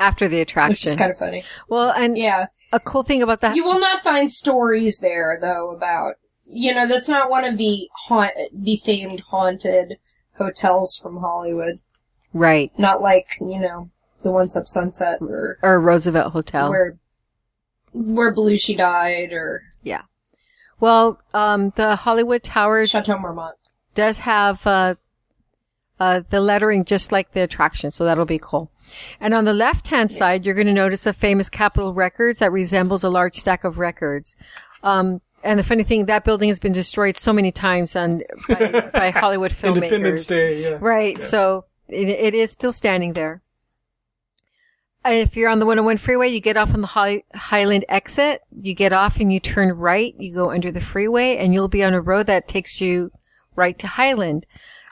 After 0.00 0.26
the 0.28 0.38
which 0.38 0.48
attraction, 0.50 0.92
is 0.92 0.98
kind 0.98 1.10
of 1.10 1.18
funny. 1.18 1.44
well, 1.68 1.90
and 1.90 2.16
Yeah, 2.18 2.46
a 2.72 2.80
cool 2.80 3.02
thing 3.02 3.22
about 3.22 3.40
that, 3.42 3.54
you 3.56 3.64
will 3.64 3.78
not 3.78 4.02
find 4.02 4.30
stories 4.30 4.98
there 4.98 5.38
though 5.40 5.70
about 5.70 6.14
you 6.46 6.74
know 6.74 6.86
that's 6.88 7.08
not 7.08 7.30
one 7.30 7.44
of 7.44 7.56
the 7.58 7.88
haunt 8.06 8.32
the 8.52 8.76
famed 8.78 9.20
haunted 9.30 9.98
hotels 10.36 10.96
from 10.96 11.18
Hollywood. 11.18 11.78
right, 12.32 12.72
Not 12.78 13.00
like 13.02 13.36
you 13.40 13.58
know 13.60 13.90
the 14.22 14.30
ones 14.30 14.56
up 14.56 14.66
Sunset 14.68 15.18
or 15.20 15.58
or 15.62 15.80
Roosevelt 15.80 16.32
Hotel. 16.32 16.70
where 16.70 16.96
where 17.92 18.34
Belushi 18.34 18.76
died 18.76 19.32
or 19.32 19.62
Yeah. 19.82 20.02
Well, 20.80 21.20
um, 21.34 21.72
the 21.76 21.96
Hollywood 21.96 22.42
Tower 22.42 22.84
Chateau 22.86 23.18
Marmont. 23.18 23.56
does 23.94 24.20
have 24.20 24.66
uh, 24.66 24.94
uh, 26.00 26.22
the 26.28 26.40
lettering 26.40 26.84
just 26.84 27.12
like 27.12 27.32
the 27.32 27.42
attraction, 27.42 27.90
so 27.92 28.04
that'll 28.04 28.24
be 28.24 28.38
cool. 28.42 28.70
And 29.20 29.32
on 29.32 29.44
the 29.44 29.52
left-hand 29.52 30.10
side, 30.10 30.44
you're 30.44 30.54
going 30.56 30.66
to 30.66 30.72
notice 30.72 31.06
a 31.06 31.12
famous 31.12 31.48
Capitol 31.48 31.92
Records 31.94 32.40
that 32.40 32.50
resembles 32.50 33.04
a 33.04 33.08
large 33.08 33.36
stack 33.36 33.62
of 33.62 33.78
records. 33.78 34.36
Um, 34.82 35.20
and 35.42 35.58
the 35.58 35.64
funny 35.64 35.84
thing, 35.84 36.06
that 36.06 36.24
building 36.24 36.48
has 36.48 36.58
been 36.58 36.72
destroyed 36.72 37.16
so 37.16 37.32
many 37.32 37.52
times 37.52 37.96
on 37.96 38.22
by, 38.48 38.90
by 38.92 39.10
Hollywood 39.10 39.50
filmmakers. 39.50 39.76
Independence 39.76 40.26
Day, 40.26 40.62
yeah. 40.62 40.78
Right. 40.80 41.20
So 41.20 41.66
it, 41.88 42.08
it 42.08 42.34
is 42.34 42.50
still 42.50 42.72
standing 42.72 43.12
there. 43.12 43.42
And 45.04 45.18
if 45.18 45.36
you're 45.36 45.50
on 45.50 45.58
the 45.58 45.66
101 45.66 45.98
freeway, 45.98 46.28
you 46.28 46.40
get 46.40 46.56
off 46.56 46.74
on 46.74 46.80
the 46.80 46.86
High, 46.86 47.24
Highland 47.34 47.84
exit. 47.88 48.42
You 48.60 48.72
get 48.72 48.92
off 48.92 49.18
and 49.18 49.32
you 49.32 49.40
turn 49.40 49.72
right. 49.72 50.14
You 50.16 50.32
go 50.32 50.52
under 50.52 50.70
the 50.70 50.80
freeway 50.80 51.36
and 51.38 51.52
you'll 51.52 51.68
be 51.68 51.82
on 51.82 51.94
a 51.94 52.00
road 52.00 52.26
that 52.26 52.46
takes 52.46 52.80
you 52.80 53.10
right 53.56 53.76
to 53.80 53.88
Highland. 53.88 54.46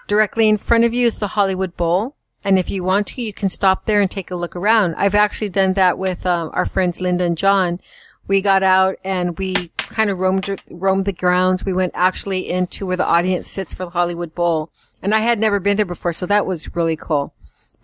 Directly 0.08 0.48
in 0.48 0.56
front 0.56 0.84
of 0.84 0.92
you 0.92 1.06
is 1.06 1.18
the 1.18 1.28
Hollywood 1.28 1.76
Bowl. 1.76 2.16
And 2.42 2.58
if 2.58 2.70
you 2.70 2.82
want 2.82 3.06
to, 3.08 3.22
you 3.22 3.32
can 3.32 3.48
stop 3.48 3.84
there 3.84 4.00
and 4.00 4.10
take 4.10 4.30
a 4.30 4.36
look 4.36 4.56
around. 4.56 4.94
I've 4.96 5.14
actually 5.14 5.50
done 5.50 5.74
that 5.74 5.98
with 5.98 6.26
um, 6.26 6.50
our 6.54 6.66
friends 6.66 7.00
Linda 7.00 7.24
and 7.24 7.38
John. 7.38 7.80
We 8.26 8.40
got 8.40 8.62
out 8.62 8.96
and 9.04 9.38
we 9.38 9.70
kind 9.90 10.08
of 10.10 10.20
roamed 10.20 10.60
roamed 10.70 11.04
the 11.04 11.12
grounds. 11.12 11.64
We 11.64 11.72
went 11.72 11.92
actually 11.94 12.48
into 12.48 12.86
where 12.86 12.96
the 12.96 13.06
audience 13.06 13.46
sits 13.48 13.74
for 13.74 13.84
the 13.84 13.90
Hollywood 13.90 14.34
Bowl. 14.34 14.70
And 15.02 15.14
I 15.14 15.20
had 15.20 15.38
never 15.38 15.60
been 15.60 15.76
there 15.76 15.86
before, 15.86 16.12
so 16.12 16.26
that 16.26 16.46
was 16.46 16.74
really 16.76 16.96
cool. 16.96 17.34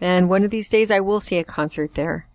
And 0.00 0.28
one 0.28 0.44
of 0.44 0.50
these 0.50 0.68
days 0.68 0.90
I 0.90 1.00
will 1.00 1.20
see 1.20 1.36
a 1.38 1.44
concert 1.44 1.94
there. 1.94 2.28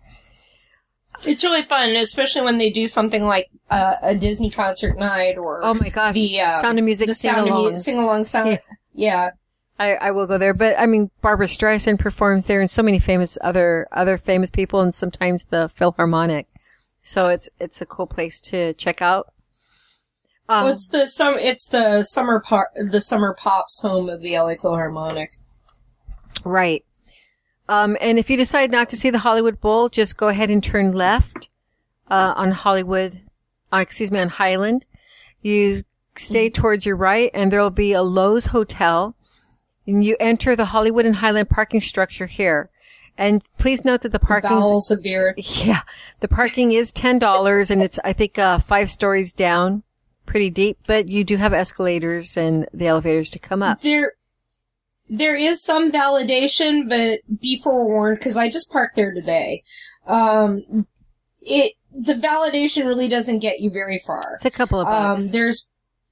It's 1.26 1.44
really 1.44 1.62
fun, 1.62 1.90
especially 1.90 2.42
when 2.42 2.58
they 2.58 2.70
do 2.70 2.86
something 2.86 3.24
like 3.24 3.48
uh, 3.70 3.96
a 4.02 4.14
Disney 4.14 4.50
concert 4.50 4.98
night 4.98 5.36
or 5.38 5.62
Oh 5.62 5.74
my 5.74 5.88
gosh. 5.88 6.14
the 6.14 6.40
uh, 6.40 6.60
Sound 6.60 6.78
of 6.78 6.84
Music 6.84 7.06
the 7.06 7.14
sing 7.14 7.32
sound 7.34 7.48
of 7.48 7.54
along. 7.54 7.68
music 7.68 7.84
sing 7.84 7.98
along 7.98 8.24
sound. 8.24 8.58
Yeah. 8.94 9.30
I, 9.78 9.94
I 9.94 10.10
will 10.10 10.26
go 10.26 10.36
there, 10.38 10.54
but 10.54 10.74
I 10.78 10.86
mean, 10.86 11.10
Barbra 11.20 11.46
Streisand 11.46 11.98
performs 11.98 12.46
there 12.46 12.60
and 12.60 12.70
so 12.70 12.82
many 12.82 12.98
famous 12.98 13.36
other, 13.40 13.86
other 13.92 14.16
famous 14.18 14.50
people 14.50 14.80
and 14.80 14.94
sometimes 14.94 15.44
the 15.46 15.68
Philharmonic. 15.68 16.46
So 17.04 17.28
it's, 17.28 17.48
it's 17.60 17.80
a 17.80 17.86
cool 17.86 18.06
place 18.06 18.40
to 18.42 18.74
check 18.74 19.00
out. 19.02 19.32
Um, 20.52 20.64
well, 20.64 20.72
it's 20.74 20.88
the 20.88 21.06
sum. 21.06 21.38
It's 21.38 21.66
the 21.66 22.02
summer 22.02 22.38
part. 22.38 22.68
the 22.74 23.00
summer 23.00 23.32
pops 23.32 23.80
home 23.80 24.10
of 24.10 24.20
the 24.20 24.38
LA 24.38 24.54
Philharmonic. 24.60 25.38
Right. 26.44 26.84
Um, 27.70 27.96
and 28.02 28.18
if 28.18 28.28
you 28.28 28.36
decide 28.36 28.70
not 28.70 28.90
to 28.90 28.96
see 28.96 29.08
the 29.08 29.20
Hollywood 29.20 29.62
Bowl, 29.62 29.88
just 29.88 30.18
go 30.18 30.28
ahead 30.28 30.50
and 30.50 30.62
turn 30.62 30.92
left 30.92 31.48
uh, 32.10 32.34
on 32.36 32.50
Hollywood. 32.50 33.20
Uh, 33.72 33.78
excuse 33.78 34.10
me, 34.10 34.18
on 34.18 34.28
Highland. 34.28 34.84
You 35.40 35.84
stay 36.16 36.50
towards 36.50 36.84
your 36.84 36.96
right, 36.96 37.30
and 37.32 37.50
there 37.50 37.62
will 37.62 37.70
be 37.70 37.94
a 37.94 38.00
Loews 38.00 38.48
Hotel. 38.48 39.16
And 39.86 40.04
you 40.04 40.18
enter 40.20 40.54
the 40.54 40.66
Hollywood 40.66 41.06
and 41.06 41.16
Highland 41.16 41.48
parking 41.48 41.80
structure 41.80 42.26
here. 42.26 42.68
And 43.16 43.42
please 43.56 43.86
note 43.86 44.02
that 44.02 44.12
the 44.12 44.18
parking 44.18 44.50
Bowels 44.50 44.90
of 44.90 45.02
the 45.02 45.16
earth. 45.16 45.36
yeah, 45.64 45.80
the 46.20 46.28
parking 46.28 46.72
is 46.72 46.92
ten 46.92 47.18
dollars, 47.18 47.70
and 47.70 47.82
it's 47.82 47.98
I 48.04 48.12
think 48.12 48.38
uh, 48.38 48.58
five 48.58 48.90
stories 48.90 49.32
down, 49.32 49.82
pretty 50.26 50.50
deep. 50.50 50.78
But 50.86 51.08
you 51.08 51.24
do 51.24 51.36
have 51.36 51.52
escalators 51.52 52.36
and 52.36 52.68
the 52.72 52.86
elevators 52.86 53.30
to 53.30 53.38
come 53.38 53.62
up. 53.62 53.82
There, 53.82 54.12
there 55.08 55.34
is 55.36 55.62
some 55.62 55.90
validation, 55.92 56.88
but 56.88 57.20
be 57.40 57.60
forewarned 57.62 58.18
because 58.18 58.36
I 58.36 58.48
just 58.48 58.70
parked 58.70 58.96
there 58.96 59.12
today. 59.12 59.62
Um, 60.06 60.86
it 61.40 61.74
the 61.94 62.14
validation 62.14 62.86
really 62.86 63.08
doesn't 63.08 63.40
get 63.40 63.60
you 63.60 63.68
very 63.70 63.98
far. 63.98 64.22
It's 64.36 64.44
a 64.46 64.50
couple 64.50 64.80
of 64.80 64.86
Um, 64.88 65.16
bucks. 65.16 65.30
there's 65.30 65.68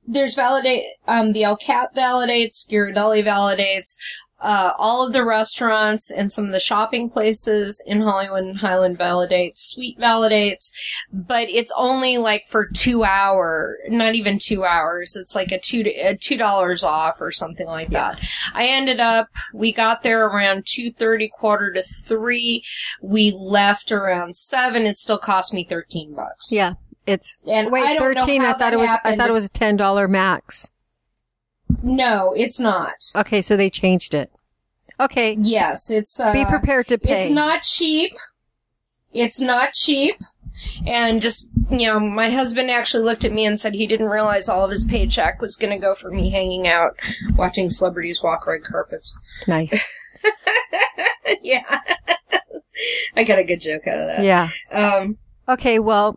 there's 0.07 0.35
validate 0.35 0.85
um 1.09 1.33
the 1.33 1.44
El 1.44 1.57
Cap 1.57 1.94
validates, 1.94 2.68
Ghirardelli 2.68 3.25
validates, 3.25 3.96
uh, 4.40 4.72
all 4.79 5.07
of 5.07 5.12
the 5.12 5.24
restaurants 5.24 6.11
and 6.11 6.33
some 6.33 6.46
of 6.46 6.53
the 6.53 6.61
shopping 6.61 7.11
places 7.11 7.83
in 7.87 8.00
Hollywood 8.00 8.44
and 8.44 8.59
Highland 8.59 8.98
validates, 8.98 9.59
Sweet 9.59 9.98
validates, 9.98 10.72
but 11.12 11.48
it's 11.48 11.72
only 11.76 12.18
like 12.18 12.46
for 12.46 12.66
two 12.66 13.05
hour, 13.05 13.76
not 13.88 14.14
even 14.14 14.38
two 14.38 14.64
hours. 14.64 15.16
It's 15.16 15.35
like 15.35 15.53
a 15.53 15.59
two 15.59 15.85
a 15.87 16.16
two 16.16 16.37
dollars 16.37 16.83
off 16.83 17.20
or 17.20 17.31
something 17.31 17.66
like 17.66 17.90
that. 17.90 18.18
I 18.55 18.66
ended 18.66 19.00
up 19.00 19.29
we 19.53 19.72
got 19.72 20.03
there 20.03 20.26
around 20.26 20.64
two 20.66 20.92
thirty, 20.92 21.29
quarter 21.29 21.72
to 21.72 21.83
three. 21.83 22.64
We 23.03 23.33
left 23.37 23.92
around 23.92 24.37
seven. 24.37 24.87
It 24.87 24.96
still 24.96 25.18
cost 25.18 25.53
me 25.53 25.64
thirteen 25.64 26.14
bucks. 26.14 26.50
yeah, 26.50 26.74
it's 27.07 27.37
And 27.46 27.70
Wait, 27.70 27.85
I 27.85 27.98
thirteen. 27.98 28.42
I 28.42 28.55
thought 28.55 28.72
it 28.72 28.79
was. 28.79 28.90
I 29.05 29.16
thought 29.16 29.29
it 29.29 29.35
was 29.35 29.46
a 29.46 29.50
ten 29.50 29.76
dollar 29.76 30.09
max. 30.09 30.70
No, 31.83 32.33
it's 32.37 32.61
not. 32.61 32.95
Okay, 33.16 33.43
so 33.43 33.57
they 33.57 33.71
changed 33.71 34.14
it. 34.14 34.31
Okay, 34.99 35.37
Yes, 35.40 35.90
it's 35.90 36.21
uh, 36.21 36.33
be 36.33 36.45
prepared 36.45 36.88
to 36.88 36.99
pay. 36.99 37.23
It's 37.23 37.31
not 37.31 37.62
cheap. 37.62 38.12
It's 39.12 39.40
not 39.40 39.73
cheap. 39.73 40.16
And 40.87 41.23
just, 41.23 41.49
you 41.71 41.87
know, 41.87 41.99
my 41.99 42.29
husband 42.29 42.71
actually 42.71 43.03
looked 43.03 43.25
at 43.25 43.33
me 43.33 43.47
and 43.47 43.59
said 43.59 43.73
he 43.73 43.87
didn't 43.87 44.09
realize 44.09 44.47
all 44.47 44.64
of 44.64 44.71
his 44.71 44.85
paycheck 44.85 45.40
was 45.40 45.57
going 45.57 45.71
to 45.71 45.79
go 45.79 45.95
for 45.95 46.11
me 46.11 46.29
hanging 46.29 46.69
out 46.69 46.97
watching 47.35 47.71
celebrities 47.71 48.23
walk 48.23 48.47
red 48.47 48.62
carpets. 48.62 49.14
nice. 49.47 49.90
yeah. 51.43 51.81
I 53.16 53.25
got 53.25 53.38
a 53.38 53.45
good 53.45 53.61
joke 53.61 53.87
out 53.87 53.99
of 53.99 54.07
that. 54.09 54.23
Yeah. 54.23 54.49
Um, 54.71 55.19
Okay, 55.50 55.80
well, 55.80 56.16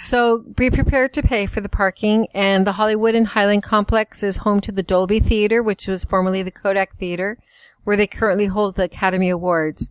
so 0.00 0.38
be 0.38 0.70
prepared 0.70 1.12
to 1.14 1.22
pay 1.22 1.46
for 1.46 1.60
the 1.60 1.68
parking, 1.68 2.28
and 2.32 2.64
the 2.64 2.70
Hollywood 2.72 3.16
and 3.16 3.26
Highland 3.26 3.64
complex 3.64 4.22
is 4.22 4.36
home 4.36 4.60
to 4.60 4.70
the 4.70 4.84
Dolby 4.84 5.18
Theater, 5.18 5.64
which 5.64 5.88
was 5.88 6.04
formerly 6.04 6.44
the 6.44 6.52
Kodak 6.52 6.94
Theater, 6.94 7.38
where 7.82 7.96
they 7.96 8.06
currently 8.06 8.46
hold 8.46 8.76
the 8.76 8.84
Academy 8.84 9.30
Awards. 9.30 9.90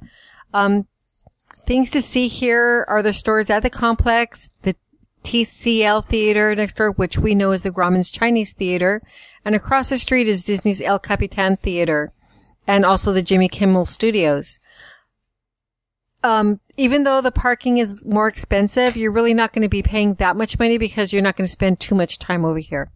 Um, 0.54 0.88
things 1.65 1.91
to 1.91 2.02
see 2.02 2.30
here 2.30 2.86
are 2.88 3.04
the 3.04 3.12
stores 3.12 3.50
at 3.50 3.62
the 3.62 3.69
complex, 3.69 4.52
the 4.62 4.78
TCL 5.21 6.06
Theater 6.06 6.56
next 6.56 6.78
door, 6.78 6.91
which 6.91 7.17
we 7.17 7.36
know 7.36 7.52
as 7.52 7.63
the 7.63 7.71
Grauman's 7.71 8.10
Chinese 8.10 8.54
Theater, 8.54 9.02
and 9.43 9.54
across 9.54 9.89
the 9.89 9.97
street 9.97 10.30
is 10.30 10.45
Disney's 10.45 10.82
El 10.82 11.00
Capitan 11.00 11.58
Theater, 11.58 12.13
and 12.65 12.86
also 12.86 13.12
the 13.12 13.21
Jimmy 13.21 13.50
Kimmel 13.50 13.86
Studios 13.86 14.60
um, 16.24 16.60
even 16.78 17.04
though 17.04 17.22
the 17.22 17.32
parking 17.32 17.78
is 17.78 17.96
more 18.04 18.28
expensive, 18.28 18.98
you're 18.98 19.12
really 19.12 19.34
not 19.34 19.54
going 19.54 19.62
to 19.64 19.70
be 19.70 19.84
paying 19.84 20.16
that 20.16 20.36
much 20.36 20.60
money 20.60 20.78
because 20.78 21.14
you're 21.14 21.22
not 21.22 21.36
going 21.36 21.46
to 21.46 21.52
spend 21.52 21.80
too 21.80 21.96
much 21.96 22.20
time 22.20 22.44
over 22.46 22.60
here. 22.60 22.90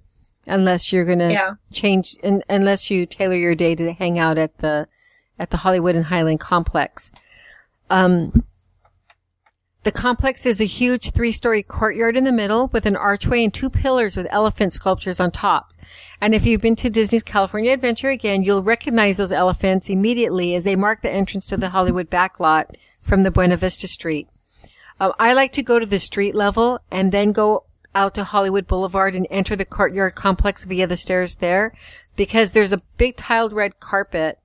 Unless 0.48 0.92
you're 0.92 1.06
going 1.06 1.20
to 1.20 1.32
Yeah. 1.32 1.54
change, 1.72 2.16
un 2.24 2.44
unless 2.50 2.90
you 2.90 3.06
tailor 3.06 3.36
your 3.36 3.56
day 3.56 3.76
to 3.76 3.94
hang 3.94 4.18
out 4.18 4.38
at 4.38 4.58
the, 4.58 4.88
at 5.38 5.52
the 5.52 5.58
Hollywood 5.58 5.96
and 5.96 6.06
Highland 6.06 6.40
complex. 6.40 7.12
Um, 7.90 8.44
the 9.84 9.92
complex 9.92 10.46
is 10.46 10.62
a 10.62 10.66
huge 10.66 11.12
three-story 11.12 11.64
courtyard 11.64 12.16
in 12.16 12.24
the 12.24 12.32
middle 12.32 12.68
with 12.68 12.86
an 12.86 12.96
archway 12.96 13.44
and 13.44 13.54
two 13.54 13.70
pillars 13.70 14.16
with 14.16 14.28
elephant 14.30 14.74
sculptures 14.74 15.20
on 15.20 15.32
top. 15.32 15.72
And 16.22 16.36
if 16.36 16.46
you've 16.46 16.62
been 16.62 16.76
to 16.78 16.90
Disney's 16.90 17.24
California 17.24 17.74
Adventure 17.74 18.10
again, 18.10 18.44
you'll 18.44 18.62
recognize 18.62 19.18
those 19.18 19.32
elephants 19.32 19.90
immediately 19.90 20.54
as 20.54 20.64
they 20.64 20.76
mark 20.76 21.02
the 21.02 21.10
entrance 21.10 21.48
to 21.48 21.58
the 21.58 21.70
Hollywood 21.70 22.12
backlot 22.12 22.76
from 23.02 23.24
the 23.24 23.32
Buena 23.32 23.58
Vista 23.58 23.88
Street. 23.88 24.28
Um, 25.00 25.14
I 25.18 25.34
like 25.34 25.52
to 25.54 25.64
go 25.64 25.80
to 25.80 25.86
the 25.86 26.00
street 26.00 26.36
level 26.36 26.80
and 26.92 27.12
then 27.12 27.32
go 27.32 27.64
out 27.96 28.14
to 28.16 28.24
Hollywood 28.24 28.68
Boulevard 28.68 29.16
and 29.16 29.26
enter 29.32 29.56
the 29.56 29.66
courtyard 29.66 30.14
complex 30.14 30.64
via 30.64 30.86
the 30.86 30.96
stairs 30.96 31.38
there 31.38 31.74
because 32.16 32.52
there's 32.52 32.72
a 32.72 32.82
big 32.98 33.18
tiled 33.18 33.52
red 33.52 33.80
carpet 33.80 34.38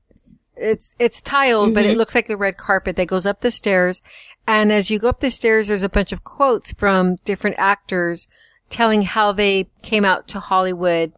it's 0.56 0.94
it's 0.98 1.22
tiled, 1.22 1.74
but 1.74 1.84
it 1.84 1.96
looks 1.96 2.14
like 2.14 2.30
a 2.30 2.36
red 2.36 2.56
carpet 2.56 2.96
that 2.96 3.06
goes 3.06 3.26
up 3.26 3.40
the 3.40 3.50
stairs. 3.50 4.02
And 4.46 4.72
as 4.72 4.90
you 4.90 4.98
go 4.98 5.08
up 5.08 5.20
the 5.20 5.30
stairs, 5.30 5.68
there's 5.68 5.82
a 5.82 5.88
bunch 5.88 6.12
of 6.12 6.24
quotes 6.24 6.72
from 6.72 7.16
different 7.24 7.56
actors 7.58 8.26
telling 8.68 9.02
how 9.02 9.32
they 9.32 9.68
came 9.82 10.04
out 10.04 10.28
to 10.28 10.40
Hollywood. 10.40 11.12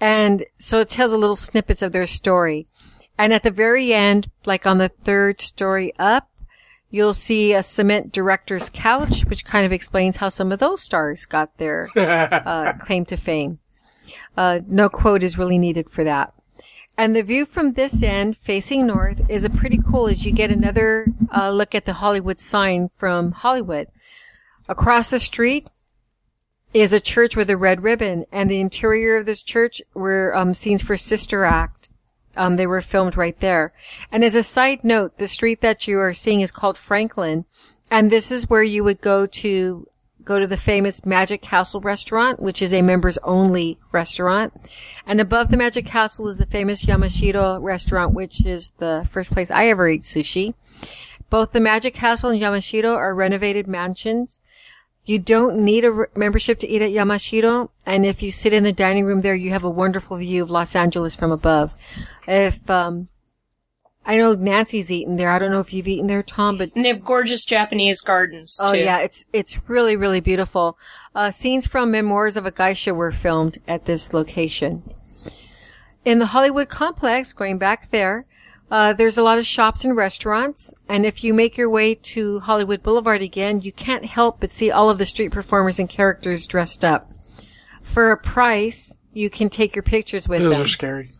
And 0.00 0.44
so 0.58 0.80
it 0.80 0.88
tells 0.88 1.12
a 1.12 1.18
little 1.18 1.36
snippets 1.36 1.82
of 1.82 1.92
their 1.92 2.06
story. 2.06 2.66
And 3.18 3.32
at 3.32 3.42
the 3.42 3.50
very 3.50 3.94
end, 3.94 4.30
like 4.44 4.66
on 4.66 4.78
the 4.78 4.88
third 4.88 5.40
story 5.40 5.92
up, 5.98 6.28
you'll 6.90 7.14
see 7.14 7.52
a 7.52 7.62
cement 7.62 8.12
director's 8.12 8.70
couch, 8.70 9.24
which 9.24 9.44
kind 9.44 9.64
of 9.64 9.72
explains 9.72 10.18
how 10.18 10.28
some 10.28 10.52
of 10.52 10.58
those 10.58 10.82
stars 10.82 11.24
got 11.24 11.56
their 11.58 11.88
uh, 11.96 12.74
claim 12.74 13.04
to 13.06 13.16
fame. 13.16 13.58
Uh, 14.36 14.60
no 14.66 14.88
quote 14.88 15.22
is 15.22 15.38
really 15.38 15.58
needed 15.58 15.88
for 15.88 16.04
that. 16.04 16.34
And 16.98 17.14
the 17.14 17.22
view 17.22 17.44
from 17.44 17.72
this 17.72 18.02
end, 18.02 18.36
facing 18.36 18.86
north, 18.86 19.20
is 19.28 19.44
a 19.44 19.50
pretty 19.50 19.78
cool 19.78 20.08
as 20.08 20.24
you 20.24 20.32
get 20.32 20.50
another 20.50 21.06
uh, 21.34 21.50
look 21.50 21.74
at 21.74 21.84
the 21.84 21.94
Hollywood 21.94 22.40
sign 22.40 22.88
from 22.88 23.32
Hollywood. 23.32 23.88
Across 24.68 25.10
the 25.10 25.20
street 25.20 25.68
is 26.72 26.92
a 26.92 27.00
church 27.00 27.36
with 27.36 27.50
a 27.50 27.56
red 27.56 27.82
ribbon, 27.82 28.24
and 28.32 28.50
the 28.50 28.60
interior 28.60 29.18
of 29.18 29.26
this 29.26 29.42
church 29.42 29.82
were 29.94 30.34
um, 30.34 30.54
scenes 30.54 30.82
for 30.82 30.96
Sister 30.96 31.44
Act. 31.44 31.88
Um, 32.34 32.56
they 32.56 32.66
were 32.66 32.80
filmed 32.80 33.16
right 33.16 33.38
there. 33.40 33.72
And 34.10 34.24
as 34.24 34.34
a 34.34 34.42
side 34.42 34.82
note, 34.82 35.18
the 35.18 35.28
street 35.28 35.60
that 35.60 35.86
you 35.86 35.98
are 35.98 36.14
seeing 36.14 36.40
is 36.40 36.50
called 36.50 36.78
Franklin, 36.78 37.44
and 37.90 38.10
this 38.10 38.30
is 38.30 38.50
where 38.50 38.62
you 38.62 38.82
would 38.84 39.00
go 39.00 39.26
to 39.26 39.86
go 40.26 40.38
to 40.38 40.46
the 40.46 40.56
famous 40.58 41.06
Magic 41.06 41.40
Castle 41.40 41.80
restaurant, 41.80 42.40
which 42.40 42.60
is 42.60 42.74
a 42.74 42.82
members 42.82 43.16
only 43.22 43.78
restaurant. 43.92 44.52
And 45.06 45.20
above 45.20 45.50
the 45.50 45.56
Magic 45.56 45.86
Castle 45.86 46.28
is 46.28 46.36
the 46.36 46.44
famous 46.44 46.84
Yamashiro 46.84 47.62
restaurant, 47.62 48.12
which 48.12 48.44
is 48.44 48.72
the 48.78 49.08
first 49.08 49.32
place 49.32 49.50
I 49.50 49.68
ever 49.68 49.86
ate 49.86 50.02
sushi. 50.02 50.54
Both 51.30 51.52
the 51.52 51.60
Magic 51.60 51.94
Castle 51.94 52.30
and 52.30 52.42
Yamashiro 52.42 52.94
are 52.94 53.14
renovated 53.14 53.66
mansions. 53.66 54.40
You 55.04 55.20
don't 55.20 55.58
need 55.58 55.84
a 55.84 55.92
re- 55.92 56.06
membership 56.16 56.58
to 56.58 56.68
eat 56.68 56.82
at 56.82 56.90
Yamashiro, 56.90 57.70
and 57.86 58.04
if 58.04 58.20
you 58.20 58.32
sit 58.32 58.52
in 58.52 58.64
the 58.64 58.72
dining 58.72 59.04
room 59.04 59.20
there, 59.20 59.36
you 59.36 59.50
have 59.50 59.62
a 59.62 59.70
wonderful 59.70 60.16
view 60.16 60.42
of 60.42 60.50
Los 60.50 60.74
Angeles 60.74 61.14
from 61.14 61.30
above. 61.30 61.72
If 62.26 62.68
um, 62.68 63.08
I 64.08 64.16
know 64.16 64.34
Nancy's 64.34 64.92
eaten 64.92 65.16
there, 65.16 65.30
I 65.32 65.38
don't 65.40 65.50
know 65.50 65.58
if 65.58 65.72
you've 65.72 65.88
eaten 65.88 66.06
there, 66.06 66.22
Tom, 66.22 66.56
but 66.58 66.70
And 66.76 66.84
they 66.84 66.88
have 66.90 67.04
gorgeous 67.04 67.44
Japanese 67.44 68.00
gardens 68.02 68.56
Oh 68.62 68.70
too. 68.72 68.78
yeah, 68.78 68.98
it's 68.98 69.24
it's 69.32 69.58
really 69.68 69.96
really 69.96 70.20
beautiful. 70.20 70.78
Uh, 71.14 71.30
scenes 71.32 71.66
from 71.66 71.90
Memoirs 71.90 72.36
of 72.36 72.46
a 72.46 72.50
Geisha 72.52 72.94
were 72.94 73.10
filmed 73.12 73.58
at 73.66 73.86
this 73.86 74.12
location. 74.12 74.82
In 76.04 76.20
the 76.20 76.26
Hollywood 76.26 76.68
complex, 76.68 77.32
going 77.32 77.58
back 77.58 77.90
there, 77.90 78.26
uh, 78.70 78.92
there's 78.92 79.18
a 79.18 79.22
lot 79.24 79.38
of 79.38 79.46
shops 79.46 79.84
and 79.84 79.96
restaurants. 79.96 80.72
And 80.88 81.04
if 81.04 81.24
you 81.24 81.34
make 81.34 81.56
your 81.56 81.68
way 81.68 81.96
to 81.96 82.40
Hollywood 82.40 82.82
Boulevard 82.82 83.22
again, 83.22 83.60
you 83.60 83.72
can't 83.72 84.04
help 84.04 84.38
but 84.38 84.50
see 84.52 84.70
all 84.70 84.88
of 84.88 84.98
the 84.98 85.06
street 85.06 85.32
performers 85.32 85.80
and 85.80 85.88
characters 85.88 86.46
dressed 86.46 86.84
up. 86.84 87.10
For 87.82 88.12
a 88.12 88.16
price, 88.16 88.96
you 89.12 89.30
can 89.30 89.48
take 89.50 89.74
your 89.74 89.82
pictures 89.82 90.28
with 90.28 90.40
Those 90.40 90.52
them 90.54 90.62
are 90.62 90.68
scary. 90.68 91.10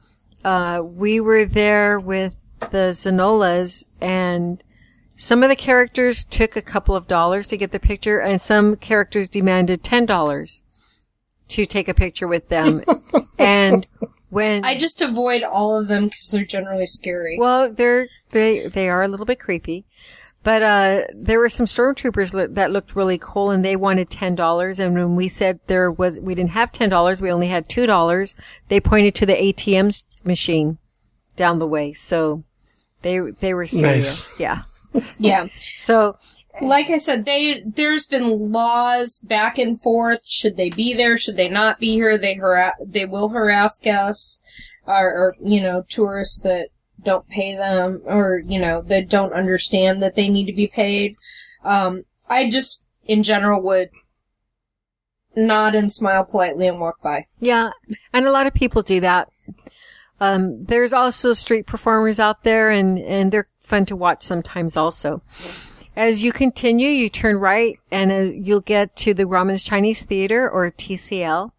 uh, 0.44 0.82
we 0.84 1.18
were 1.18 1.44
there 1.46 1.98
with 1.98 2.45
the 2.60 2.92
Zanolas 2.92 3.84
and 4.00 4.62
some 5.14 5.42
of 5.42 5.48
the 5.48 5.56
characters 5.56 6.24
took 6.24 6.56
a 6.56 6.62
couple 6.62 6.94
of 6.94 7.06
dollars 7.06 7.46
to 7.48 7.56
get 7.56 7.72
the 7.72 7.80
picture 7.80 8.18
and 8.18 8.40
some 8.40 8.76
characters 8.76 9.28
demanded 9.28 9.82
ten 9.82 10.06
dollars 10.06 10.62
to 11.48 11.64
take 11.64 11.88
a 11.88 11.94
picture 11.94 12.28
with 12.28 12.48
them. 12.48 12.82
and 13.38 13.86
when 14.28 14.64
I 14.64 14.76
just 14.76 15.00
avoid 15.00 15.42
all 15.42 15.78
of 15.78 15.88
them 15.88 16.04
because 16.04 16.30
they're 16.30 16.44
generally 16.44 16.86
scary. 16.86 17.38
well, 17.38 17.70
they're 17.72 18.08
they 18.30 18.66
they 18.66 18.88
are 18.88 19.02
a 19.02 19.08
little 19.08 19.26
bit 19.26 19.40
creepy, 19.40 19.86
but 20.42 20.62
uh, 20.62 21.02
there 21.14 21.38
were 21.38 21.48
some 21.48 21.66
stormtroopers 21.66 22.34
li- 22.34 22.52
that 22.54 22.70
looked 22.70 22.96
really 22.96 23.18
cool, 23.18 23.50
and 23.50 23.64
they 23.64 23.76
wanted 23.76 24.10
ten 24.10 24.34
dollars. 24.34 24.78
And 24.78 24.94
when 24.94 25.16
we 25.16 25.28
said 25.28 25.60
there 25.66 25.90
was, 25.90 26.20
we 26.20 26.34
didn't 26.34 26.50
have 26.50 26.72
ten 26.72 26.90
dollars, 26.90 27.22
we 27.22 27.30
only 27.30 27.48
had 27.48 27.68
two 27.68 27.86
dollars. 27.86 28.34
They 28.68 28.80
pointed 28.80 29.14
to 29.16 29.26
the 29.26 29.34
ATM 29.34 30.02
machine 30.24 30.78
down 31.36 31.58
the 31.58 31.66
way, 31.66 31.92
so 31.92 32.44
they 33.02 33.18
they 33.18 33.54
were 33.54 33.66
serious. 33.66 34.38
Nice. 34.38 34.40
Yeah. 34.40 34.62
yeah. 35.18 35.46
So 35.76 36.18
like 36.60 36.90
I 36.90 36.96
said, 36.96 37.24
they 37.24 37.62
there's 37.64 38.06
been 38.06 38.52
laws 38.52 39.18
back 39.18 39.58
and 39.58 39.80
forth. 39.80 40.26
Should 40.26 40.56
they 40.56 40.70
be 40.70 40.94
there? 40.94 41.16
Should 41.16 41.36
they 41.36 41.48
not 41.48 41.78
be 41.78 41.92
here? 41.92 42.16
They 42.16 42.34
harass. 42.34 42.74
They 42.84 43.04
will 43.04 43.30
harass 43.30 43.78
guests, 43.78 44.40
or, 44.86 45.10
or 45.10 45.36
you 45.42 45.60
know, 45.60 45.84
tourists 45.88 46.40
that 46.40 46.68
don't 47.02 47.28
pay 47.28 47.56
them, 47.56 48.02
or 48.04 48.42
you 48.44 48.58
know, 48.58 48.82
that 48.82 49.08
don't 49.08 49.32
understand 49.32 50.02
that 50.02 50.16
they 50.16 50.28
need 50.28 50.46
to 50.46 50.52
be 50.52 50.66
paid. 50.66 51.16
Um, 51.64 52.04
I 52.28 52.48
just, 52.48 52.84
in 53.04 53.22
general, 53.22 53.60
would 53.62 53.90
nod 55.34 55.74
and 55.74 55.92
smile 55.92 56.24
politely 56.24 56.66
and 56.66 56.80
walk 56.80 57.02
by. 57.02 57.26
Yeah, 57.38 57.70
and 58.12 58.26
a 58.26 58.32
lot 58.32 58.46
of 58.46 58.54
people 58.54 58.82
do 58.82 59.00
that. 59.00 59.28
Um, 60.20 60.64
there's 60.64 60.92
also 60.92 61.32
street 61.32 61.66
performers 61.66 62.18
out 62.18 62.42
there, 62.42 62.70
and 62.70 62.98
and 62.98 63.32
they're 63.32 63.48
fun 63.60 63.84
to 63.86 63.96
watch 63.96 64.22
sometimes. 64.22 64.76
Also, 64.76 65.22
as 65.94 66.22
you 66.22 66.32
continue, 66.32 66.88
you 66.88 67.08
turn 67.08 67.36
right, 67.36 67.78
and 67.90 68.12
uh, 68.12 68.16
you'll 68.16 68.60
get 68.60 68.96
to 68.96 69.14
the 69.14 69.24
Grauman's 69.24 69.62
Chinese 69.62 70.04
Theater 70.04 70.48
or 70.48 70.70
TCL 70.70 71.52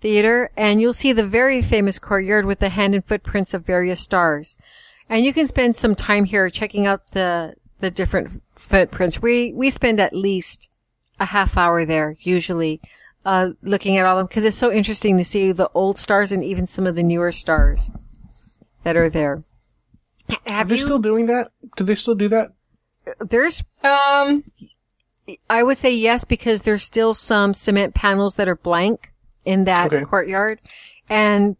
Theater, 0.00 0.50
and 0.56 0.80
you'll 0.80 0.92
see 0.92 1.12
the 1.12 1.26
very 1.26 1.60
famous 1.60 1.98
courtyard 1.98 2.46
with 2.46 2.60
the 2.60 2.70
hand 2.70 2.94
and 2.94 3.04
footprints 3.04 3.52
of 3.52 3.66
various 3.66 4.00
stars. 4.00 4.56
And 5.08 5.24
you 5.24 5.32
can 5.32 5.46
spend 5.46 5.76
some 5.76 5.94
time 5.94 6.24
here 6.24 6.48
checking 6.48 6.86
out 6.86 7.12
the 7.12 7.54
the 7.80 7.90
different 7.90 8.42
footprints. 8.54 9.20
We 9.20 9.52
we 9.52 9.70
spend 9.70 10.00
at 10.00 10.14
least 10.14 10.68
a 11.18 11.26
half 11.26 11.56
hour 11.56 11.84
there 11.84 12.16
usually 12.20 12.80
uh, 13.24 13.50
looking 13.62 13.96
at 13.98 14.06
all 14.06 14.16
of 14.16 14.20
them 14.22 14.26
because 14.26 14.44
it's 14.44 14.56
so 14.58 14.72
interesting 14.72 15.16
to 15.18 15.24
see 15.24 15.52
the 15.52 15.70
old 15.74 15.98
stars 15.98 16.32
and 16.32 16.44
even 16.44 16.66
some 16.66 16.86
of 16.86 16.94
the 16.94 17.02
newer 17.02 17.32
stars 17.32 17.90
that 18.84 18.96
are 18.96 19.10
there. 19.10 19.44
Are 20.48 20.64
they 20.64 20.76
you? 20.76 20.80
still 20.80 20.98
doing 20.98 21.26
that? 21.26 21.50
Do 21.76 21.84
they 21.84 21.94
still 21.94 22.14
do 22.14 22.28
that? 22.28 22.52
there's, 23.20 23.62
Um, 23.82 24.44
I 25.48 25.62
would 25.62 25.78
say 25.78 25.90
yes 25.92 26.24
because 26.24 26.62
there's 26.62 26.82
still 26.82 27.14
some 27.14 27.54
cement 27.54 27.94
panels 27.94 28.36
that 28.36 28.48
are 28.48 28.56
blank 28.56 29.12
in 29.44 29.64
that 29.64 29.86
Okay. 29.92 30.04
courtyard, 30.04 30.60
and 31.08 31.56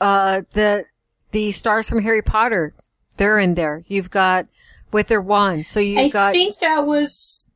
uh, 0.00 0.42
the 0.52 0.84
the 1.32 1.52
stars 1.52 1.88
from 1.88 2.02
Harry 2.02 2.22
Potter, 2.22 2.74
they're 3.16 3.38
in 3.38 3.54
there. 3.54 3.84
You've 3.88 4.10
got 4.10 4.46
with 4.90 5.08
their 5.08 5.20
wand, 5.20 5.66
so 5.66 5.80
you've 5.80 5.98
I 5.98 6.08
got 6.08 6.32
think 6.32 6.58
that 6.58 6.86
was. 6.86 7.50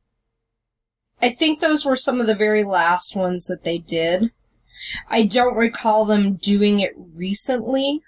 I 1.21 1.29
think 1.29 1.59
those 1.59 1.85
were 1.85 1.95
some 1.95 2.21
of 2.21 2.27
the 2.27 2.35
very 2.35 2.63
last 2.63 3.15
ones 3.15 3.47
that 3.47 3.63
they 3.63 3.77
did. 3.77 4.31
I 5.09 5.23
don't 5.23 5.55
recall 5.55 6.05
them 6.05 6.35
doing 6.35 6.79
it 6.79 6.93
recently 6.95 8.01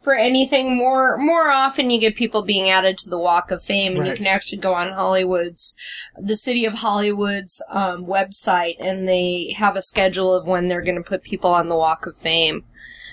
for 0.00 0.14
anything 0.14 0.76
more. 0.76 1.16
More 1.16 1.50
often, 1.50 1.90
you 1.90 2.00
get 2.00 2.16
people 2.16 2.42
being 2.42 2.68
added 2.68 2.98
to 2.98 3.10
the 3.10 3.18
Walk 3.18 3.50
of 3.50 3.62
Fame, 3.62 3.96
and 3.96 4.06
you 4.06 4.14
can 4.14 4.26
actually 4.26 4.58
go 4.58 4.74
on 4.74 4.92
Hollywood's, 4.92 5.76
the 6.16 6.36
City 6.36 6.64
of 6.64 6.74
Hollywood's 6.74 7.62
um, 7.70 8.04
website, 8.04 8.76
and 8.80 9.08
they 9.08 9.54
have 9.56 9.76
a 9.76 9.82
schedule 9.82 10.34
of 10.34 10.46
when 10.46 10.68
they're 10.68 10.82
going 10.82 11.02
to 11.02 11.08
put 11.08 11.22
people 11.22 11.50
on 11.52 11.68
the 11.68 11.76
Walk 11.76 12.06
of 12.06 12.16
Fame. 12.16 12.64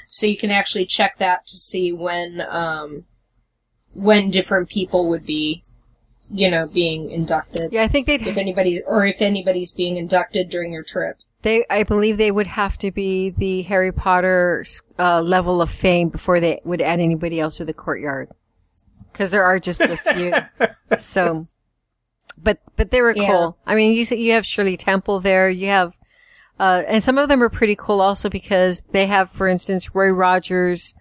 So 0.08 0.26
you 0.26 0.38
can 0.38 0.52
actually 0.52 0.86
check 0.86 1.18
that 1.18 1.46
to 1.48 1.58
see 1.58 1.92
when 1.92 2.46
um, 2.50 3.06
when 3.94 4.30
different 4.30 4.70
people 4.70 5.10
would 5.10 5.26
be, 5.26 5.62
you 6.32 6.50
know, 6.50 6.68
being 6.68 7.12
inducted. 7.12 7.72
yeah, 7.72 7.84
I 7.84 7.88
think 7.88 8.08
they'd 8.08 8.26
If 8.26 8.38
anybody, 8.38 8.82
or 8.86 9.06
if 9.06 9.22
anybody's 9.22 9.72
being 9.72 9.98
inducted 9.98 10.50
during 10.50 10.72
your 10.74 10.84
trip. 10.84 11.18
They, 11.44 11.64
I 11.70 11.84
believe 11.84 12.18
they 12.18 12.32
would 12.32 12.48
have 12.48 12.78
to 12.80 12.90
be 12.90 13.30
the 13.30 13.62
Harry 13.64 13.92
Potter 13.92 14.66
uh, 14.98 15.22
level 15.22 15.62
of 15.62 15.70
fame 15.70 16.10
before 16.10 16.40
they 16.40 16.60
would 16.64 16.82
add 16.82 17.00
anybody 17.00 17.40
else 17.40 17.58
to 17.58 17.66
the 17.66 17.74
courtyard, 17.74 18.30
because 19.12 19.30
there 19.30 19.44
are 19.44 19.60
just 19.60 19.80
a 19.82 19.96
few. 19.96 20.34
so, 20.98 21.46
but 22.42 22.58
but 22.76 22.90
they 22.90 23.02
were 23.02 23.16
Yeah. 23.16 23.28
cool. 23.28 23.58
I 23.68 23.76
mean, 23.76 23.94
you 23.94 24.06
you 24.18 24.32
have 24.32 24.44
Shirley 24.46 24.76
Temple 24.76 25.20
there. 25.20 25.48
You 25.48 25.68
have, 25.68 25.96
uh, 26.60 26.82
and 26.88 27.04
some 27.04 27.20
of 27.20 27.30
them 27.30 27.44
are 27.44 27.50
pretty 27.50 27.76
cool 27.76 28.02
also 28.02 28.28
because 28.28 28.82
they 28.92 29.06
have, 29.06 29.30
for 29.30 29.48
instance, 29.48 29.94
Roy 29.94 30.10
Rogers' 30.10 30.96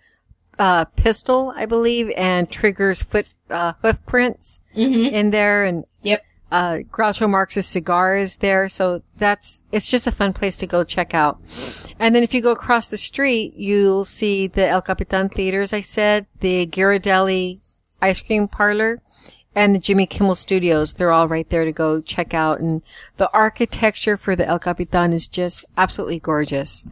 uh, 0.58 0.84
pistol, 0.84 1.54
I 1.56 1.64
believe, 1.64 2.10
and 2.18 2.50
Trigger's 2.50 3.02
foot 3.02 3.28
uh, 3.50 3.72
hoof 3.82 4.04
prints 4.06 4.60
in 4.74 5.30
there, 5.30 5.64
and 5.64 5.84
Yep. 6.02 6.22
uh, 6.50 6.78
Groucho 6.90 7.28
Marx's 7.28 7.66
cigar 7.66 8.16
is 8.16 8.36
there, 8.36 8.68
so 8.68 9.02
that's 9.18 9.62
it's 9.72 9.90
just 9.90 10.06
a 10.06 10.12
fun 10.12 10.32
place 10.32 10.56
to 10.58 10.66
go 10.66 10.84
check 10.84 11.14
out. 11.14 11.40
And 11.98 12.14
then 12.14 12.22
if 12.22 12.34
you 12.34 12.40
go 12.40 12.52
across 12.52 12.88
the 12.88 12.96
street, 12.98 13.54
you'll 13.56 14.04
see 14.04 14.46
the 14.46 14.66
El 14.68 14.82
Capitan 14.82 15.28
Theater, 15.28 15.62
as 15.62 15.72
I 15.72 15.80
said, 15.80 16.26
the 16.40 16.66
Ghirardelli 16.66 17.60
Ice 18.02 18.20
Cream 18.20 18.48
Parlor, 18.48 19.00
and 19.54 19.74
the 19.74 19.78
Jimmy 19.78 20.06
Kimmel 20.06 20.34
Studios. 20.34 20.94
They're 20.94 21.12
all 21.12 21.28
right 21.28 21.48
there 21.48 21.64
to 21.64 21.72
go 21.72 22.00
check 22.00 22.34
out, 22.34 22.60
and 22.60 22.82
the 23.16 23.30
architecture 23.32 24.16
for 24.16 24.34
the 24.34 24.46
El 24.46 24.58
Capitan 24.58 25.12
is 25.12 25.26
just 25.26 25.64
absolutely 25.76 26.18
gorgeous. 26.18 26.84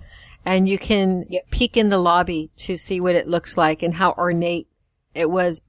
And 0.44 0.68
you 0.68 0.78
can 0.78 1.24
Yep. 1.28 1.50
peek 1.50 1.76
in 1.76 1.88
the 1.88 1.98
lobby 1.98 2.50
to 2.58 2.76
see 2.76 3.00
what 3.00 3.14
it 3.14 3.28
looks 3.28 3.56
like 3.56 3.82
and 3.82 3.94
how 3.94 4.12
ornate 4.18 4.66
it 5.14 5.30
was 5.30 5.62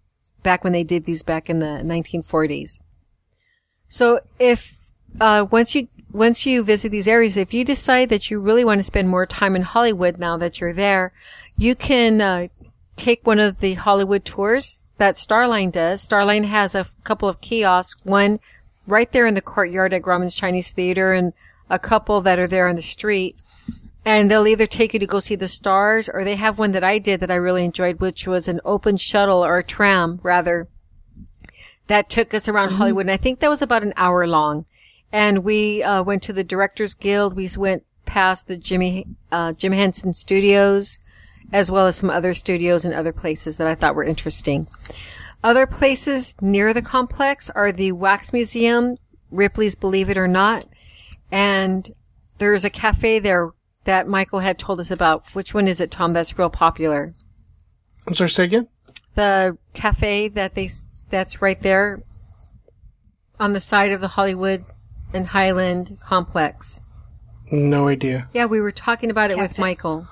back 0.43 0.63
when 0.63 0.73
they 0.73 0.84
did 0.84 1.06
these 1.06 1.23
back 1.23 1.49
in 1.49 1.60
the 1.60 1.82
1940s. 1.84 2.79
So 3.88 4.21
if 4.39 4.75
uh, 5.19 5.45
once 5.49 5.75
you 5.75 5.88
once 6.12 6.45
you 6.45 6.63
visit 6.63 6.89
these 6.89 7.08
areas, 7.08 7.38
if 7.38 7.53
you 7.53 7.65
decide 7.65 8.10
that 8.10 8.29
you 8.29 8.39
really 8.39 8.63
want 8.63 8.79
to 8.79 8.84
spend 8.84 9.10
more 9.10 9.25
time 9.25 9.56
in 9.56 9.63
Hollywood 9.63 10.19
now 10.19 10.38
that 10.38 10.60
you're 10.60 10.73
there, 10.73 11.12
you 11.58 11.73
can 11.75 12.21
uh, 12.21 12.47
take 12.95 13.25
one 13.25 13.39
of 13.39 13.60
the 13.60 13.73
Hollywood 13.73 14.23
tours 14.23 14.86
that 14.97 15.15
Starline 15.15 15.71
does. 15.71 16.08
Starline 16.08 16.45
has 16.45 16.75
a 16.75 16.79
f- 16.79 16.95
couple 17.03 17.27
of 17.27 17.41
kiosks, 17.41 18.06
one 18.06 18.39
right 18.86 19.12
there 19.12 19.25
in 19.25 19.34
the 19.34 19.41
courtyard 19.41 19.93
at 19.93 20.03
Grauman's 20.03 20.36
Chinese 20.36 20.71
Theater, 20.71 21.13
and 21.13 21.34
a 21.69 21.79
couple 21.79 22.21
that 22.21 22.38
are 22.38 22.47
there 22.47 22.67
on 22.67 22.75
the 22.75 22.82
street. 22.82 23.36
And 24.06 24.30
they'll 24.30 24.48
either 24.48 24.68
take 24.68 24.94
you 24.94 25.00
to 25.00 25.08
go 25.08 25.20
see 25.20 25.36
the 25.36 25.48
stars, 25.48 26.10
or 26.10 26.24
they 26.24 26.36
have 26.36 26.60
one 26.60 26.74
that 26.74 26.84
I 26.84 27.00
did 27.00 27.22
that 27.22 27.32
I 27.32 27.36
really 27.36 27.63
enjoyed, 27.63 28.02
which 28.02 28.28
was 28.28 28.48
an 28.48 28.60
open 28.66 28.98
shuttle 28.98 29.44
or 29.44 29.58
a 29.58 29.63
tram, 29.63 30.20
rather, 30.24 30.68
that 31.88 32.10
took 32.10 32.34
us 32.34 32.48
around 32.48 32.74
Hollywood. 32.74 33.06
And 33.06 33.12
I 33.12 33.18
think 33.18 33.39
that 33.39 33.50
was 33.50 33.62
about 33.62 33.84
an 33.84 33.94
hour 33.96 34.28
long. 34.28 34.66
And 35.12 35.44
we 35.44 35.84
uh, 35.84 36.04
went 36.04 36.24
to 36.24 36.34
the 36.34 36.44
Directors 36.44 36.96
Guild. 36.96 37.36
We 37.36 37.50
went 37.56 37.84
past 38.06 38.48
the 38.48 38.58
Jimmy 38.58 39.08
uh, 39.32 39.54
Jim 39.54 39.72
Henson 39.72 40.13
Studios, 40.13 41.00
as 41.52 41.72
well 41.72 41.88
as 41.88 41.96
some 41.96 42.10
other 42.10 42.34
studios 42.34 42.84
and 42.84 42.94
other 42.94 43.13
places 43.13 43.58
that 43.58 43.68
I 43.68 43.76
thought 43.76 43.96
were 43.96 44.04
interesting. 44.04 44.68
Other 45.44 45.68
places 45.68 46.36
near 46.42 46.74
the 46.74 46.82
complex 46.82 47.50
are 47.52 47.72
the 47.72 47.92
Wax 47.92 48.34
Museum, 48.34 48.98
Ripley's 49.30 49.76
Believe 49.76 50.10
It 50.10 50.18
or 50.18 50.28
Not, 50.28 50.66
and 51.32 51.94
there's 52.38 52.66
a 52.66 52.70
cafe 52.70 53.20
there 53.20 53.52
that 53.86 54.08
Michael 54.08 54.39
had 54.39 54.58
told 54.58 54.80
us 54.80 54.91
about. 54.91 55.30
Which 55.32 55.54
one 55.54 55.67
is 55.67 55.80
it, 55.80 55.91
Tom? 55.91 56.13
That's 56.13 56.38
real 56.38 56.50
popular. 56.50 57.13
I'm 58.08 58.15
sorry, 58.15 58.30
say 58.30 58.43
again? 58.46 58.67
The 59.15 59.58
cafe 59.74 60.28
that 60.30 60.56
they 60.56 60.69
that's 61.10 61.41
right 61.41 61.62
there 61.62 62.04
on 63.39 63.54
the 63.54 63.60
side 63.60 63.91
of 63.91 64.02
the 64.02 64.10
Hollywood 64.10 64.65
and 65.13 65.28
Highland 65.28 65.98
complex. 66.02 66.82
No 67.52 67.88
idea. 67.88 68.30
Yeah, 68.34 68.46
we 68.46 68.62
were 68.62 68.72
talking 68.72 69.12
about 69.12 69.32
it 69.32 69.38
with 69.38 69.60
Michael. 69.60 70.08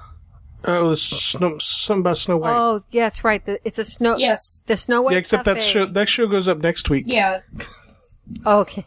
Oh, 0.64 0.86
it 0.86 0.88
was 0.90 1.02
snow, 1.02 1.58
something 1.58 2.02
about 2.02 2.20
Snow 2.20 2.38
White. 2.38 2.56
Oh, 2.56 2.82
yeah, 2.92 3.04
that's 3.04 3.24
right. 3.24 3.44
The, 3.44 3.60
it's 3.66 3.80
a 3.80 3.86
snow. 3.86 4.18
Yes. 4.18 4.64
The 4.68 4.78
Snow 4.78 5.02
White 5.02 5.14
yeah, 5.14 5.18
except 5.18 5.46
that 5.46 5.60
show 5.60 5.86
that 5.86 6.08
show 6.08 6.28
goes 6.28 6.48
up 6.48 6.60
next 6.60 6.90
week. 6.90 7.06
Yeah. 7.08 7.40
Oh, 8.46 8.60
okay. 8.62 8.84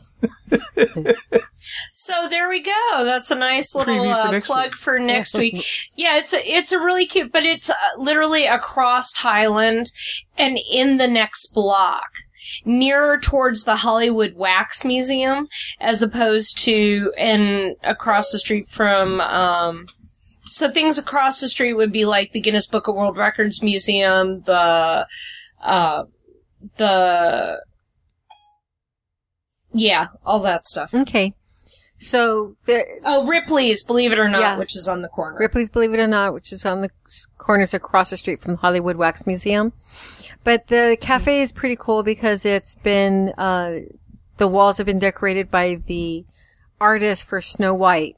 So 1.93 2.29
there 2.29 2.49
we 2.49 2.63
go. 2.63 3.05
That's 3.05 3.31
a 3.31 3.35
nice 3.35 3.75
little 3.75 3.95
Preview 3.95 4.31
for 4.31 4.37
uh, 4.37 4.41
plug 4.41 4.71
week. 4.71 4.75
for 4.75 4.99
next 4.99 5.35
week. 5.35 5.65
Yeah, 5.97 6.19
it's 6.19 6.33
a, 6.33 6.39
it's 6.45 6.73
a 6.73 6.79
really 6.79 7.07
cute, 7.07 7.33
but 7.33 7.45
it's 7.45 7.71
uh, 7.71 7.75
literally 7.99 8.47
across 8.47 9.17
Highland 9.17 9.93
and 10.37 10.59
in 10.71 10.99
the 10.99 11.09
next 11.09 11.55
block, 11.55 12.11
nearer 12.65 13.19
towards 13.19 13.65
the 13.65 13.77
Hollywood 13.77 14.35
Wax 14.35 14.85
Museum, 14.85 15.49
as 15.81 16.03
opposed 16.03 16.59
to 16.59 17.13
and 17.17 17.77
across 17.83 18.31
the 18.31 18.39
street 18.39 18.69
from. 18.69 19.21
Um, 19.21 19.87
so 20.51 20.71
things 20.71 20.99
across 20.99 21.41
the 21.41 21.49
street 21.49 21.75
would 21.75 21.93
be 21.93 22.05
like 22.05 22.33
the 22.33 22.41
Guinness 22.41 22.67
Book 22.67 22.87
of 22.87 22.95
World 22.95 23.17
Records 23.17 23.63
Museum, 23.63 24.43
the 24.43 25.07
uh, 25.63 26.05
the 26.77 27.61
yeah, 29.75 30.09
all 30.25 30.39
that 30.41 30.65
stuff. 30.67 30.95
Okay. 30.95 31.35
So 32.01 32.57
there, 32.67 32.87
Oh, 33.05 33.27
Ripley's, 33.27 33.85
believe 33.85 34.13
it 34.13 34.19
or 34.19 34.29
not, 34.29 34.41
Yeah. 34.41 34.57
which 34.59 34.77
is 34.77 34.89
on 34.89 35.03
the 35.03 35.09
corner. 35.09 35.39
Ripley's 35.39 35.71
Believe 35.71 35.95
It 35.95 36.01
or 36.01 36.07
Not, 36.07 36.35
which 36.35 36.53
is 36.53 36.67
on 36.67 36.81
the 36.83 36.91
corners 37.39 37.73
across 37.73 38.11
the 38.11 38.17
street 38.17 38.41
from 38.41 38.57
Hollywood 38.57 38.97
Wax 38.97 39.27
Museum. 39.27 39.73
But 40.43 40.67
the 40.67 40.99
cafe 41.01 41.41
is 41.41 41.53
pretty 41.53 41.77
cool 41.79 42.03
because 42.03 42.45
it's 42.45 42.75
been, 42.75 43.33
uh, 43.39 43.77
the 44.37 44.49
walls 44.49 44.77
have 44.79 44.87
been 44.87 44.99
decorated 44.99 45.51
by 45.51 45.81
the 45.87 46.25
artist 46.81 47.25
for 47.25 47.41
Snow 47.41 47.73
White. 47.73 48.17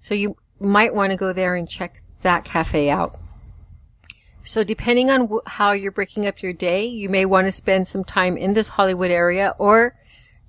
So 0.00 0.14
you 0.14 0.36
might 0.58 0.94
want 0.94 1.10
to 1.10 1.16
go 1.16 1.32
there 1.32 1.54
and 1.54 1.68
check 1.68 2.02
that 2.22 2.44
cafe 2.44 2.90
out. 2.90 3.18
So 4.42 4.64
depending 4.64 5.10
on 5.10 5.28
wh- 5.28 5.48
how 5.48 5.72
you're 5.72 5.92
breaking 5.92 6.26
up 6.26 6.42
your 6.42 6.54
day, 6.54 6.86
you 6.86 7.08
may 7.08 7.24
want 7.24 7.46
to 7.46 7.52
spend 7.52 7.86
some 7.86 8.02
time 8.02 8.36
in 8.36 8.54
this 8.54 8.70
Hollywood 8.70 9.10
area 9.10 9.54
or 9.58 9.94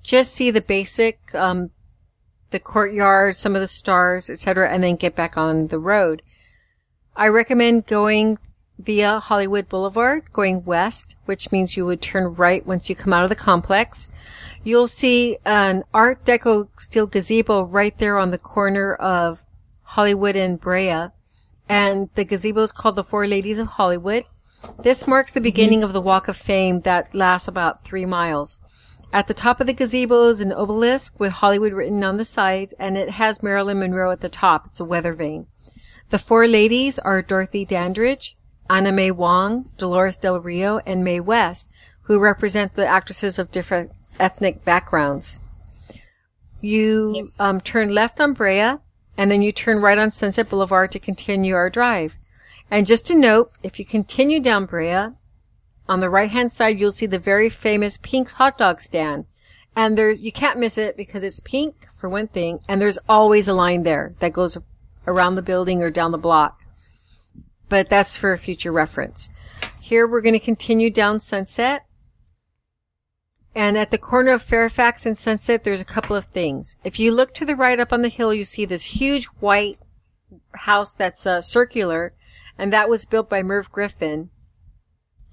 just 0.03 0.33
see 0.33 0.51
the 0.51 0.61
basic, 0.61 1.33
um, 1.35 1.71
the 2.51 2.59
courtyard, 2.59 3.35
some 3.35 3.55
of 3.55 3.61
the 3.61 3.67
stars, 3.67 4.29
etc., 4.29 4.69
and 4.69 4.83
then 4.83 4.95
get 4.95 5.15
back 5.15 5.37
on 5.37 5.67
the 5.67 5.79
road. 5.79 6.21
I 7.15 7.27
recommend 7.27 7.85
going 7.85 8.37
via 8.79 9.19
Hollywood 9.19 9.67
Boulevard, 9.67 10.31
going 10.31 10.63
west, 10.63 11.15
which 11.25 11.51
means 11.51 11.75
you 11.75 11.85
would 11.85 12.01
turn 12.01 12.33
right 12.35 12.65
once 12.65 12.89
you 12.89 12.95
come 12.95 13.11
out 13.11 13.23
of 13.23 13.29
the 13.29 13.35
complex. 13.35 14.09
You'll 14.63 14.87
see 14.87 15.37
an 15.45 15.83
Art 15.93 16.23
Deco 16.25 16.69
steel 16.77 17.05
gazebo 17.05 17.63
right 17.63 17.97
there 17.97 18.17
on 18.17 18.31
the 18.31 18.37
corner 18.37 18.95
of 18.95 19.43
Hollywood 19.83 20.35
and 20.35 20.59
Brea. 20.59 21.09
And 21.67 22.09
the 22.15 22.23
gazebo 22.23 22.61
is 22.61 22.71
called 22.71 22.95
the 22.95 23.03
Four 23.03 23.27
Ladies 23.27 23.59
of 23.59 23.67
Hollywood. 23.67 24.23
This 24.81 25.05
marks 25.05 25.31
the 25.31 25.41
beginning 25.41 25.83
of 25.83 25.93
the 25.93 26.01
Walk 26.01 26.27
of 26.27 26.37
Fame 26.37 26.81
that 26.81 27.13
lasts 27.13 27.47
about 27.47 27.83
three 27.83 28.05
miles. 28.05 28.61
At 29.11 29.27
the 29.27 29.33
top 29.33 29.59
of 29.59 29.65
the 29.65 29.73
gazebo 29.73 30.27
is 30.27 30.39
an 30.39 30.53
obelisk 30.53 31.19
with 31.19 31.33
Hollywood 31.33 31.73
written 31.73 32.03
on 32.03 32.17
the 32.17 32.25
sides, 32.25 32.73
and 32.77 32.95
it 32.95 33.11
has 33.11 33.41
Marilyn 33.41 33.79
Monroe 33.79 34.11
at 34.11 34.21
the 34.21 34.29
top. 34.29 34.67
It's 34.67 34.79
a 34.79 34.85
weather 34.85 35.13
vane. 35.13 35.47
The 36.11 36.19
four 36.19 36.47
ladies 36.47 36.99
are 36.99 37.21
Dorothy 37.21 37.65
Dandridge, 37.65 38.37
Anna 38.69 38.91
May 38.91 39.09
Wong, 39.09 39.71
Dolores 39.77 40.17
Del 40.17 40.39
Rio, 40.39 40.79
and 40.85 41.03
Mae 41.03 41.19
West, 41.19 41.71
who 42.03 42.19
represent 42.19 42.75
the 42.75 42.85
actresses 42.85 43.39
of 43.39 43.51
different 43.51 43.91
ethnic 44.19 44.63
backgrounds. 44.63 45.39
You 46.61 47.31
um, 47.39 47.61
turn 47.61 47.93
left 47.93 48.19
on 48.19 48.33
Brea, 48.33 48.77
and 49.17 49.31
then 49.31 49.41
you 49.41 49.51
turn 49.51 49.79
right 49.79 49.97
on 49.97 50.11
Sunset 50.11 50.49
Boulevard 50.49 50.91
to 50.91 50.99
continue 50.99 51.55
our 51.55 51.69
drive. 51.69 52.15
And 52.69 52.85
just 52.85 53.07
to 53.07 53.15
note, 53.15 53.51
if 53.63 53.79
you 53.79 53.85
continue 53.85 54.39
down 54.39 54.65
Brea, 54.65 55.09
on 55.89 55.99
the 55.99 56.09
right 56.09 56.29
hand 56.29 56.51
side, 56.51 56.79
you'll 56.79 56.91
see 56.91 57.07
the 57.07 57.17
very 57.17 57.49
famous 57.49 57.97
Pink's 57.97 58.33
hot 58.33 58.59
dog 58.59 58.79
stand. 58.79 59.25
And 59.75 59.97
there's, 59.97 60.21
you 60.21 60.31
can't 60.31 60.59
miss 60.59 60.77
it 60.77 60.95
because 60.95 61.23
it's 61.23 61.39
pink 61.39 61.87
for 61.97 62.07
one 62.07 62.27
thing, 62.27 62.59
and 62.67 62.79
there's 62.79 62.99
always 63.09 63.47
a 63.47 63.53
line 63.53 63.83
there 63.83 64.13
that 64.19 64.33
goes 64.33 64.57
around 65.07 65.35
the 65.35 65.41
building 65.41 65.81
or 65.81 65.89
down 65.89 66.11
the 66.11 66.17
block. 66.17 66.61
But 67.69 67.89
that's 67.89 68.17
for 68.17 68.35
future 68.37 68.71
reference. 68.71 69.29
Here 69.81 70.07
we're 70.07 70.21
going 70.21 70.33
to 70.33 70.39
continue 70.39 70.91
down 70.91 71.19
Sunset. 71.19 71.85
And 73.55 73.77
at 73.77 73.89
the 73.89 73.97
corner 73.97 74.31
of 74.31 74.43
Fairfax 74.43 75.07
and 75.07 75.17
Sunset, 75.17 75.63
there's 75.63 75.81
a 75.81 75.85
couple 75.85 76.15
of 76.15 76.25
things. 76.25 76.75
If 76.83 76.99
you 76.99 77.11
look 77.11 77.33
to 77.33 77.45
the 77.45 77.55
right 77.55 77.79
up 77.79 77.91
on 77.91 78.03
the 78.03 78.09
hill, 78.09 78.33
you 78.33 78.45
see 78.45 78.65
this 78.65 78.83
huge 78.83 79.25
white 79.39 79.79
house 80.53 80.93
that's 80.93 81.25
uh, 81.25 81.41
circular, 81.41 82.13
and 82.59 82.71
that 82.71 82.89
was 82.89 83.05
built 83.05 83.27
by 83.27 83.41
Merv 83.41 83.71
Griffin 83.71 84.29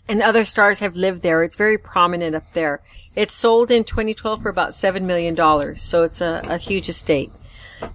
and 0.09 0.23
other 0.23 0.45
stars 0.45 0.79
have 0.81 0.97
lived 0.97 1.23
there. 1.23 1.43
It's 1.43 1.57
very 1.57 1.79
prominent 1.79 2.35
up 2.35 2.53
there. 2.53 2.83
It 3.15 3.31
sold 3.31 3.71
in 3.71 3.85
2012 3.85 4.43
for 4.43 4.49
about 4.49 4.71
$7 4.71 5.03
million, 5.03 5.37
so 5.77 6.03
it's 6.03 6.21
a, 6.21 6.43
a 6.45 6.59
huge 6.59 6.89
estate. 6.89 7.33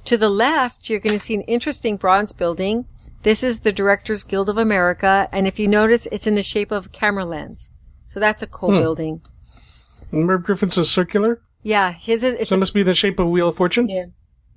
To 0.05 0.17
the 0.17 0.29
left, 0.29 0.89
you're 0.89 0.99
going 0.99 1.17
to 1.17 1.23
see 1.23 1.35
an 1.35 1.41
interesting 1.41 1.97
bronze 1.97 2.33
building. 2.33 2.85
This 3.23 3.43
is 3.43 3.59
the 3.59 3.71
Directors 3.71 4.23
Guild 4.23 4.49
of 4.49 4.57
America, 4.57 5.29
and 5.31 5.47
if 5.47 5.59
you 5.59 5.67
notice, 5.67 6.07
it's 6.11 6.27
in 6.27 6.35
the 6.35 6.43
shape 6.43 6.71
of 6.71 6.87
a 6.87 6.89
camera 6.89 7.25
lens. 7.25 7.69
So 8.07 8.19
that's 8.19 8.41
a 8.41 8.47
cool 8.47 8.71
building. 8.71 9.21
Merv 10.11 10.43
Griffin's 10.43 10.77
is 10.77 10.89
circular, 10.91 11.41
Yeah, 11.63 11.93
his 11.93 12.23
is, 12.23 12.33
it's 12.33 12.49
so 12.49 12.55
it 12.55 12.59
must 12.59 12.73
be 12.73 12.83
the 12.83 12.93
shape 12.93 13.19
of 13.19 13.29
Wheel 13.29 13.47
of 13.49 13.55
Fortune. 13.55 13.87
Yeah. 13.87 14.05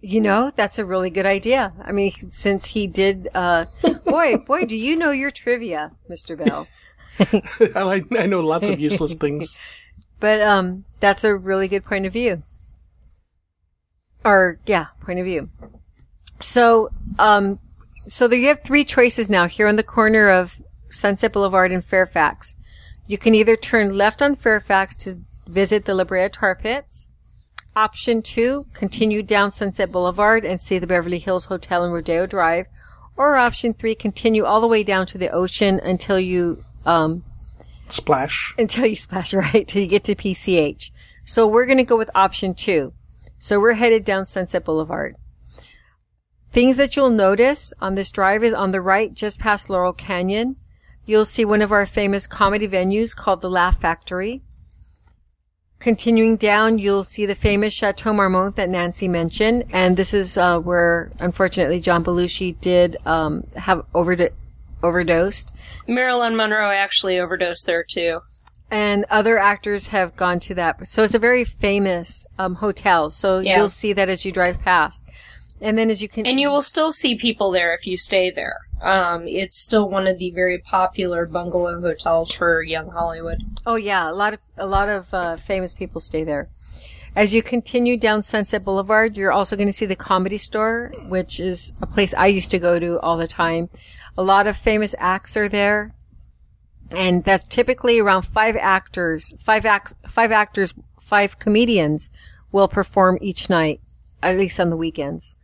You 0.01 0.21
know, 0.21 0.51
that's 0.55 0.79
a 0.79 0.85
really 0.85 1.09
good 1.11 1.25
idea. 1.25 1.73
I 1.83 1.93
mean, 1.93 2.13
since 2.31 2.67
he 2.67 2.87
did, 2.87 3.29
uh, 3.35 3.67
boy, 4.05 4.39
boy, 4.39 4.65
do 4.65 4.77
you 4.77 4.97
know 4.97 5.13
your 5.13 5.31
trivia, 5.31 5.93
Mr. 6.11 6.37
Bell? 6.37 6.67
I, 7.75 8.03
I 8.19 8.27
know 8.27 8.41
lots 8.41 8.69
of 8.69 8.81
useless 8.81 9.15
things. 9.15 9.59
But, 10.21 10.41
um, 10.41 10.87
that's 11.01 11.23
a 11.23 11.37
really 11.37 11.69
good 11.69 11.85
point 11.85 12.07
of 12.07 12.13
view. 12.15 12.45
Or, 14.25 14.59
yeah, 14.65 14.87
point 15.03 15.19
of 15.19 15.27
view. 15.27 15.51
So, 16.41 16.89
um, 17.19 17.59
so 18.07 18.27
there 18.27 18.39
you 18.39 18.49
have 18.49 18.63
three 18.63 18.85
choices 18.85 19.29
now 19.29 19.49
here 19.49 19.67
on 19.67 19.77
the 19.77 19.83
corner 19.83 20.31
of 20.31 20.63
Sunset 20.89 21.33
Boulevard 21.33 21.73
and 21.73 21.85
Fairfax. 21.85 22.55
You 23.07 23.19
can 23.19 23.35
either 23.35 23.57
turn 23.57 23.99
left 23.99 24.23
on 24.23 24.35
Fairfax 24.35 24.97
to 24.99 25.23
visit 25.47 25.85
the 25.85 25.95
La 25.95 26.05
Brea 26.05 26.29
Tar 26.29 26.55
Pits. 26.55 27.09
Option 27.77 28.23
two, 28.23 28.67
continue 28.73 29.23
down 29.23 29.53
Sunset 29.53 29.91
Boulevard 29.91 30.45
and 30.45 30.61
see 30.61 30.79
the 30.79 30.87
Beverly 30.87 31.19
Hills 31.19 31.47
Hotel 31.47 31.85
and 31.85 31.93
Rodeo 31.93 32.27
Drive. 32.27 32.67
Or 33.17 33.37
option 33.37 33.75
three, 33.75 33.95
continue 33.95 34.45
all 34.45 34.61
the 34.61 34.69
way 34.69 34.83
down 34.83 35.07
to 35.07 35.19
the 35.19 35.31
ocean 35.31 35.81
until 35.81 36.19
you, 36.19 36.65
um, 36.87 37.25
Splash. 37.87 38.55
until 38.59 38.87
you 38.87 38.97
splash 38.97 39.35
right 39.35 39.67
till 39.67 39.83
you 39.83 39.89
get 39.89 40.05
to 40.05 40.15
PCH. 40.15 40.91
So 41.27 41.47
we're 41.47 41.67
going 41.67 41.79
to 41.79 41.85
go 41.85 41.97
with 41.97 42.11
option 42.15 42.55
two. 42.55 42.93
So 43.39 43.61
we're 43.61 43.75
headed 43.75 44.05
down 44.05 44.27
Sunset 44.27 44.65
Boulevard. 44.65 45.17
Things 46.53 46.77
that 46.77 46.95
you'll 46.95 47.11
notice 47.11 47.73
on 47.81 47.95
this 47.95 48.11
drive 48.11 48.45
is 48.45 48.55
on 48.55 48.71
the 48.71 48.81
right, 48.81 49.13
just 49.13 49.41
past 49.41 49.69
Laurel 49.69 49.93
Canyon. 49.93 50.57
You'll 51.05 51.25
see 51.25 51.45
one 51.45 51.61
of 51.61 51.73
our 51.73 51.85
famous 51.85 52.27
comedy 52.27 52.69
venues 52.69 53.15
called 53.15 53.41
the 53.41 53.51
Laugh 53.51 53.81
Factory. 53.81 54.43
Continuing 55.81 56.37
down, 56.37 56.79
you'll 56.79 57.05
see 57.05 57.27
the 57.27 57.35
famous 57.35 57.75
Chateau 57.75 58.13
Marmont 58.13 58.57
that 58.57 58.71
Nancy 58.71 59.09
mentioned, 59.09 59.65
and 59.73 59.97
this 59.97 60.15
is 60.15 60.39
uh, 60.39 60.59
where, 60.59 61.13
unfortunately, 61.19 61.81
John 61.81 62.03
Belushi 62.05 62.59
did 62.61 62.97
um, 63.05 63.47
have 63.57 63.85
overd- 63.93 64.33
overdosed. 64.85 65.53
Marilyn 65.89 66.37
Monroe 66.37 66.71
actually 66.71 67.19
overdosed 67.19 67.67
there 67.67 67.85
too. 67.85 68.21
and 68.71 69.05
other 69.11 69.39
actors 69.39 69.89
have 69.89 70.17
gone 70.17 70.41
to 70.41 70.55
that. 70.55 70.87
So 70.89 71.05
it's 71.05 71.15
a 71.15 71.19
very 71.19 71.45
famous 71.45 72.27
um, 72.39 72.57
hotel. 72.57 73.11
So 73.11 73.39
Yeah. 73.39 73.59
you'll 73.59 73.69
see 73.69 73.93
that 73.93 74.09
as 74.09 74.25
you 74.25 74.33
drive 74.33 74.61
past, 74.61 75.05
and 75.61 75.79
then 75.79 75.91
as 75.91 76.03
you 76.03 76.09
can, 76.09 76.27
And 76.27 76.41
you 76.41 76.51
will 76.51 76.63
still 76.63 76.91
see 76.91 77.15
people 77.15 77.51
there 77.53 77.73
if 77.75 77.87
you 77.87 77.97
stay 77.97 78.31
there. 78.31 78.57
Um, 78.83 79.25
it's 79.29 79.59
still 79.63 79.89
one 79.89 80.07
of 80.07 80.19
the 80.19 80.31
very 80.33 80.59
popular 80.59 81.25
bungalow 81.27 81.81
hotels 81.81 82.33
for 82.33 82.63
young 82.63 82.91
Hollywood. 82.91 83.39
oh 83.65 83.77
yeah, 83.77 84.11
a 84.11 84.17
lot 84.23 84.33
of 84.35 84.41
a 84.59 84.67
lot 84.67 84.89
of 84.89 85.13
uh, 85.15 85.37
famous 85.37 85.73
people 85.75 86.01
stay 86.01 86.25
there. 86.25 86.49
As 87.17 87.33
you 87.33 87.43
continue 87.45 87.97
down 87.97 88.25
Sunset 88.25 88.65
Boulevard, 88.65 89.17
you're 89.17 89.31
also 89.31 89.55
going 89.57 89.69
to 89.69 89.73
see 89.81 89.87
the 89.87 89.95
Comedy 90.11 90.37
Store, 90.39 90.91
which 91.07 91.39
is 91.39 91.73
a 91.81 91.87
place 91.87 92.13
I 92.13 92.27
used 92.27 92.51
to 92.51 92.59
go 92.59 92.81
to 92.81 92.99
all 93.01 93.17
the 93.17 93.29
time. 93.29 93.69
A 94.17 94.23
lot 94.23 94.47
of 94.47 94.57
famous 94.57 94.95
acts 94.99 95.37
are 95.37 95.49
there, 95.49 95.95
and 96.91 97.25
that's 97.25 97.45
typically 97.45 97.99
around 97.99 98.23
five 98.23 98.57
actors, 98.57 99.35
five 99.41 99.67
acts, 99.67 99.95
five 100.09 100.31
actors, 100.31 100.73
five 101.01 101.39
comedians 101.39 102.11
will 102.53 102.69
perform 102.69 103.19
each 103.21 103.51
night 103.51 103.81
at 104.23 104.39
least 104.39 104.59
on 104.61 104.71
the 104.71 104.77
weekends. 104.77 105.37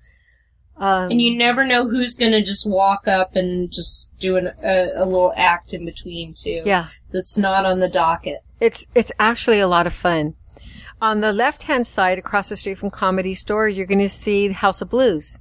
Um, 0.77 1.11
And 1.11 1.21
you 1.21 1.37
never 1.37 1.67
know 1.67 1.89
who's 1.89 2.15
going 2.15 2.33
to 2.33 2.41
just 2.43 2.67
walk 2.67 3.07
up 3.07 3.37
and 3.37 3.71
just 3.71 4.17
do 4.19 4.37
an, 4.37 4.53
a, 4.65 4.91
a 4.95 5.05
little 5.05 5.35
act 5.37 5.75
in 5.75 5.85
between 5.85 6.33
too. 6.33 6.63
yeah, 6.65 6.87
That's 7.11 7.37
not 7.37 7.67
on 7.67 7.81
the 7.81 7.89
docket. 7.89 8.39
it's 8.61 8.87
it's 8.95 9.13
actually 9.19 9.59
a 9.61 9.69
lot 9.69 9.87
of 9.87 9.93
fun. 9.93 10.35
On 11.03 11.21
the 11.21 11.33
left 11.33 11.65
hand 11.65 11.87
side, 11.87 12.19
across 12.19 12.49
the 12.51 12.57
street 12.57 12.79
from 12.79 12.91
Comedy 12.91 13.35
Store, 13.35 13.69
you're 13.69 13.87
going 13.87 13.99
to 13.99 14.09
see 14.09 14.49
House 14.53 14.81
of 14.81 14.89
Blues. 14.91 15.39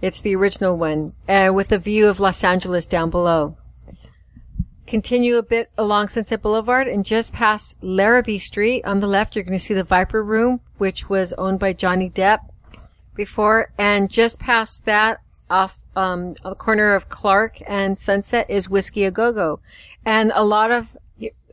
It's 0.00 0.20
the 0.20 0.36
original 0.36 0.78
one, 0.78 1.14
uh, 1.28 1.50
with 1.52 1.72
a 1.72 1.78
view 1.78 2.08
of 2.08 2.20
Los 2.20 2.44
Angeles 2.44 2.86
down 2.86 3.10
below. 3.10 3.56
Continue 4.86 5.36
a 5.36 5.42
bit 5.42 5.70
along 5.76 6.08
Sunset 6.08 6.40
Boulevard 6.40 6.86
and 6.86 7.04
just 7.04 7.32
past 7.32 7.76
Larrabee 7.82 8.38
Street 8.38 8.84
on 8.84 9.00
the 9.00 9.06
left, 9.06 9.34
you're 9.34 9.44
going 9.44 9.58
to 9.58 9.64
see 9.64 9.74
the 9.74 9.82
Viper 9.82 10.22
Room, 10.22 10.60
which 10.78 11.10
was 11.10 11.32
owned 11.34 11.58
by 11.58 11.72
Johnny 11.72 12.08
Depp 12.08 12.38
before. 13.14 13.72
And 13.76 14.08
just 14.08 14.38
past 14.38 14.84
that, 14.84 15.18
off 15.50 15.84
um, 15.96 16.34
the 16.42 16.54
corner 16.54 16.94
of 16.94 17.08
Clark 17.08 17.60
and 17.66 17.98
Sunset, 17.98 18.48
is 18.48 18.70
Whiskey 18.70 19.04
A 19.04 19.10
Go 19.10 19.32
Go, 19.32 19.60
and 20.06 20.30
a 20.34 20.44
lot 20.44 20.70
of 20.70 20.96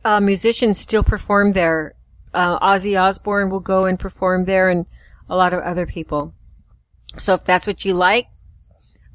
uh, 0.04 0.20
musicians 0.20 0.78
still 0.78 1.02
perform 1.02 1.52
there. 1.52 1.94
Uh, 2.32 2.58
Ozzy 2.60 2.98
Osbourne 3.00 3.50
will 3.50 3.60
go 3.60 3.86
and 3.86 3.98
perform 3.98 4.44
there, 4.44 4.68
and 4.68 4.86
a 5.28 5.36
lot 5.36 5.52
of 5.52 5.62
other 5.62 5.84
people. 5.84 6.32
So 7.18 7.34
if 7.34 7.44
that's 7.44 7.66
what 7.66 7.84
you 7.84 7.92
like, 7.92 8.28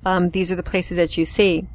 um, 0.06 0.30
these 0.32 0.52
are 0.52 0.56
the 0.56 0.64
places 0.64 0.98
that 0.98 1.18
you 1.18 1.26
see. 1.26 1.68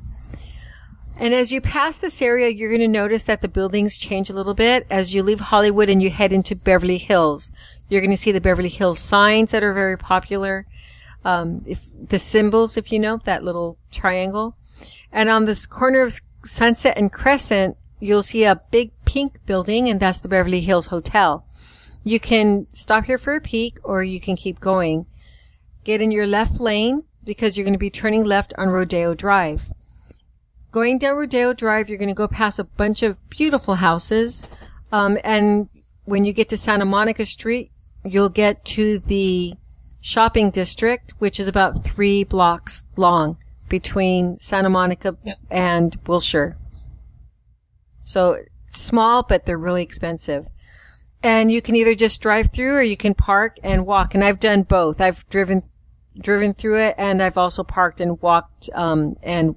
And 1.18 1.33
as 1.33 1.51
you 1.51 1.62
pass 1.62 1.97
this 1.97 2.20
area, 2.20 2.51
you're 2.51 2.68
going 2.68 2.81
to 2.83 2.89
notice 2.89 3.24
that 3.24 3.41
the 3.41 3.49
buildings 3.49 3.97
change 3.97 4.29
a 4.29 4.35
little 4.35 4.53
bit. 4.53 4.87
As 4.91 5.14
you 5.14 5.22
leave 5.22 5.41
Hollywood 5.41 5.89
and 5.89 6.03
you 6.03 6.11
head 6.11 6.33
into 6.33 6.55
Beverly 6.55 6.99
Hills, 6.99 7.51
you're 7.89 8.03
going 8.03 8.11
to 8.11 8.18
see 8.18 8.33
the 8.33 8.41
Beverly 8.41 8.68
Hills 8.68 8.99
signs 8.99 9.53
that 9.53 9.62
are 9.62 9.72
very 9.72 9.97
popular. 9.97 10.66
Um, 11.24 11.62
if 11.66 11.87
the 12.09 12.18
symbols, 12.18 12.77
if 12.77 12.93
you 12.93 12.99
know 12.99 13.18
that 13.24 13.43
little 13.43 13.79
triangle, 13.91 14.57
and 15.11 15.31
on 15.31 15.47
this 15.47 15.64
corner 15.64 16.03
of 16.03 16.20
Sunset 16.45 16.99
and 16.99 17.11
Crescent, 17.11 17.79
you'll 17.99 18.22
see 18.22 18.45
a 18.45 18.61
big 18.70 18.93
pink 19.07 19.41
building, 19.47 19.89
and 19.89 19.99
that's 19.99 20.20
the 20.20 20.29
Beverly 20.29 20.61
Hills 20.61 20.89
Hotel. 20.89 21.47
You 22.05 22.20
can 22.20 22.66
stop 22.70 23.07
here 23.07 23.18
for 23.18 23.35
a 23.35 23.41
peek, 23.41 23.79
or 23.83 24.05
you 24.05 24.20
can 24.20 24.37
keep 24.37 24.61
going. 24.61 25.07
Get 25.83 26.03
in 26.03 26.12
your 26.12 26.27
left 26.27 26.61
lane 26.61 27.05
because 27.27 27.57
you're 27.57 27.64
going 27.64 27.74
to 27.74 27.79
be 27.79 27.91
turning 27.91 28.24
left 28.24 28.55
on 28.57 28.68
Rodeo 28.68 29.14
Drive. 29.14 29.64
Going 30.70 30.99
down 30.99 31.16
Rodeo 31.16 31.53
Drive, 31.53 31.89
you're 31.89 31.99
going 31.99 32.09
to 32.09 32.14
go 32.14 32.29
past 32.29 32.59
a 32.59 32.64
bunch 32.64 33.03
of 33.03 33.16
beautiful 33.29 33.74
houses. 33.74 34.45
Um, 34.93 35.18
and 35.24 35.68
when 36.05 36.24
you 36.24 36.33
get 36.33 36.49
to 36.51 36.57
Santa 36.57 36.85
Monica 36.85 37.27
Street, 37.27 37.70
you'll 38.05 38.29
get 38.29 38.64
to 38.64 39.01
the 39.01 39.55
shopping 40.01 40.51
district, 40.51 41.12
which 41.18 41.41
is 41.41 41.49
about 41.49 41.83
three 41.83 42.24
blocks 42.24 42.85
long 42.97 43.37
between 43.68 44.39
Santa 44.39 44.70
Monica 44.70 45.16
Yep. 45.24 45.39
and 45.51 45.99
Wilshire. 46.07 46.57
So 48.05 48.45
small, 48.70 49.24
but 49.24 49.47
they're 49.47 49.59
really 49.59 49.83
expensive. 49.83 50.47
And 51.24 51.51
you 51.51 51.61
can 51.61 51.74
either 51.74 51.95
just 51.95 52.20
drive 52.20 52.51
through 52.53 52.74
or 52.74 52.83
you 52.83 52.97
can 52.97 53.14
park 53.14 53.57
and 53.64 53.85
walk. 53.87 54.14
And 54.14 54.22
I've 54.22 54.39
done 54.39 54.62
both. 54.62 55.01
I've 55.01 55.29
driven, 55.29 55.62
driven 56.19 56.55
through 56.55 56.81
it 56.81 56.95
and 56.99 57.23
I've 57.23 57.37
also 57.37 57.62
parked 57.62 58.01
and 58.01 58.21
walked, 58.21 58.71
um, 58.75 59.17
and 59.23 59.57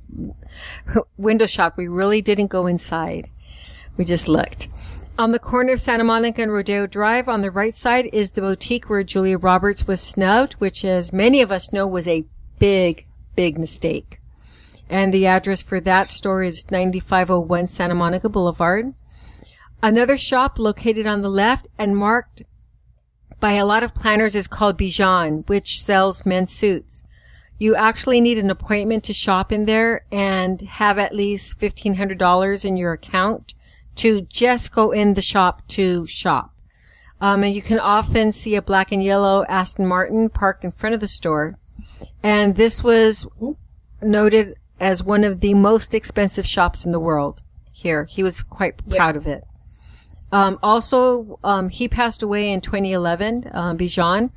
window 1.18 1.46
shop. 1.46 1.78
We 1.78 1.88
really 1.88 2.22
didn't 2.22 2.48
go 2.48 2.68
inside. 2.68 3.30
We 3.98 4.06
just 4.06 4.28
looked. 4.28 4.68
On 5.18 5.34
the 5.34 5.40
corner 5.40 5.74
of 5.74 5.82
Santa 5.82 6.06
Monica 6.06 6.42
and 6.42 6.54
Rodeo 6.54 6.88
Drive, 6.88 7.28
on 7.28 7.42
the 7.42 7.52
right 7.52 7.76
side 7.76 8.10
is 8.14 8.32
the 8.32 8.42
boutique 8.42 8.90
where 8.90 9.04
Julia 9.04 9.38
Roberts 9.38 9.86
was 9.86 10.00
snubbed, 10.00 10.54
which 10.54 10.86
as 10.86 11.12
many 11.12 11.42
of 11.42 11.52
us 11.52 11.74
know 11.74 11.86
was 11.86 12.08
a 12.08 12.26
big, 12.58 13.06
big 13.36 13.58
mistake. 13.58 14.22
And 14.90 15.14
the 15.14 15.28
address 15.28 15.62
for 15.62 15.82
that 15.82 16.10
store 16.10 16.44
is 16.44 16.72
9501 16.72 17.68
Santa 17.68 17.96
Monica 17.96 18.30
Boulevard. 18.30 18.94
Another 19.84 20.18
shop 20.18 20.58
located 20.58 21.06
on 21.06 21.22
the 21.22 21.30
left 21.30 21.68
and 21.78 21.96
marked 21.96 22.44
by 23.40 23.54
a 23.54 23.66
lot 23.66 23.84
of 23.84 23.94
planners 23.94 24.36
is 24.36 24.48
called 24.48 24.78
Bijan, 24.78 25.48
which 25.48 25.84
sells 25.84 26.26
men's 26.26 26.52
suits. 26.52 27.04
You 27.58 27.76
actually 27.76 28.22
need 28.22 28.38
an 28.38 28.50
appointment 28.50 29.04
to 29.06 29.14
shop 29.14 29.52
in 29.52 29.66
there 29.66 30.06
and 30.12 30.62
have 30.62 30.98
at 30.98 31.14
least 31.14 31.60
$1,500 31.60 32.66
in 32.66 32.78
your 32.78 32.94
account 32.94 33.54
to 33.98 34.22
just 34.22 34.72
go 34.72 34.92
in 34.92 35.14
the 35.14 35.22
shop 35.22 35.68
to 35.70 36.08
shop. 36.08 36.54
Um, 37.22 37.44
and 37.44 37.54
you 37.54 37.62
can 37.62 37.80
often 37.80 38.32
see 38.32 38.56
a 38.56 38.62
black 38.62 38.94
and 38.94 39.04
yellow 39.04 39.44
Aston 39.50 39.86
Martin 39.86 40.30
parked 40.30 40.64
in 40.64 40.72
front 40.72 40.96
of 40.96 41.02
the 41.02 41.08
store. 41.08 41.60
And 42.24 42.56
this 42.56 42.82
was 42.82 43.28
noted 44.02 44.56
as 44.80 45.04
one 45.04 45.26
of 45.26 45.42
the 45.42 45.54
most 45.54 45.94
expensive 45.94 46.48
shops 46.48 46.86
in 46.86 46.94
the 46.94 47.00
world 47.00 47.42
here. 47.74 48.06
He 48.06 48.24
was 48.24 48.42
quite 48.42 48.88
proud 48.88 49.18
of 49.18 49.28
it. 49.28 49.44
Um, 50.32 50.60
also, 50.62 51.40
um, 51.44 51.70
he 51.70 51.88
passed 51.88 52.22
away 52.22 52.52
in 52.52 52.62
2011, 52.62 53.50
um, 53.52 53.78
Bijan, 53.78 54.32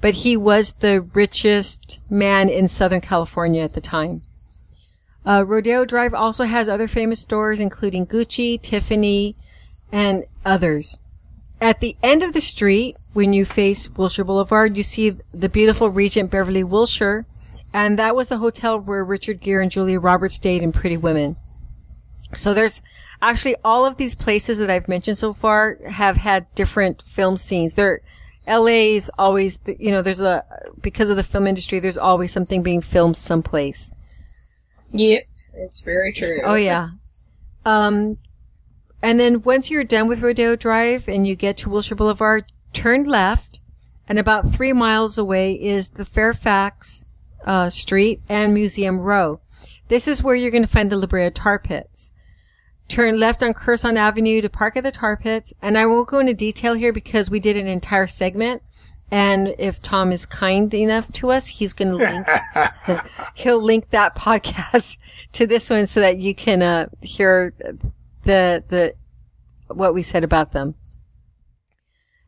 but 0.00 0.14
he 0.14 0.36
was 0.36 0.72
the 0.74 1.00
richest 1.00 1.98
man 2.10 2.48
in 2.48 2.68
Southern 2.68 3.00
California 3.00 3.62
at 3.62 3.74
the 3.74 3.80
time. 3.80 4.22
Uh, 5.26 5.44
Rodeo 5.44 5.84
Drive 5.84 6.14
also 6.14 6.44
has 6.44 6.68
other 6.68 6.88
famous 6.88 7.20
stores, 7.20 7.60
including 7.60 8.06
Gucci, 8.06 8.60
Tiffany, 8.60 9.36
and 9.90 10.24
others. 10.44 10.98
At 11.60 11.80
the 11.80 11.96
end 12.02 12.22
of 12.22 12.34
the 12.34 12.40
street, 12.40 12.96
when 13.14 13.32
you 13.32 13.44
face 13.44 13.90
Wilshire 13.90 14.24
Boulevard, 14.24 14.76
you 14.76 14.82
see 14.82 15.16
the 15.34 15.48
beautiful 15.48 15.90
Regent 15.90 16.30
Beverly 16.30 16.62
Wilshire, 16.62 17.26
and 17.72 17.98
that 17.98 18.14
was 18.14 18.28
the 18.28 18.38
hotel 18.38 18.78
where 18.78 19.04
Richard 19.04 19.40
Gere 19.40 19.62
and 19.62 19.72
Julia 19.72 19.98
Roberts 19.98 20.36
stayed 20.36 20.62
in 20.62 20.72
Pretty 20.72 20.96
Women. 20.96 21.36
So 22.34 22.54
there's 22.54 22.80
actually 23.20 23.56
all 23.64 23.84
of 23.84 23.96
these 23.96 24.14
places 24.14 24.58
that 24.58 24.70
I've 24.70 24.88
mentioned 24.88 25.18
so 25.18 25.32
far 25.32 25.78
have 25.88 26.16
had 26.18 26.52
different 26.54 27.02
film 27.02 27.36
scenes. 27.36 27.74
There, 27.74 28.00
LA 28.46 28.94
is 28.96 29.10
always, 29.18 29.58
you 29.66 29.90
know, 29.90 30.02
there's 30.02 30.20
a, 30.20 30.44
because 30.80 31.10
of 31.10 31.16
the 31.16 31.22
film 31.22 31.46
industry, 31.46 31.80
there's 31.80 31.98
always 31.98 32.32
something 32.32 32.62
being 32.62 32.80
filmed 32.80 33.16
someplace. 33.16 33.92
Yep, 34.90 35.24
it's 35.54 35.80
very 35.80 36.12
true. 36.12 36.40
Oh 36.44 36.54
yeah. 36.54 36.90
Um, 37.64 38.18
and 39.02 39.20
then 39.20 39.42
once 39.42 39.70
you're 39.70 39.84
done 39.84 40.08
with 40.08 40.20
Rodeo 40.20 40.56
Drive 40.56 41.08
and 41.08 41.26
you 41.26 41.36
get 41.36 41.56
to 41.58 41.70
Wilshire 41.70 41.96
Boulevard, 41.96 42.46
turn 42.72 43.04
left, 43.04 43.60
and 44.08 44.18
about 44.18 44.50
three 44.50 44.72
miles 44.72 45.18
away 45.18 45.52
is 45.52 45.90
the 45.90 46.04
Fairfax 46.04 47.04
uh, 47.44 47.68
Street 47.68 48.20
and 48.28 48.54
Museum 48.54 49.00
Row. 49.00 49.40
This 49.88 50.08
is 50.08 50.22
where 50.22 50.34
you're 50.34 50.50
going 50.50 50.62
to 50.62 50.68
find 50.68 50.90
the 50.90 50.96
La 50.96 51.06
Brea 51.06 51.30
Tar 51.30 51.58
Pits. 51.58 52.12
Turn 52.88 53.20
left 53.20 53.42
on 53.42 53.52
Curson 53.52 53.96
Avenue 53.96 54.40
to 54.40 54.48
park 54.48 54.76
at 54.76 54.82
the 54.82 54.90
tar 54.90 55.16
pits, 55.16 55.52
and 55.60 55.76
I 55.76 55.84
won't 55.84 56.08
go 56.08 56.18
into 56.18 56.32
detail 56.32 56.74
here 56.74 56.92
because 56.92 57.28
we 57.30 57.38
did 57.38 57.56
an 57.56 57.66
entire 57.66 58.06
segment. 58.06 58.62
And 59.10 59.54
if 59.58 59.80
Tom 59.80 60.12
is 60.12 60.26
kind 60.26 60.72
enough 60.72 61.12
to 61.14 61.30
us, 61.30 61.48
he's 61.48 61.72
going 61.72 61.96
to 61.98 61.98
link 61.98 63.00
he'll 63.34 63.62
link 63.62 63.90
that 63.90 64.14
podcast 64.14 64.98
to 65.32 65.46
this 65.46 65.70
one 65.70 65.86
so 65.86 66.00
that 66.00 66.18
you 66.18 66.34
can 66.34 66.62
uh, 66.62 66.88
hear 67.00 67.54
the 68.24 68.64
the 68.68 68.94
what 69.68 69.94
we 69.94 70.02
said 70.02 70.24
about 70.24 70.52
them. 70.52 70.74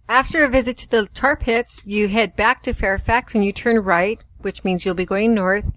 After 0.09 0.43
a 0.43 0.49
visit 0.49 0.77
to 0.79 0.91
the 0.91 1.07
tar 1.15 1.37
pits, 1.37 1.83
you 1.87 2.09
head 2.09 2.35
back 2.35 2.63
to 2.65 2.75
Fairfax 2.75 3.35
and 3.35 3.45
you 3.45 3.53
turn 3.53 3.79
right, 3.79 4.21
which 4.39 4.65
means 4.65 4.85
you'll 4.85 4.95
be 4.95 5.07
going 5.07 5.35
north. 5.35 5.73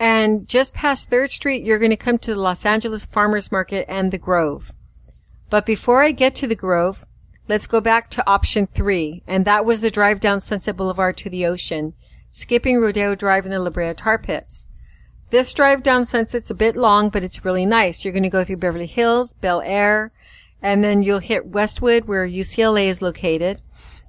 And 0.00 0.48
just 0.48 0.72
past 0.72 1.10
3rd 1.10 1.30
Street, 1.30 1.62
you're 1.62 1.78
going 1.78 1.90
to 1.90 1.96
come 1.96 2.16
to 2.18 2.34
the 2.34 2.40
Los 2.40 2.64
Angeles 2.64 3.04
Farmers 3.04 3.52
Market 3.52 3.84
and 3.86 4.10
the 4.10 4.16
Grove. 4.16 4.72
But 5.50 5.66
before 5.66 6.02
I 6.02 6.10
get 6.10 6.34
to 6.36 6.46
the 6.46 6.54
Grove, 6.54 7.04
let's 7.48 7.66
go 7.66 7.82
back 7.82 8.08
to 8.12 8.26
option 8.26 8.66
three, 8.66 9.22
and 9.26 9.44
that 9.44 9.66
was 9.66 9.82
the 9.82 9.90
drive 9.90 10.18
down 10.18 10.40
Sunset 10.40 10.78
Boulevard 10.78 11.18
to 11.18 11.28
the 11.28 11.44
ocean, 11.44 11.92
skipping 12.30 12.78
Rodeo 12.78 13.14
Drive 13.14 13.44
and 13.44 13.52
the 13.52 13.58
La 13.58 13.68
Brea 13.68 13.92
Tar 13.92 14.16
Pits. 14.16 14.66
This 15.28 15.52
drive 15.52 15.82
down 15.82 16.06
Sunset's 16.06 16.50
a 16.50 16.54
bit 16.54 16.76
long, 16.76 17.10
but 17.10 17.22
it's 17.22 17.44
really 17.44 17.66
nice. 17.66 18.02
You're 18.02 18.14
going 18.14 18.22
to 18.22 18.30
go 18.30 18.42
through 18.42 18.56
Beverly 18.56 18.86
Hills, 18.86 19.34
Bel 19.34 19.60
Air, 19.60 20.12
and 20.62 20.82
then 20.82 21.02
you'll 21.02 21.18
hit 21.18 21.46
Westwood, 21.46 22.06
where 22.06 22.26
UCLA 22.26 22.86
is 22.86 23.02
located. 23.02 23.60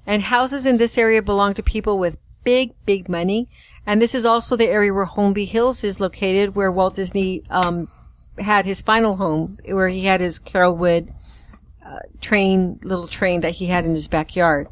And 0.08 0.24
houses 0.24 0.66
in 0.66 0.78
this 0.78 0.98
area 0.98 1.22
belong 1.22 1.54
to 1.56 1.62
people 1.62 2.00
with 2.00 2.18
big, 2.44 2.74
big 2.86 3.10
money. 3.10 3.50
And 3.86 4.02
this 4.02 4.14
is 4.14 4.26
also 4.26 4.56
the 4.56 4.68
area 4.68 4.94
where 4.94 5.06
Holmby 5.06 5.48
Hills 5.48 5.84
is 5.84 6.00
located, 6.00 6.56
where 6.56 6.72
Walt 6.72 6.96
Disney 6.96 7.44
um, 7.50 7.88
had 8.38 8.66
his 8.66 8.82
final 8.82 9.18
home, 9.18 9.58
where 9.66 9.90
he 9.90 10.06
had 10.06 10.22
his 10.22 10.40
Carolwood 10.40 11.14
uh, 11.86 12.00
train, 12.22 12.80
little 12.84 13.08
train 13.08 13.42
that 13.42 13.54
he 13.54 13.68
had 13.68 13.86
in 13.86 13.92
his 13.92 14.08
backyard. 14.08 14.68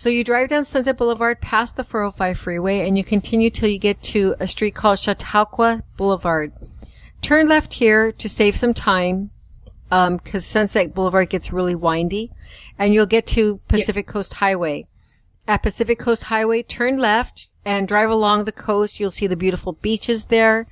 So 0.00 0.08
you 0.08 0.24
drive 0.24 0.48
down 0.48 0.64
Sunset 0.64 0.96
Boulevard 0.96 1.42
past 1.42 1.76
the 1.76 1.84
405 1.84 2.38
freeway 2.38 2.88
and 2.88 2.96
you 2.96 3.04
continue 3.04 3.50
till 3.50 3.68
you 3.68 3.78
get 3.78 4.02
to 4.04 4.34
a 4.40 4.46
street 4.46 4.74
called 4.74 4.98
Chautauqua 4.98 5.82
Boulevard. 5.98 6.52
Turn 7.20 7.48
left 7.48 7.74
here 7.74 8.10
to 8.10 8.26
save 8.26 8.56
some 8.56 8.72
time, 8.72 9.30
um, 9.90 10.18
cause 10.18 10.46
Sunset 10.46 10.94
Boulevard 10.94 11.28
gets 11.28 11.52
really 11.52 11.74
windy 11.74 12.32
and 12.78 12.94
you'll 12.94 13.04
get 13.04 13.26
to 13.26 13.60
Pacific 13.68 14.06
Coast 14.06 14.32
Highway. 14.34 14.86
at 15.46 15.62
Pacific 15.62 15.98
Coast 15.98 16.24
Highway, 16.24 16.62
turn 16.62 16.96
left 16.96 17.49
and 17.64 17.88
drive 17.88 18.10
along 18.10 18.44
the 18.44 18.52
coast. 18.52 19.00
You'll 19.00 19.10
see 19.10 19.26
the 19.26 19.36
beautiful 19.36 19.72
beaches 19.72 20.26
there 20.26 20.66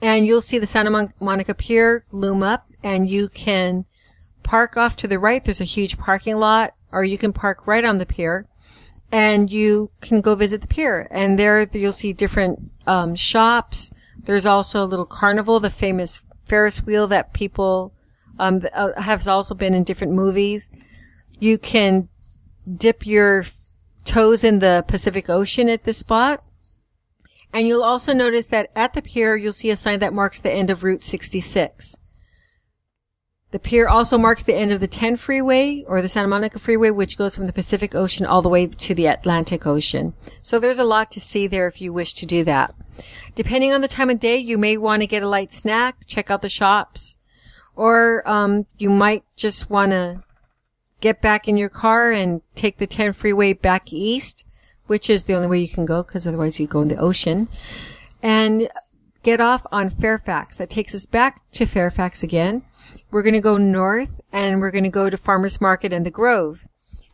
and 0.00 0.26
you'll 0.26 0.42
see 0.42 0.58
the 0.58 0.66
Santa 0.66 0.90
Mon- 0.90 1.12
Monica 1.20 1.54
Pier 1.54 2.04
loom 2.12 2.42
up 2.42 2.66
and 2.82 3.08
you 3.08 3.28
can 3.28 3.84
park 4.42 4.76
off 4.76 4.96
to 4.96 5.08
the 5.08 5.18
right. 5.18 5.44
There's 5.44 5.60
a 5.60 5.64
huge 5.64 5.98
parking 5.98 6.36
lot 6.36 6.74
or 6.92 7.04
you 7.04 7.18
can 7.18 7.32
park 7.32 7.66
right 7.66 7.84
on 7.84 7.98
the 7.98 8.06
pier 8.06 8.46
and 9.10 9.50
you 9.50 9.90
can 10.00 10.20
go 10.20 10.34
visit 10.34 10.60
the 10.60 10.66
pier 10.66 11.08
and 11.10 11.38
there 11.38 11.68
you'll 11.72 11.92
see 11.92 12.12
different 12.12 12.70
um, 12.86 13.14
shops. 13.14 13.90
There's 14.24 14.46
also 14.46 14.84
a 14.84 14.86
little 14.86 15.06
carnival, 15.06 15.60
the 15.60 15.70
famous 15.70 16.22
Ferris 16.44 16.84
wheel 16.84 17.06
that 17.08 17.32
people 17.32 17.92
um, 18.38 18.62
uh, 18.74 19.00
has 19.00 19.26
also 19.26 19.54
been 19.54 19.74
in 19.74 19.84
different 19.84 20.12
movies. 20.12 20.70
You 21.38 21.58
can 21.58 22.08
dip 22.76 23.06
your 23.06 23.46
toes 24.06 24.44
in 24.44 24.60
the 24.60 24.84
Pacific 24.88 25.28
Ocean 25.28 25.68
at 25.68 25.84
this 25.84 25.98
spot. 25.98 26.44
And 27.52 27.66
you'll 27.66 27.82
also 27.82 28.12
notice 28.12 28.46
that 28.48 28.70
at 28.74 28.94
the 28.94 29.02
pier, 29.02 29.36
you'll 29.36 29.52
see 29.52 29.70
a 29.70 29.76
sign 29.76 29.98
that 30.00 30.12
marks 30.12 30.40
the 30.40 30.52
end 30.52 30.70
of 30.70 30.84
Route 30.84 31.02
66. 31.02 31.96
The 33.52 33.58
pier 33.58 33.88
also 33.88 34.18
marks 34.18 34.42
the 34.42 34.54
end 34.54 34.72
of 34.72 34.80
the 34.80 34.88
10 34.88 35.16
freeway 35.16 35.84
or 35.86 36.02
the 36.02 36.08
Santa 36.08 36.28
Monica 36.28 36.58
freeway, 36.58 36.90
which 36.90 37.16
goes 37.16 37.34
from 37.34 37.46
the 37.46 37.52
Pacific 37.52 37.94
Ocean 37.94 38.26
all 38.26 38.42
the 38.42 38.48
way 38.48 38.66
to 38.66 38.94
the 38.94 39.06
Atlantic 39.06 39.66
Ocean. 39.66 40.14
So 40.42 40.58
there's 40.58 40.78
a 40.78 40.84
lot 40.84 41.10
to 41.12 41.20
see 41.20 41.46
there 41.46 41.66
if 41.66 41.80
you 41.80 41.92
wish 41.92 42.12
to 42.14 42.26
do 42.26 42.44
that. 42.44 42.74
Depending 43.34 43.72
on 43.72 43.80
the 43.80 43.88
time 43.88 44.10
of 44.10 44.20
day, 44.20 44.36
you 44.36 44.58
may 44.58 44.76
want 44.76 45.00
to 45.00 45.06
get 45.06 45.22
a 45.22 45.28
light 45.28 45.52
snack, 45.52 46.06
check 46.06 46.30
out 46.30 46.42
the 46.42 46.48
shops, 46.48 47.18
or 47.76 48.28
um, 48.28 48.66
you 48.78 48.90
might 48.90 49.24
just 49.36 49.70
want 49.70 49.92
to 49.92 50.22
get 51.00 51.20
back 51.20 51.48
in 51.48 51.56
your 51.56 51.68
car 51.68 52.10
and 52.10 52.42
take 52.54 52.78
the 52.78 52.86
10 52.86 53.12
freeway 53.12 53.52
back 53.52 53.92
east, 53.92 54.44
which 54.86 55.10
is 55.10 55.24
the 55.24 55.34
only 55.34 55.48
way 55.48 55.58
you 55.58 55.68
can 55.68 55.86
go 55.86 56.02
because 56.02 56.26
otherwise 56.26 56.58
you 56.58 56.66
go 56.66 56.82
in 56.82 56.88
the 56.88 56.96
ocean, 56.96 57.48
and 58.22 58.68
get 59.22 59.40
off 59.40 59.66
on 59.72 59.90
Fairfax. 59.90 60.56
That 60.56 60.70
takes 60.70 60.94
us 60.94 61.06
back 61.06 61.42
to 61.52 61.66
Fairfax 61.66 62.22
again. 62.22 62.62
We're 63.10 63.22
going 63.22 63.34
to 63.34 63.40
go 63.40 63.56
north 63.56 64.20
and 64.32 64.60
we're 64.60 64.70
going 64.70 64.84
to 64.84 64.90
go 64.90 65.10
to 65.10 65.16
Farmers 65.16 65.60
Market 65.60 65.92
and 65.92 66.06
the 66.06 66.10
Grove. 66.10 66.66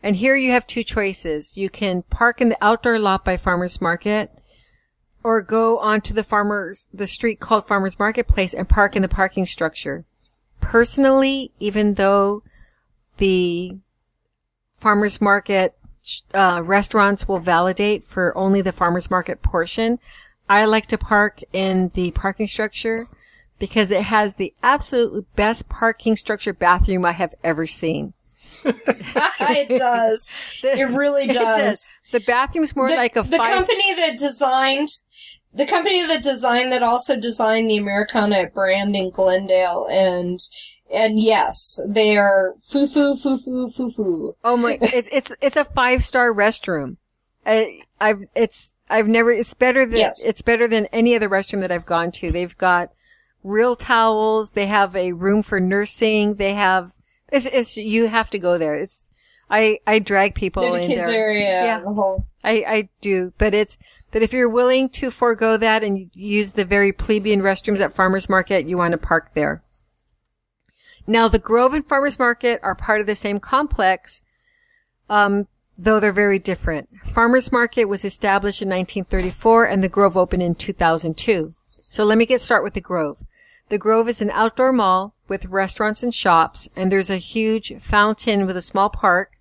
And 0.03 0.17
here 0.17 0.37
you 0.37 0.51
have 0.51 0.67
two 0.67 0.83
choices. 0.83 1.57
You 1.57 1.71
can 1.71 2.03
park 2.03 2.41
in 2.41 2.49
the 2.49 2.65
outdoor 2.65 2.99
lot 2.99 3.25
by 3.25 3.37
Farmers 3.37 3.81
Market 3.81 4.31
or 5.23 5.41
go 5.41 5.79
onto 5.79 6.13
the 6.13 6.25
farmers, 6.25 6.87
the 6.93 7.07
street 7.07 7.41
called 7.41 7.67
Farmers 7.67 7.99
Marketplace 7.99 8.53
and 8.53 8.69
park 8.69 8.97
in 8.97 9.03
the 9.03 9.09
parking 9.09 9.47
structure. 9.47 10.05
Personally, 10.61 11.53
even 11.61 11.95
though 11.95 12.43
the 13.19 13.79
farmers 14.79 15.21
market 15.21 15.77
uh, 16.35 16.61
restaurants 16.65 17.29
will 17.29 17.39
validate 17.39 18.05
for 18.05 18.37
only 18.37 18.61
the 18.61 18.73
farmers 18.73 19.11
market 19.11 19.43
portion, 19.43 19.99
I 20.49 20.65
like 20.65 20.87
to 20.89 20.99
park 20.99 21.41
in 21.53 21.91
the 21.95 22.11
parking 22.11 22.49
structure 22.49 23.07
because 23.59 23.91
it 23.91 24.03
has 24.03 24.35
the 24.35 24.53
absolute 24.63 25.27
best 25.37 25.69
parking 25.69 26.17
structure 26.17 26.53
bathroom 26.53 27.05
I 27.05 27.13
have 27.13 27.35
ever 27.45 27.67
seen. 27.67 28.13
it 28.65 29.69
does. 29.79 30.31
It 30.63 30.91
really 30.91 31.25
It 31.31 31.33
does. 31.33 31.89
The 32.11 32.21
bathroom's 32.21 32.75
more 32.75 32.89
the, 32.89 32.97
like 32.97 33.17
a 33.17 33.23
the 33.23 33.39
five. 33.39 33.47
company 33.47 33.95
that 33.95 34.19
designed 34.19 34.89
the 35.55 35.67
company 35.67 36.07
that 36.07 36.23
designed 36.23 36.73
that 36.73 36.83
also 36.83 37.15
designed 37.15 37.69
the 37.69 37.77
Americana 37.77 38.49
brand 38.53 38.97
in 38.97 39.11
Glendale 39.11 39.87
and 39.91 40.41
and 40.93 41.19
yes, 41.21 41.81
they 41.87 42.17
are 42.17 42.55
foo 42.59 42.87
foo 42.87 43.17
foo 43.17 43.37
foo 43.39 43.71
foo 43.71 43.91
foo. 43.91 44.37
Oh 44.45 44.57
my! 44.57 44.73
It, 44.83 45.09
it's 45.11 45.33
it's 45.41 45.57
a 45.57 45.65
five 45.65 46.05
star 46.05 46.33
restroom. 46.33 46.97
I, 47.47 47.81
I've 48.01 48.23
it's 48.35 48.73
I've 48.89 49.09
never 49.09 49.33
it's 49.33 49.55
better 49.55 49.85
than 49.87 49.99
Yes. 49.99 50.25
it's 50.25 50.43
better 50.43 50.69
than 50.69 50.87
any 50.87 51.15
other 51.17 51.29
restroom 51.29 51.61
that 51.61 51.73
I've 51.73 51.87
gone 51.87 52.13
to. 52.13 52.31
They've 52.31 52.57
got 52.57 52.91
real 53.43 53.75
towels. 53.77 54.53
They 54.53 54.67
have 54.67 54.95
a 54.95 55.13
room 55.13 55.43
for 55.43 55.59
nursing. 55.59 56.37
They 56.37 56.55
have 56.55 56.93
it's 57.33 57.47
it's 57.47 57.77
you 57.77 58.09
have 58.09 58.31
to 58.31 58.39
go 58.39 58.59
there. 58.59 58.75
It's 58.75 59.09
I 59.51 59.79
I 59.87 59.99
drag 59.99 60.35
people 60.35 60.63
The 60.63 60.75
in 60.79 60.87
kids 60.87 61.09
there. 61.09 61.25
area, 61.31 61.65
Yeah. 61.65 61.81
the 61.81 61.93
whole. 61.93 62.27
I, 62.45 62.65
I 62.67 62.89
do, 63.01 63.33
but 63.39 63.55
it's, 63.55 63.79
but 64.11 64.21
if 64.23 64.33
you're 64.33 64.49
willing 64.49 64.89
to 64.91 65.13
forego 65.13 65.57
that 65.57 65.85
and 65.85 66.11
use 66.13 66.53
the 66.55 66.65
very 66.65 66.91
plebeian 66.93 67.41
restrooms 67.41 67.79
at 67.81 67.93
Farmers 67.93 68.29
Market, 68.29 68.67
you 68.67 68.77
want 68.77 68.93
to 68.93 68.99
park 68.99 69.31
there. 69.35 69.63
Now, 71.07 71.29
the 71.29 71.39
Grove 71.39 71.75
and 71.75 71.87
Farmers 71.87 72.19
Market 72.19 72.61
are 72.63 72.75
part 72.75 73.01
of 73.01 73.07
the 73.07 73.15
same 73.15 73.41
complex, 73.41 74.23
um, 75.11 75.49
though 75.77 75.99
they're 75.99 76.13
very 76.13 76.39
different. 76.39 76.89
Farmers 77.05 77.51
Market 77.51 77.87
was 77.87 78.05
established 78.05 78.63
in 78.63 78.69
1934 78.69 79.65
and 79.65 79.83
the 79.83 79.89
Grove 79.89 80.17
opened 80.17 80.43
in 80.43 80.55
2002. 80.55 81.55
So 81.89 82.05
let 82.05 82.19
me 82.19 82.27
get 82.27 82.41
start 82.41 82.63
with 82.63 82.75
the 82.75 82.81
Grove. 82.81 83.25
The 83.69 83.79
Grove 83.79 84.09
is 84.09 84.21
an 84.21 84.31
outdoor 84.31 84.73
mall 84.73 85.15
with 85.29 85.47
restaurants 85.47 86.03
and 86.03 86.15
shops, 86.15 86.69
and 86.77 86.93
there's 86.93 87.11
a 87.11 87.17
huge 87.17 87.73
fountain 87.81 88.47
with 88.47 88.57
a 88.57 88.63
small 88.63 88.91
park, 88.91 89.33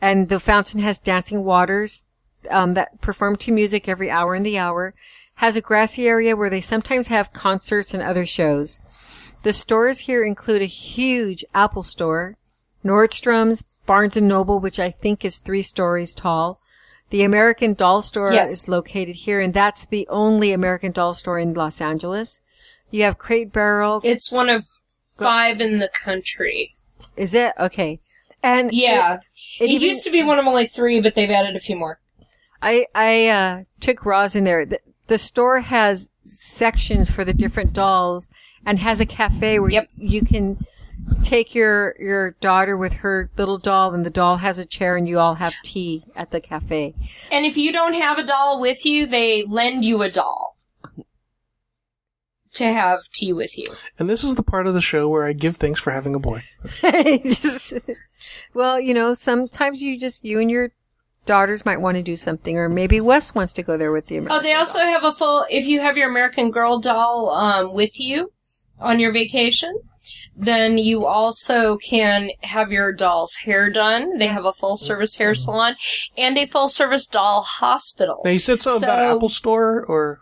and 0.00 0.28
the 0.28 0.38
fountain 0.38 0.80
has 0.80 1.00
dancing 1.00 1.44
waters 1.44 2.04
um, 2.50 2.74
that 2.74 3.00
perform 3.00 3.36
to 3.36 3.52
music 3.52 3.88
every 3.88 4.10
hour 4.10 4.34
in 4.34 4.42
the 4.42 4.58
hour, 4.58 4.94
has 5.36 5.56
a 5.56 5.60
grassy 5.60 6.06
area 6.06 6.36
where 6.36 6.50
they 6.50 6.60
sometimes 6.60 7.08
have 7.08 7.32
concerts 7.32 7.92
and 7.92 8.02
other 8.02 8.24
shows. 8.24 8.80
The 9.44 9.52
stores 9.52 10.00
here 10.00 10.24
include 10.24 10.62
a 10.62 10.66
huge 10.66 11.44
Apple 11.54 11.82
store, 11.82 12.36
Nordstrom's, 12.84 13.64
Barnes 13.86 14.16
and 14.16 14.26
Noble, 14.26 14.58
which 14.58 14.80
I 14.80 14.90
think 14.90 15.24
is 15.24 15.38
three 15.38 15.62
stories 15.62 16.14
tall. 16.14 16.60
The 17.10 17.22
American 17.22 17.74
Doll 17.74 18.02
store 18.02 18.32
Yes. 18.32 18.50
is 18.52 18.68
located 18.68 19.16
here, 19.16 19.40
and 19.40 19.52
that's 19.54 19.84
the 19.84 20.08
only 20.10 20.52
American 20.52 20.90
Doll 20.92 21.14
store 21.14 21.38
in 21.38 21.52
Los 21.54 21.80
Angeles. 21.80 22.40
You 22.90 23.02
have 23.04 23.18
Crate 23.18 23.52
Barrel. 23.52 24.00
It's 24.02 24.32
one 24.32 24.48
of 24.48 24.66
five 25.18 25.60
in 25.60 25.78
the 25.78 25.88
country. 25.88 26.74
Is 27.16 27.34
it 27.34 27.52
okay? 27.58 28.00
And 28.42 28.72
Yeah, 28.72 29.20
it, 29.60 29.64
it, 29.64 29.70
even- 29.70 29.88
used 29.88 30.04
to 30.04 30.10
be 30.10 30.22
one 30.22 30.38
of 30.38 30.46
only 30.46 30.66
three, 30.66 31.00
but 31.00 31.14
they've 31.14 31.30
added 31.30 31.54
a 31.54 31.60
few 31.60 31.76
more. 31.76 32.00
I 32.62 32.86
I 32.94 33.28
uh, 33.28 33.62
took 33.80 34.06
Roz 34.06 34.34
in 34.34 34.44
there. 34.44 34.66
The, 35.06 35.14
the 35.14 35.18
store 35.18 35.60
has 35.60 36.08
sections 36.22 37.10
for 37.10 37.24
the 37.24 37.34
different 37.34 37.72
dolls 37.72 38.28
and 38.66 38.78
has 38.78 39.00
a 39.00 39.06
cafe 39.06 39.58
where 39.58 39.70
Yep. 39.70 39.88
you, 39.96 40.08
you 40.20 40.24
can 40.26 40.58
take 41.22 41.54
your 41.54 41.94
your 41.98 42.30
daughter 42.40 42.76
with 42.76 42.92
her 42.94 43.28
little 43.36 43.58
doll 43.58 43.92
and 43.92 44.06
the 44.06 44.10
doll 44.10 44.38
has 44.38 44.58
a 44.58 44.64
chair 44.64 44.96
and 44.96 45.06
you 45.08 45.18
all 45.18 45.34
have 45.34 45.54
tea 45.62 46.04
at 46.16 46.30
the 46.30 46.40
cafe. 46.40 46.94
And 47.30 47.44
if 47.44 47.56
you 47.56 47.72
don't 47.72 47.94
have 47.94 48.18
a 48.18 48.22
doll 48.26 48.60
with 48.60 48.86
you, 48.86 49.06
they 49.06 49.44
lend 49.44 49.84
you 49.84 50.02
a 50.02 50.08
doll 50.10 50.56
to 52.54 52.72
have 52.72 53.00
tea 53.12 53.32
with 53.32 53.58
you. 53.58 53.66
And 53.98 54.08
this 54.08 54.22
is 54.24 54.36
the 54.36 54.42
part 54.42 54.66
of 54.66 54.74
the 54.74 54.80
show 54.80 55.08
where 55.08 55.26
I 55.26 55.32
give 55.32 55.56
thanks 55.56 55.80
for 55.80 55.90
having 55.90 56.14
a 56.14 56.20
boy. 56.20 56.44
Just- 56.82 57.74
well, 58.54 58.80
you 58.80 58.94
know, 58.94 59.12
sometimes 59.14 59.82
you 59.82 59.98
just 59.98 60.24
you 60.24 60.38
and 60.40 60.50
your 60.50 60.70
daughters 61.26 61.64
might 61.64 61.80
want 61.80 61.96
to 61.96 62.02
do 62.02 62.16
something, 62.16 62.56
or 62.56 62.68
maybe 62.68 63.00
Wes 63.00 63.34
wants 63.34 63.52
to 63.54 63.62
go 63.62 63.76
there 63.76 63.92
with 63.92 64.06
the 64.06 64.16
American. 64.16 64.36
Oh, 64.38 64.42
they 64.42 64.54
also 64.54 64.80
have 64.80 65.04
a 65.04 65.12
full. 65.12 65.46
If 65.50 65.66
you 65.66 65.80
have 65.80 65.96
your 65.96 66.08
American 66.08 66.50
Girl 66.50 66.78
doll 66.78 67.30
um, 67.30 67.72
with 67.72 67.98
you 68.00 68.32
on 68.78 69.00
your 69.00 69.12
vacation, 69.12 69.74
then 70.36 70.78
you 70.78 71.06
also 71.06 71.76
can 71.76 72.30
have 72.42 72.72
your 72.72 72.92
doll's 72.92 73.36
hair 73.36 73.70
done. 73.70 74.18
They 74.18 74.26
have 74.26 74.44
a 74.44 74.52
full 74.52 74.76
service 74.76 75.16
hair 75.16 75.34
salon 75.34 75.76
and 76.16 76.36
a 76.36 76.46
full 76.46 76.68
service 76.68 77.06
doll 77.06 77.42
hospital. 77.42 78.20
Now 78.24 78.30
you 78.32 78.38
said 78.38 78.60
something 78.60 78.82
about 78.88 78.98
So- 79.10 79.16
Apple 79.16 79.28
Store 79.28 79.84
or 79.86 80.20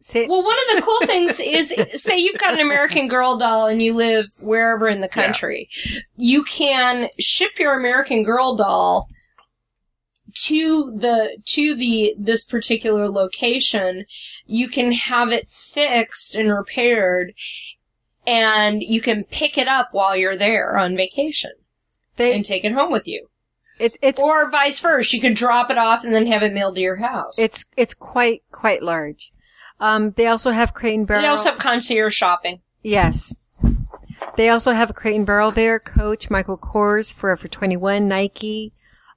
Say, 0.00 0.26
Well, 0.26 0.42
one 0.44 0.56
of 0.70 0.76
the 0.76 0.82
cool 0.82 1.00
things 1.06 1.40
is, 1.40 1.74
say 1.94 2.18
you've 2.18 2.38
got 2.38 2.52
an 2.52 2.60
American 2.60 3.08
Girl 3.08 3.38
doll 3.38 3.66
and 3.66 3.80
you 3.82 3.94
live 3.94 4.26
wherever 4.38 4.86
in 4.86 5.00
the 5.00 5.08
country, 5.08 5.68
you 6.16 6.44
can 6.44 7.08
ship 7.18 7.58
your 7.58 7.74
American 7.78 8.22
Girl 8.22 8.54
doll 8.54 9.08
to 10.34 10.92
the 10.96 11.38
to 11.44 11.74
the 11.74 12.14
this 12.18 12.44
particular 12.44 13.08
location. 13.08 14.06
You 14.46 14.68
can 14.68 14.92
have 14.92 15.30
it 15.30 15.50
fixed 15.50 16.34
and 16.34 16.50
repaired, 16.52 17.34
and 18.26 18.82
you 18.82 19.00
can 19.00 19.24
pick 19.24 19.56
it 19.56 19.68
up 19.68 19.88
while 19.92 20.16
you're 20.16 20.36
there 20.36 20.76
on 20.76 20.96
vacation 20.96 21.52
they, 22.16 22.34
and 22.34 22.44
take 22.44 22.64
it 22.64 22.72
home 22.72 22.90
with 22.92 23.06
you, 23.06 23.28
it, 23.78 23.96
it's 24.00 24.20
or 24.20 24.50
vice 24.50 24.80
versa. 24.80 25.16
You 25.16 25.22
could 25.22 25.34
drop 25.34 25.70
it 25.70 25.78
off 25.78 26.04
and 26.04 26.14
then 26.14 26.26
have 26.26 26.42
it 26.42 26.52
mailed 26.52 26.76
to 26.76 26.80
your 26.80 26.96
house. 26.96 27.38
It's 27.38 27.64
it's 27.76 27.94
quite 27.94 28.42
quite 28.52 28.82
large. 28.82 29.32
Um, 29.80 30.12
they 30.12 30.26
also 30.28 30.52
have 30.52 30.72
Crate 30.72 30.98
and 30.98 31.06
Barrel. 31.06 31.22
they 31.22 31.28
also 31.28 31.50
have 31.50 31.58
concierge 31.58 32.14
shopping. 32.14 32.60
yes. 32.82 33.36
They 34.36 34.48
also 34.48 34.72
have 34.72 34.90
a 34.90 34.92
Crate 34.92 35.16
and 35.16 35.26
Barrel 35.26 35.50
there. 35.50 35.78
Coach, 35.78 36.30
Michael 36.30 36.56
Kors, 36.56 37.12
Forever 37.12 37.46
21, 37.48 38.08
Nike. 38.08 38.72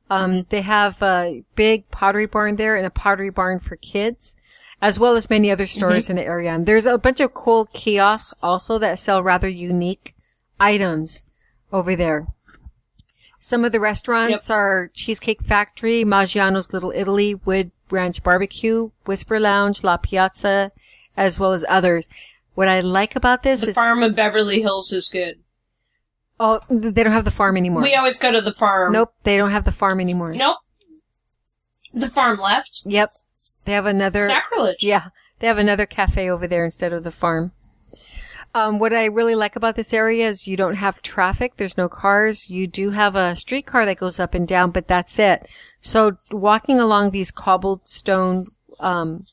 Um, 0.09 0.45
they 0.49 0.61
have 0.61 1.01
a 1.01 1.43
big 1.55 1.89
Pottery 1.91 2.25
Barn 2.25 2.55
there 2.55 2.75
and 2.75 2.85
a 2.85 2.89
Pottery 2.89 3.29
Barn 3.29 3.59
for 3.59 3.75
kids, 3.75 4.35
as 4.81 4.99
well 4.99 5.15
as 5.15 5.29
many 5.29 5.51
other 5.51 5.67
stores 5.67 6.09
in 6.09 6.15
the 6.15 6.23
area. 6.23 6.53
And 6.53 6.65
there's 6.65 6.85
a 6.85 6.97
bunch 6.97 7.19
of 7.19 7.33
cool 7.33 7.65
kiosks 7.65 8.33
also 8.41 8.79
that 8.79 8.99
sell 8.99 9.21
rather 9.21 9.47
unique 9.47 10.15
items 10.59 11.23
over 11.71 11.95
there. 11.95 12.27
Some 13.39 13.63
of 13.63 13.71
the 13.71 13.79
restaurants 13.79 14.49
are 14.49 14.89
Cheesecake 14.93 15.43
Factory, 15.43 16.03
Maggiano's 16.03 16.73
Little 16.73 16.91
Italy, 16.95 17.35
Wood 17.35 17.71
Ranch 17.89 18.23
Barbecue, 18.23 18.89
Whisper 19.05 19.39
Lounge, 19.39 19.83
La 19.83 19.97
Piazza, 19.97 20.71
as 21.15 21.39
well 21.39 21.53
as 21.53 21.63
others. 21.69 22.07
What 22.55 22.67
I 22.67 22.79
like 22.79 23.15
about 23.15 23.43
this 23.43 23.61
The 23.61 23.73
farm 23.73 24.01
of 24.01 24.15
Beverly 24.15 24.61
Hills 24.61 24.91
is 24.91 25.09
good. 25.09 25.39
Oh, 26.39 26.59
they 26.69 27.03
don't 27.03 27.13
have 27.13 27.25
the 27.25 27.31
farm 27.31 27.57
anymore. 27.57 27.81
We 27.81 27.95
always 27.95 28.17
go 28.17 28.31
to 28.31 28.41
the 28.41 28.51
farm. 28.51 28.93
Nope, 28.93 29.13
they 29.23 29.37
don't 29.37 29.51
have 29.51 29.65
the 29.65 29.71
farm 29.71 29.99
anymore. 29.99 30.33
Nope. 30.33 30.57
The 31.93 32.07
farm 32.07 32.39
left. 32.39 32.81
Yep, 32.85 33.09
they 33.65 33.71
have 33.71 33.85
another. 33.85 34.27
Sacrilege. 34.27 34.83
Yeah, 34.83 35.09
they 35.39 35.47
have 35.47 35.57
another 35.57 35.85
cafe 35.85 36.29
over 36.29 36.47
there 36.47 36.65
instead 36.65 36.93
of 36.93 37.03
the 37.03 37.11
farm. 37.11 37.53
Um, 38.53 38.79
what 38.79 38.93
I 38.93 39.05
really 39.05 39.35
like 39.35 39.55
about 39.55 39.75
this 39.75 39.93
area 39.93 40.27
is 40.27 40.47
you 40.47 40.57
don't 40.57 40.75
have 40.75 41.01
traffic. 41.01 41.57
There's 41.57 41.77
no 41.77 41.87
cars. 41.87 42.49
You 42.49 42.65
do 42.65 42.89
have 42.91 43.15
a 43.15 43.35
streetcar 43.35 43.85
that 43.85 43.97
goes 43.97 44.19
up 44.19 44.33
and 44.33 44.47
down, 44.47 44.71
but 44.71 44.87
that's 44.87 45.19
it. 45.19 45.47
So 45.81 46.17
walking 46.31 46.79
along 46.79 47.11
these 47.11 47.29
cobblestone, 47.29 48.47
um, 48.79 49.25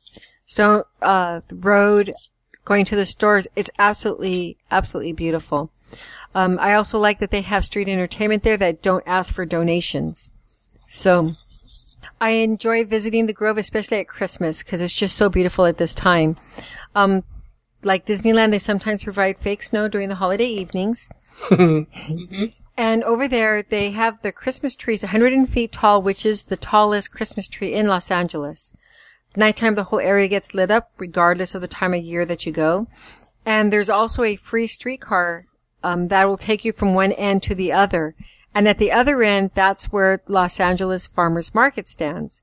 stone, 0.46 0.82
uh, 1.00 1.40
road, 1.50 2.12
going 2.64 2.84
to 2.86 2.96
the 2.96 3.06
stores, 3.06 3.46
it's 3.56 3.70
absolutely, 3.78 4.58
absolutely 4.70 5.12
beautiful. 5.12 5.70
Um, 6.34 6.58
I 6.60 6.74
also 6.74 6.98
like 6.98 7.20
that 7.20 7.30
they 7.30 7.42
have 7.42 7.64
street 7.64 7.88
entertainment 7.88 8.42
there 8.42 8.56
that 8.56 8.82
don't 8.82 9.04
ask 9.06 9.32
for 9.32 9.46
donations. 9.46 10.32
So, 10.88 11.32
I 12.20 12.30
enjoy 12.30 12.84
visiting 12.84 13.26
the 13.26 13.32
Grove, 13.32 13.58
especially 13.58 13.98
at 13.98 14.08
Christmas, 14.08 14.62
because 14.62 14.80
it's 14.80 14.92
just 14.92 15.16
so 15.16 15.28
beautiful 15.28 15.66
at 15.66 15.78
this 15.78 15.94
time. 15.94 16.36
Um, 16.94 17.24
like 17.82 18.06
Disneyland, 18.06 18.50
they 18.50 18.58
sometimes 18.58 19.04
provide 19.04 19.38
fake 19.38 19.62
snow 19.62 19.88
during 19.88 20.08
the 20.08 20.14
holiday 20.16 20.46
evenings. 20.46 21.08
And 22.76 23.04
over 23.04 23.28
there, 23.28 23.62
they 23.62 23.92
have 23.92 24.20
the 24.22 24.32
Christmas 24.32 24.74
trees 24.74 25.02
100 25.02 25.48
feet 25.48 25.70
tall, 25.70 26.02
which 26.02 26.26
is 26.26 26.44
the 26.44 26.56
tallest 26.56 27.12
Christmas 27.12 27.48
tree 27.48 27.72
in 27.72 27.86
Los 27.86 28.10
Angeles. 28.10 28.72
Nighttime, 29.36 29.76
the 29.76 29.84
whole 29.84 30.00
area 30.00 30.28
gets 30.28 30.54
lit 30.54 30.70
up, 30.70 30.90
regardless 30.98 31.54
of 31.54 31.60
the 31.60 31.68
time 31.68 31.94
of 31.94 32.02
year 32.02 32.24
that 32.24 32.46
you 32.46 32.52
go. 32.52 32.88
And 33.46 33.72
there's 33.72 33.90
also 33.90 34.24
a 34.24 34.36
free 34.36 34.66
streetcar 34.66 35.44
um, 35.84 36.08
that 36.08 36.24
will 36.24 36.38
take 36.38 36.64
you 36.64 36.72
from 36.72 36.94
one 36.94 37.12
end 37.12 37.42
to 37.44 37.54
the 37.54 37.72
other. 37.72 38.16
And 38.54 38.66
at 38.66 38.78
the 38.78 38.90
other 38.90 39.22
end, 39.22 39.50
that's 39.54 39.86
where 39.86 40.22
Los 40.26 40.58
Angeles 40.58 41.06
Farmers 41.06 41.54
Market 41.54 41.86
stands. 41.86 42.42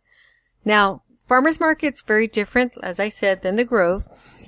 Now, 0.64 1.04
Farmers 1.28 1.60
Market's 1.60 2.02
very 2.02 2.28
different, 2.28 2.78
as 2.84 3.00
I 3.00 3.10
said, 3.10 3.42
than 3.42 3.56
the 3.56 3.64
Grove. 3.64 4.08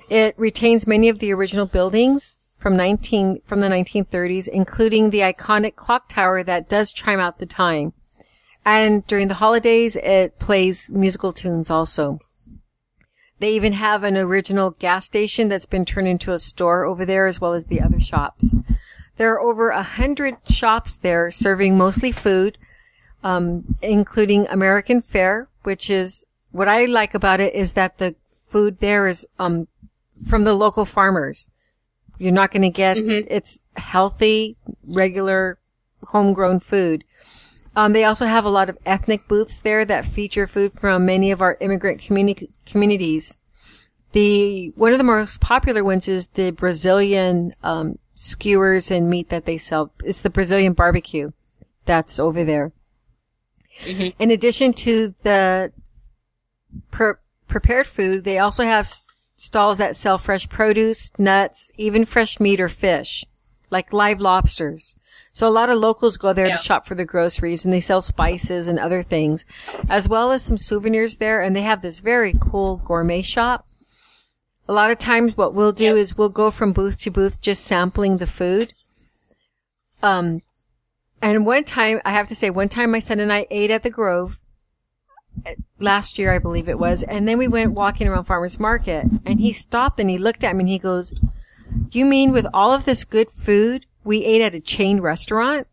It 0.10 0.36
retains 0.38 0.86
many 0.86 1.10
of 1.10 1.20
the 1.20 1.34
original 1.34 1.66
buildings 1.66 2.38
from 2.58 2.78
19 2.78 3.42
from 3.44 3.62
the 3.62 3.68
1930s, 3.68 4.48
including 4.48 5.10
the 5.10 5.20
iconic 5.20 5.76
clock 5.76 6.08
tower 6.10 6.44
that 6.44 6.70
does 6.70 6.92
chime 6.92 7.20
out 7.20 7.40
the 7.40 7.46
time. 7.46 7.94
And 8.66 9.06
during 9.08 9.28
the 9.28 9.36
holidays, 9.36 9.96
it 9.96 10.40
plays 10.40 10.92
musical 10.92 11.34
tunes 11.34 11.70
also. 11.70 12.20
They 13.44 13.56
even 13.56 13.74
have 13.74 14.06
an 14.06 14.16
original 14.16 14.70
gas 14.72 15.06
station 15.06 15.50
that's 15.50 15.66
been 15.66 15.84
turned 15.84 16.08
into 16.08 16.32
a 16.32 16.40
store 16.40 16.86
over 16.86 17.06
there 17.06 17.28
as 17.28 17.42
well 17.42 17.52
as 17.52 17.66
the 17.66 17.82
other 17.82 18.00
shops. 18.00 18.56
There 19.18 19.34
are 19.34 19.42
over 19.42 19.70
a 19.70 19.84
hundred 19.84 20.38
shops 20.48 20.96
there 20.96 21.30
serving 21.30 21.78
mostly 21.78 22.14
food, 22.14 22.58
um, 23.22 23.76
including 23.82 24.48
American 24.48 25.02
fare, 25.02 25.50
which 25.64 25.90
is 25.90 26.24
what 26.54 26.70
I 26.70 26.86
like 26.86 27.14
about 27.14 27.42
it 27.42 27.54
is 27.54 27.74
that 27.74 27.98
the 27.98 28.16
food 28.48 28.80
there 28.80 29.10
is 29.10 29.28
um, 29.38 29.68
from 30.26 30.44
the 30.44 30.54
local 30.54 30.86
farmers. 30.86 31.50
You're 32.18 32.32
not 32.32 32.50
going 32.50 32.62
to 32.62 32.70
get 32.70 32.96
it's 32.96 33.60
healthy, 33.76 34.56
regular, 34.88 35.58
homegrown 36.02 36.62
food. 36.62 37.04
Um, 37.76 37.94
they 37.94 38.04
also 38.04 38.26
have 38.26 38.46
a 38.46 38.50
lot 38.50 38.70
of 38.70 38.78
ethnic 38.86 39.28
booths 39.28 39.60
there 39.60 39.84
that 39.86 40.06
feature 40.06 40.46
food 40.46 40.72
from 40.74 41.06
many 41.06 41.32
of 41.32 41.42
our 41.42 41.58
immigrant 41.60 42.02
communi- 42.02 42.50
communities. 42.66 43.38
The 44.12 44.70
one 44.76 44.92
of 44.92 45.00
the 45.00 45.04
most 45.04 45.42
popular 45.42 45.84
ones 45.84 46.08
is 46.08 46.28
the 46.28 46.52
Brazilian 46.52 47.56
um, 47.64 47.98
skewers 48.14 48.92
and 48.92 49.10
meat 49.10 49.30
that 49.30 49.46
they 49.46 49.58
sell. 49.58 49.92
It's 50.04 50.22
the 50.22 50.30
Brazilian 50.30 50.74
barbecue 50.74 51.32
that's 51.86 52.20
over 52.20 52.44
there. 52.44 52.72
In 54.20 54.30
addition 54.30 54.74
to 54.74 55.16
the 55.24 55.72
pre- 56.92 57.14
prepared 57.48 57.88
food, 57.88 58.24
they 58.24 58.38
also 58.38 58.64
have 58.64 58.86
s- 58.86 59.08
stalls 59.36 59.80
that 59.80 59.96
sell 59.96 60.20
fresh 60.20 60.48
produce, 60.48 61.12
nuts, 61.18 61.72
even 61.76 62.06
fresh 62.06 62.40
meat 62.40 62.62
or 62.62 62.70
fish, 62.70 63.26
like 63.72 63.92
live 63.92 64.22
lobsters. 64.22 64.96
So 65.36 65.48
a 65.48 65.52
lot 65.52 65.70
of 65.70 65.80
locals 65.80 66.18
go 66.18 66.32
there 66.32 66.48
Yeah. 66.48 66.56
to 66.58 66.64
shop 66.64 66.86
for 66.86 66.94
their 66.96 67.06
groceries 67.08 67.66
and 67.66 67.74
they 67.74 67.80
sell 67.80 68.02
spices 68.02 68.68
and 68.68 68.78
other 68.78 69.02
things, 69.02 69.46
as 69.90 70.08
well 70.08 70.32
as 70.32 70.44
some 70.44 70.60
souvenirs 70.60 71.18
there. 71.18 71.42
And 71.42 71.56
they 71.56 71.64
have 71.64 71.82
this 71.82 72.00
very 72.00 72.36
cool 72.40 72.78
gourmet 72.86 73.24
shop. 73.24 73.66
A 74.68 74.74
lot 74.74 74.92
of 74.92 75.00
times 75.00 75.36
what 75.36 75.54
we'll 75.54 75.72
do 75.72 75.86
Yep. 75.86 75.96
is 75.98 76.18
we'll 76.18 76.30
go 76.30 76.52
from 76.52 76.72
booth 76.72 77.00
to 77.02 77.12
booth 77.12 77.42
just 77.42 77.66
sampling 77.66 78.18
the 78.18 78.28
food. 78.28 78.74
Um, 80.04 80.42
and 81.22 81.46
one 81.46 81.64
time, 81.64 82.00
I 82.06 82.12
have 82.14 82.28
to 82.28 82.36
say, 82.36 82.50
one 82.50 82.70
time 82.70 82.92
my 82.92 83.00
son 83.00 83.20
and 83.20 83.32
I 83.34 83.48
ate 83.50 83.72
at 83.72 83.84
the 83.84 83.90
Grove 83.90 84.40
uh, 85.48 85.52
last 85.80 86.20
year, 86.20 86.34
I 86.34 86.38
believe 86.40 86.70
it 86.70 86.78
was, 86.78 87.02
and 87.04 87.28
then 87.28 87.38
we 87.38 87.48
went 87.48 87.72
walking 87.72 88.08
around 88.08 88.26
Farmers 88.26 88.60
Market, 88.60 89.06
and 89.26 89.40
he 89.40 89.52
stopped 89.54 90.00
and 90.00 90.10
he 90.10 90.18
looked 90.18 90.44
at 90.44 90.56
me 90.56 90.62
and 90.62 90.70
he 90.70 90.78
goes, 90.78 91.14
"You 91.92 92.06
mean 92.06 92.32
with 92.34 92.46
all 92.54 92.72
of 92.74 92.84
this 92.86 93.04
good 93.06 93.30
food, 93.32 93.86
we 94.04 94.24
ate 94.24 94.42
at 94.42 94.56
a 94.56 94.60
chain 94.60 95.00
restaurant?" 95.02 95.68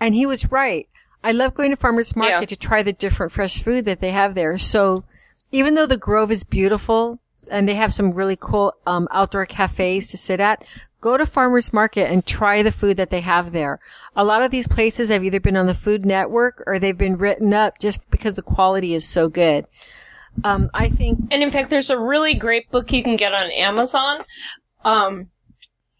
And 0.00 0.14
he 0.14 0.26
was 0.26 0.50
right. 0.52 0.88
I 1.24 1.32
love 1.32 1.54
going 1.54 1.70
to 1.70 1.76
Farmers 1.76 2.14
Market 2.14 2.40
Yeah. 2.40 2.46
to 2.46 2.56
try 2.56 2.82
the 2.82 2.92
different 2.92 3.32
fresh 3.32 3.62
food 3.62 3.84
that 3.86 4.00
they 4.00 4.10
have 4.12 4.34
there. 4.34 4.56
So, 4.58 5.04
even 5.50 5.74
though 5.74 5.86
the 5.86 5.96
Grove 5.96 6.30
is 6.30 6.44
beautiful 6.44 7.18
and 7.50 7.68
they 7.68 7.74
have 7.74 7.92
some 7.92 8.12
really 8.12 8.36
cool 8.38 8.74
um, 8.86 9.08
outdoor 9.10 9.44
cafes 9.46 10.06
to 10.08 10.16
sit 10.16 10.38
at, 10.38 10.64
go 11.00 11.16
to 11.16 11.26
Farmers 11.26 11.72
Market 11.72 12.10
and 12.10 12.24
try 12.24 12.62
the 12.62 12.70
food 12.70 12.96
that 12.98 13.10
they 13.10 13.20
have 13.22 13.52
there. 13.52 13.80
A 14.14 14.24
lot 14.24 14.42
of 14.42 14.50
these 14.50 14.68
places 14.68 15.08
have 15.08 15.24
either 15.24 15.40
been 15.40 15.56
on 15.56 15.66
the 15.66 15.74
Food 15.74 16.04
Network 16.04 16.62
or 16.66 16.78
they've 16.78 16.96
been 16.98 17.16
written 17.16 17.52
up 17.54 17.78
just 17.78 18.08
because 18.10 18.34
the 18.34 18.42
quality 18.42 18.94
is 18.94 19.06
so 19.08 19.28
good. 19.28 19.66
Um, 20.44 20.70
I 20.74 20.88
think 20.88 21.18
And 21.30 21.42
in 21.42 21.50
fact, 21.50 21.70
there's 21.70 21.90
a 21.90 21.98
really 21.98 22.34
great 22.34 22.70
book 22.70 22.92
you 22.92 23.02
can 23.02 23.16
get 23.16 23.32
on 23.34 23.50
Amazon. 23.52 24.22
Um, 24.84 25.30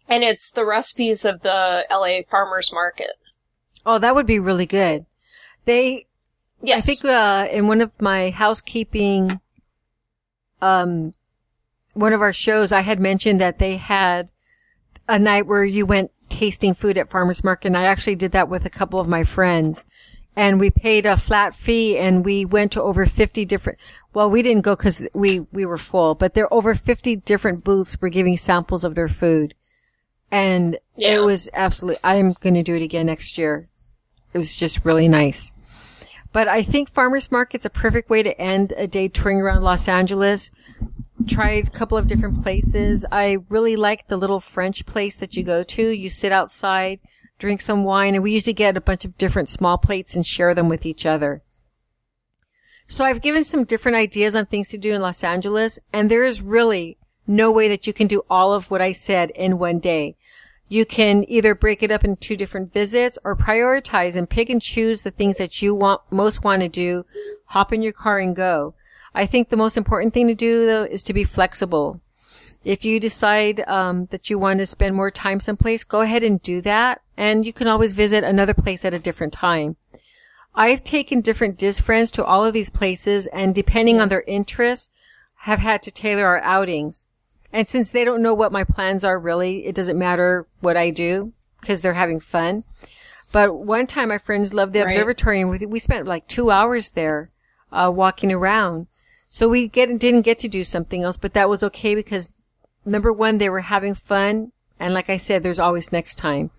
and 0.09 0.23
it's 0.23 0.51
the 0.51 0.65
recipes 0.65 1.23
of 1.23 1.41
the 1.41 1.85
LA 1.89 2.21
farmers 2.29 2.71
market. 2.73 3.11
Oh, 3.85 3.99
that 3.99 4.15
would 4.15 4.25
be 4.25 4.39
really 4.39 4.65
good. 4.65 5.05
They, 5.65 6.07
Yes. 6.61 6.79
I 6.79 6.81
think, 6.81 7.05
uh, 7.05 7.47
in 7.51 7.67
one 7.67 7.79
of 7.79 8.01
my 8.01 8.31
housekeeping, 8.31 9.39
um, 10.61 11.13
one 11.93 12.11
of 12.11 12.21
our 12.21 12.33
shows, 12.33 12.71
I 12.71 12.81
had 12.81 12.99
mentioned 12.99 13.39
that 13.39 13.59
they 13.59 13.77
had 13.77 14.29
a 15.07 15.17
night 15.17 15.47
where 15.47 15.63
you 15.63 15.85
went 15.85 16.11
tasting 16.29 16.73
food 16.73 16.97
at 16.97 17.09
farmers 17.09 17.43
market. 17.43 17.67
And 17.67 17.77
I 17.77 17.85
actually 17.85 18.15
did 18.15 18.31
that 18.33 18.49
with 18.49 18.65
a 18.65 18.69
couple 18.69 18.99
of 18.99 19.07
my 19.07 19.23
friends 19.23 19.85
and 20.35 20.59
we 20.59 20.69
paid 20.69 21.05
a 21.05 21.17
flat 21.17 21.55
fee 21.55 21.97
and 21.97 22.23
we 22.23 22.45
went 22.45 22.71
to 22.73 22.81
over 22.81 23.05
50 23.05 23.43
different, 23.45 23.79
well, 24.13 24.29
we 24.29 24.41
didn't 24.41 24.61
go 24.61 24.75
cause 24.75 25.01
we, 25.13 25.41
we 25.51 25.65
were 25.65 25.77
full, 25.77 26.15
but 26.15 26.33
there 26.33 26.51
over 26.53 26.75
50 26.75 27.17
different 27.17 27.63
booths 27.63 27.99
were 27.99 28.09
giving 28.09 28.37
samples 28.37 28.83
of 28.83 28.95
their 28.95 29.07
food. 29.07 29.55
And 30.31 30.77
Yeah. 30.95 31.15
it 31.15 31.19
was 31.23 31.49
absolutely, 31.53 31.99
I'm 32.03 32.33
going 32.41 32.53
to 32.53 32.63
do 32.63 32.75
it 32.75 32.83
again 32.83 33.07
next 33.07 33.37
year. 33.37 33.69
It 34.33 34.37
was 34.37 34.53
just 34.53 34.85
really 34.85 35.07
nice. 35.07 35.51
But 36.31 36.47
I 36.47 36.61
think 36.61 36.89
farmers 36.89 37.31
market's 37.31 37.65
a 37.65 37.69
perfect 37.71 38.09
way 38.09 38.21
to 38.21 38.39
end 38.39 38.73
a 38.77 38.85
day 38.85 39.07
touring 39.07 39.41
around 39.41 39.63
Los 39.63 39.87
Angeles. 39.87 40.51
Tried 41.27 41.67
a 41.67 41.71
couple 41.71 41.97
of 41.97 42.07
different 42.07 42.43
places. 42.43 43.05
I 43.11 43.37
really 43.49 43.75
like 43.75 44.07
the 44.07 44.17
little 44.17 44.39
French 44.39 44.85
place 44.85 45.17
that 45.17 45.35
you 45.35 45.43
go 45.43 45.63
to. 45.63 45.89
You 45.89 46.09
sit 46.09 46.31
outside, 46.31 46.99
drink 47.39 47.61
some 47.61 47.83
wine, 47.83 48.13
and 48.13 48.23
we 48.23 48.31
usually 48.31 48.53
get 48.53 48.77
a 48.77 48.81
bunch 48.81 49.03
of 49.05 49.17
different 49.17 49.49
small 49.49 49.79
plates 49.79 50.15
and 50.15 50.25
share 50.25 50.53
them 50.53 50.69
with 50.69 50.85
each 50.85 51.05
other. 51.05 51.41
So 52.87 53.03
I've 53.03 53.21
given 53.21 53.43
some 53.43 53.63
different 53.65 53.97
ideas 53.97 54.35
on 54.35 54.45
things 54.45 54.69
to 54.69 54.77
do 54.77 54.93
in 54.93 55.01
Los 55.01 55.23
Angeles, 55.23 55.79
and 55.91 56.09
there 56.09 56.23
is 56.23 56.41
really 56.41 56.97
no 57.29 57.51
way 57.51 57.67
that 57.69 57.85
you 57.85 57.93
can 57.93 58.07
do 58.07 58.25
all 58.27 58.53
of 58.53 58.71
what 58.71 58.81
I 58.81 58.91
said 58.91 59.29
in 59.35 59.59
one 59.59 59.77
day. 59.77 60.15
You 60.67 60.83
can 60.83 61.23
either 61.27 61.53
break 61.53 61.83
it 61.83 61.91
up 61.91 62.03
in 62.03 62.17
two 62.17 62.35
different 62.35 62.73
visits 62.73 63.19
or 63.23 63.35
prioritize 63.35 64.15
and 64.15 64.29
pick 64.29 64.49
and 64.49 64.61
choose 64.61 65.01
the 65.03 65.11
things 65.11 65.37
that 65.37 65.61
you 65.61 65.75
want, 65.75 66.01
most 66.09 66.43
want 66.43 66.63
to 66.63 66.67
do, 66.67 67.05
hop 67.45 67.71
in 67.71 67.83
your 67.83 67.93
car 67.93 68.17
and 68.17 68.35
go. 68.35 68.73
I 69.13 69.27
think 69.27 69.49
the 69.49 69.57
most 69.57 69.77
important 69.77 70.13
thing 70.13 70.27
to 70.27 70.35
do 70.35 70.65
though 70.65 70.83
is 70.83 71.03
to 71.03 71.13
be 71.13 71.23
flexible. 71.23 72.01
If 72.63 72.83
you 72.83 72.99
decide 72.99 73.63
um, 73.67 74.07
that 74.07 74.29
you 74.29 74.39
want 74.39 74.59
to 74.59 74.65
spend 74.65 74.95
more 74.95 75.11
time 75.11 75.39
someplace, 75.39 75.83
go 75.83 76.01
ahead 76.01 76.23
and 76.23 76.41
do 76.41 76.61
that, 76.61 77.01
and 77.15 77.45
you 77.45 77.53
can 77.53 77.67
always 77.67 77.93
visit 77.93 78.23
another 78.23 78.53
place 78.53 78.83
at 78.83 78.93
a 78.93 78.99
different 78.99 79.33
time. 79.33 79.77
I've 80.55 80.83
taken 80.83 81.21
different 81.21 81.57
DIS 81.57 81.79
friends 81.79 82.11
to 82.11 82.25
all 82.25 82.43
of 82.43 82.53
these 82.53 82.69
places, 82.69 83.27
and 83.27 83.55
depending 83.55 84.01
on 84.01 84.09
their 84.09 84.23
interests, 84.23 84.89
have 85.43 85.59
had 85.59 85.81
to 85.83 85.91
tailor 85.91 86.25
our 86.25 86.41
outings. 86.41 87.05
And 87.51 87.67
since 87.67 87.91
they 87.91 88.05
don't 88.05 88.21
know 88.21 88.33
what 88.33 88.51
my 88.51 88.63
plans 88.63 89.03
are 89.03 89.17
really, 89.19 89.65
it 89.65 89.75
doesn't 89.75 89.97
matter 89.97 90.45
what 90.61 90.77
I 90.77 90.91
do 90.91 91.33
because 91.59 91.81
they're 91.81 91.93
having 91.93 92.19
fun. 92.19 92.63
But 93.31 93.55
one 93.55 93.87
time, 93.87 94.09
my 94.09 94.17
friends 94.17 94.53
loved 94.53 94.73
the 94.73 94.79
Right. 94.79 94.87
observatory, 94.89 95.41
and 95.41 95.49
we, 95.49 95.65
we 95.65 95.79
spent 95.79 96.07
like 96.07 96.27
two 96.27 96.51
hours 96.51 96.91
there, 96.91 97.29
uh, 97.71 97.91
walking 97.93 98.31
around. 98.31 98.87
So 99.29 99.47
we 99.47 99.67
get 99.67 99.99
didn't 99.99 100.21
get 100.21 100.39
to 100.39 100.47
do 100.47 100.63
something 100.63 101.03
else, 101.03 101.17
but 101.17 101.33
that 101.33 101.49
was 101.49 101.61
okay 101.63 101.93
because 101.93 102.31
number 102.85 103.13
one, 103.13 103.37
they 103.37 103.49
were 103.49 103.61
having 103.61 103.93
fun, 103.93 104.51
and 104.79 104.93
like 104.93 105.09
I 105.09 105.17
said, 105.17 105.43
there's 105.43 105.59
always 105.59 105.91
next 105.91 106.15
time. 106.15 106.49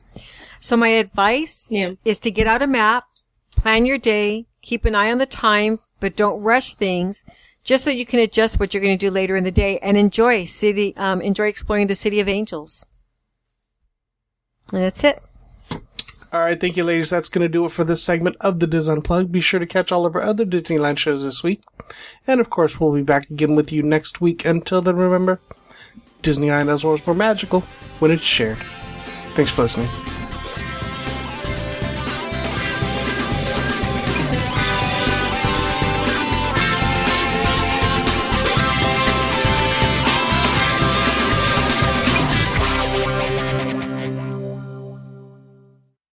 So 0.61 0.76
my 0.76 0.88
advice 0.88 1.66
Yeah. 1.70 1.93
is 2.05 2.18
to 2.20 2.30
get 2.30 2.47
out 2.47 2.62
a 2.62 2.66
map, 2.68 3.05
plan 3.57 3.86
your 3.86 3.99
day, 3.99 4.47
keep 4.62 4.84
an 4.84 4.95
eye 4.95 5.11
on 5.11 5.18
the 5.18 5.26
time, 5.26 5.80
but 5.99 6.14
don't 6.16 6.41
rush 6.43 6.74
things, 6.74 7.24
just 7.65 7.85
so 7.85 7.91
you 7.91 8.07
can 8.07 8.21
adjust 8.21 8.59
what 8.59 8.73
you're 8.73 8.83
going 8.83 8.97
to 8.99 9.07
do 9.07 9.11
later 9.11 9.37
in 9.37 9.45
the 9.45 9.51
day 9.51 9.79
and 9.79 9.97
enjoy 9.97 10.45
city, 10.45 10.97
um, 10.97 11.21
enjoy 11.21 11.47
exploring 11.47 11.87
the 11.87 11.95
city 11.95 12.21
of 12.21 12.29
angels. 12.29 12.85
And 14.73 14.83
that's 14.83 15.05
it. 15.05 15.23
All 16.33 16.41
right, 16.41 16.61
thank 16.61 16.77
you, 16.77 16.85
ladies. 16.85 17.11
That's 17.11 17.29
going 17.29 17.43
to 17.43 17.49
do 17.49 17.65
it 17.65 17.73
for 17.73 17.83
this 17.83 18.05
segment 18.05 18.37
of 18.41 18.61
the 18.61 18.69
DIS 18.69 18.89
Unplugged. 18.89 19.33
Be 19.33 19.41
sure 19.41 19.59
to 19.59 19.67
catch 19.67 19.91
all 19.91 20.07
of 20.07 20.15
our 20.15 20.23
other 20.23 20.45
Disneyland 20.45 20.99
shows 20.99 21.25
this 21.25 21.43
week. 21.43 21.63
And 22.25 22.41
of 22.41 22.51
course, 22.51 22.79
we'll 22.79 22.95
be 22.95 23.03
back 23.03 23.29
again 23.31 23.57
with 23.57 23.73
you 23.73 23.83
next 23.83 24.21
week. 24.21 24.45
Until 24.45 24.81
then, 24.81 24.97
remember, 24.97 25.41
Disneyland 26.23 26.73
is 26.73 26.85
always 26.85 27.05
more 27.05 27.17
magical 27.17 27.63
when 27.99 28.13
it's 28.13 28.23
shared. 28.23 28.59
Thanks 29.35 29.51
for 29.51 29.63
listening. 29.63 29.89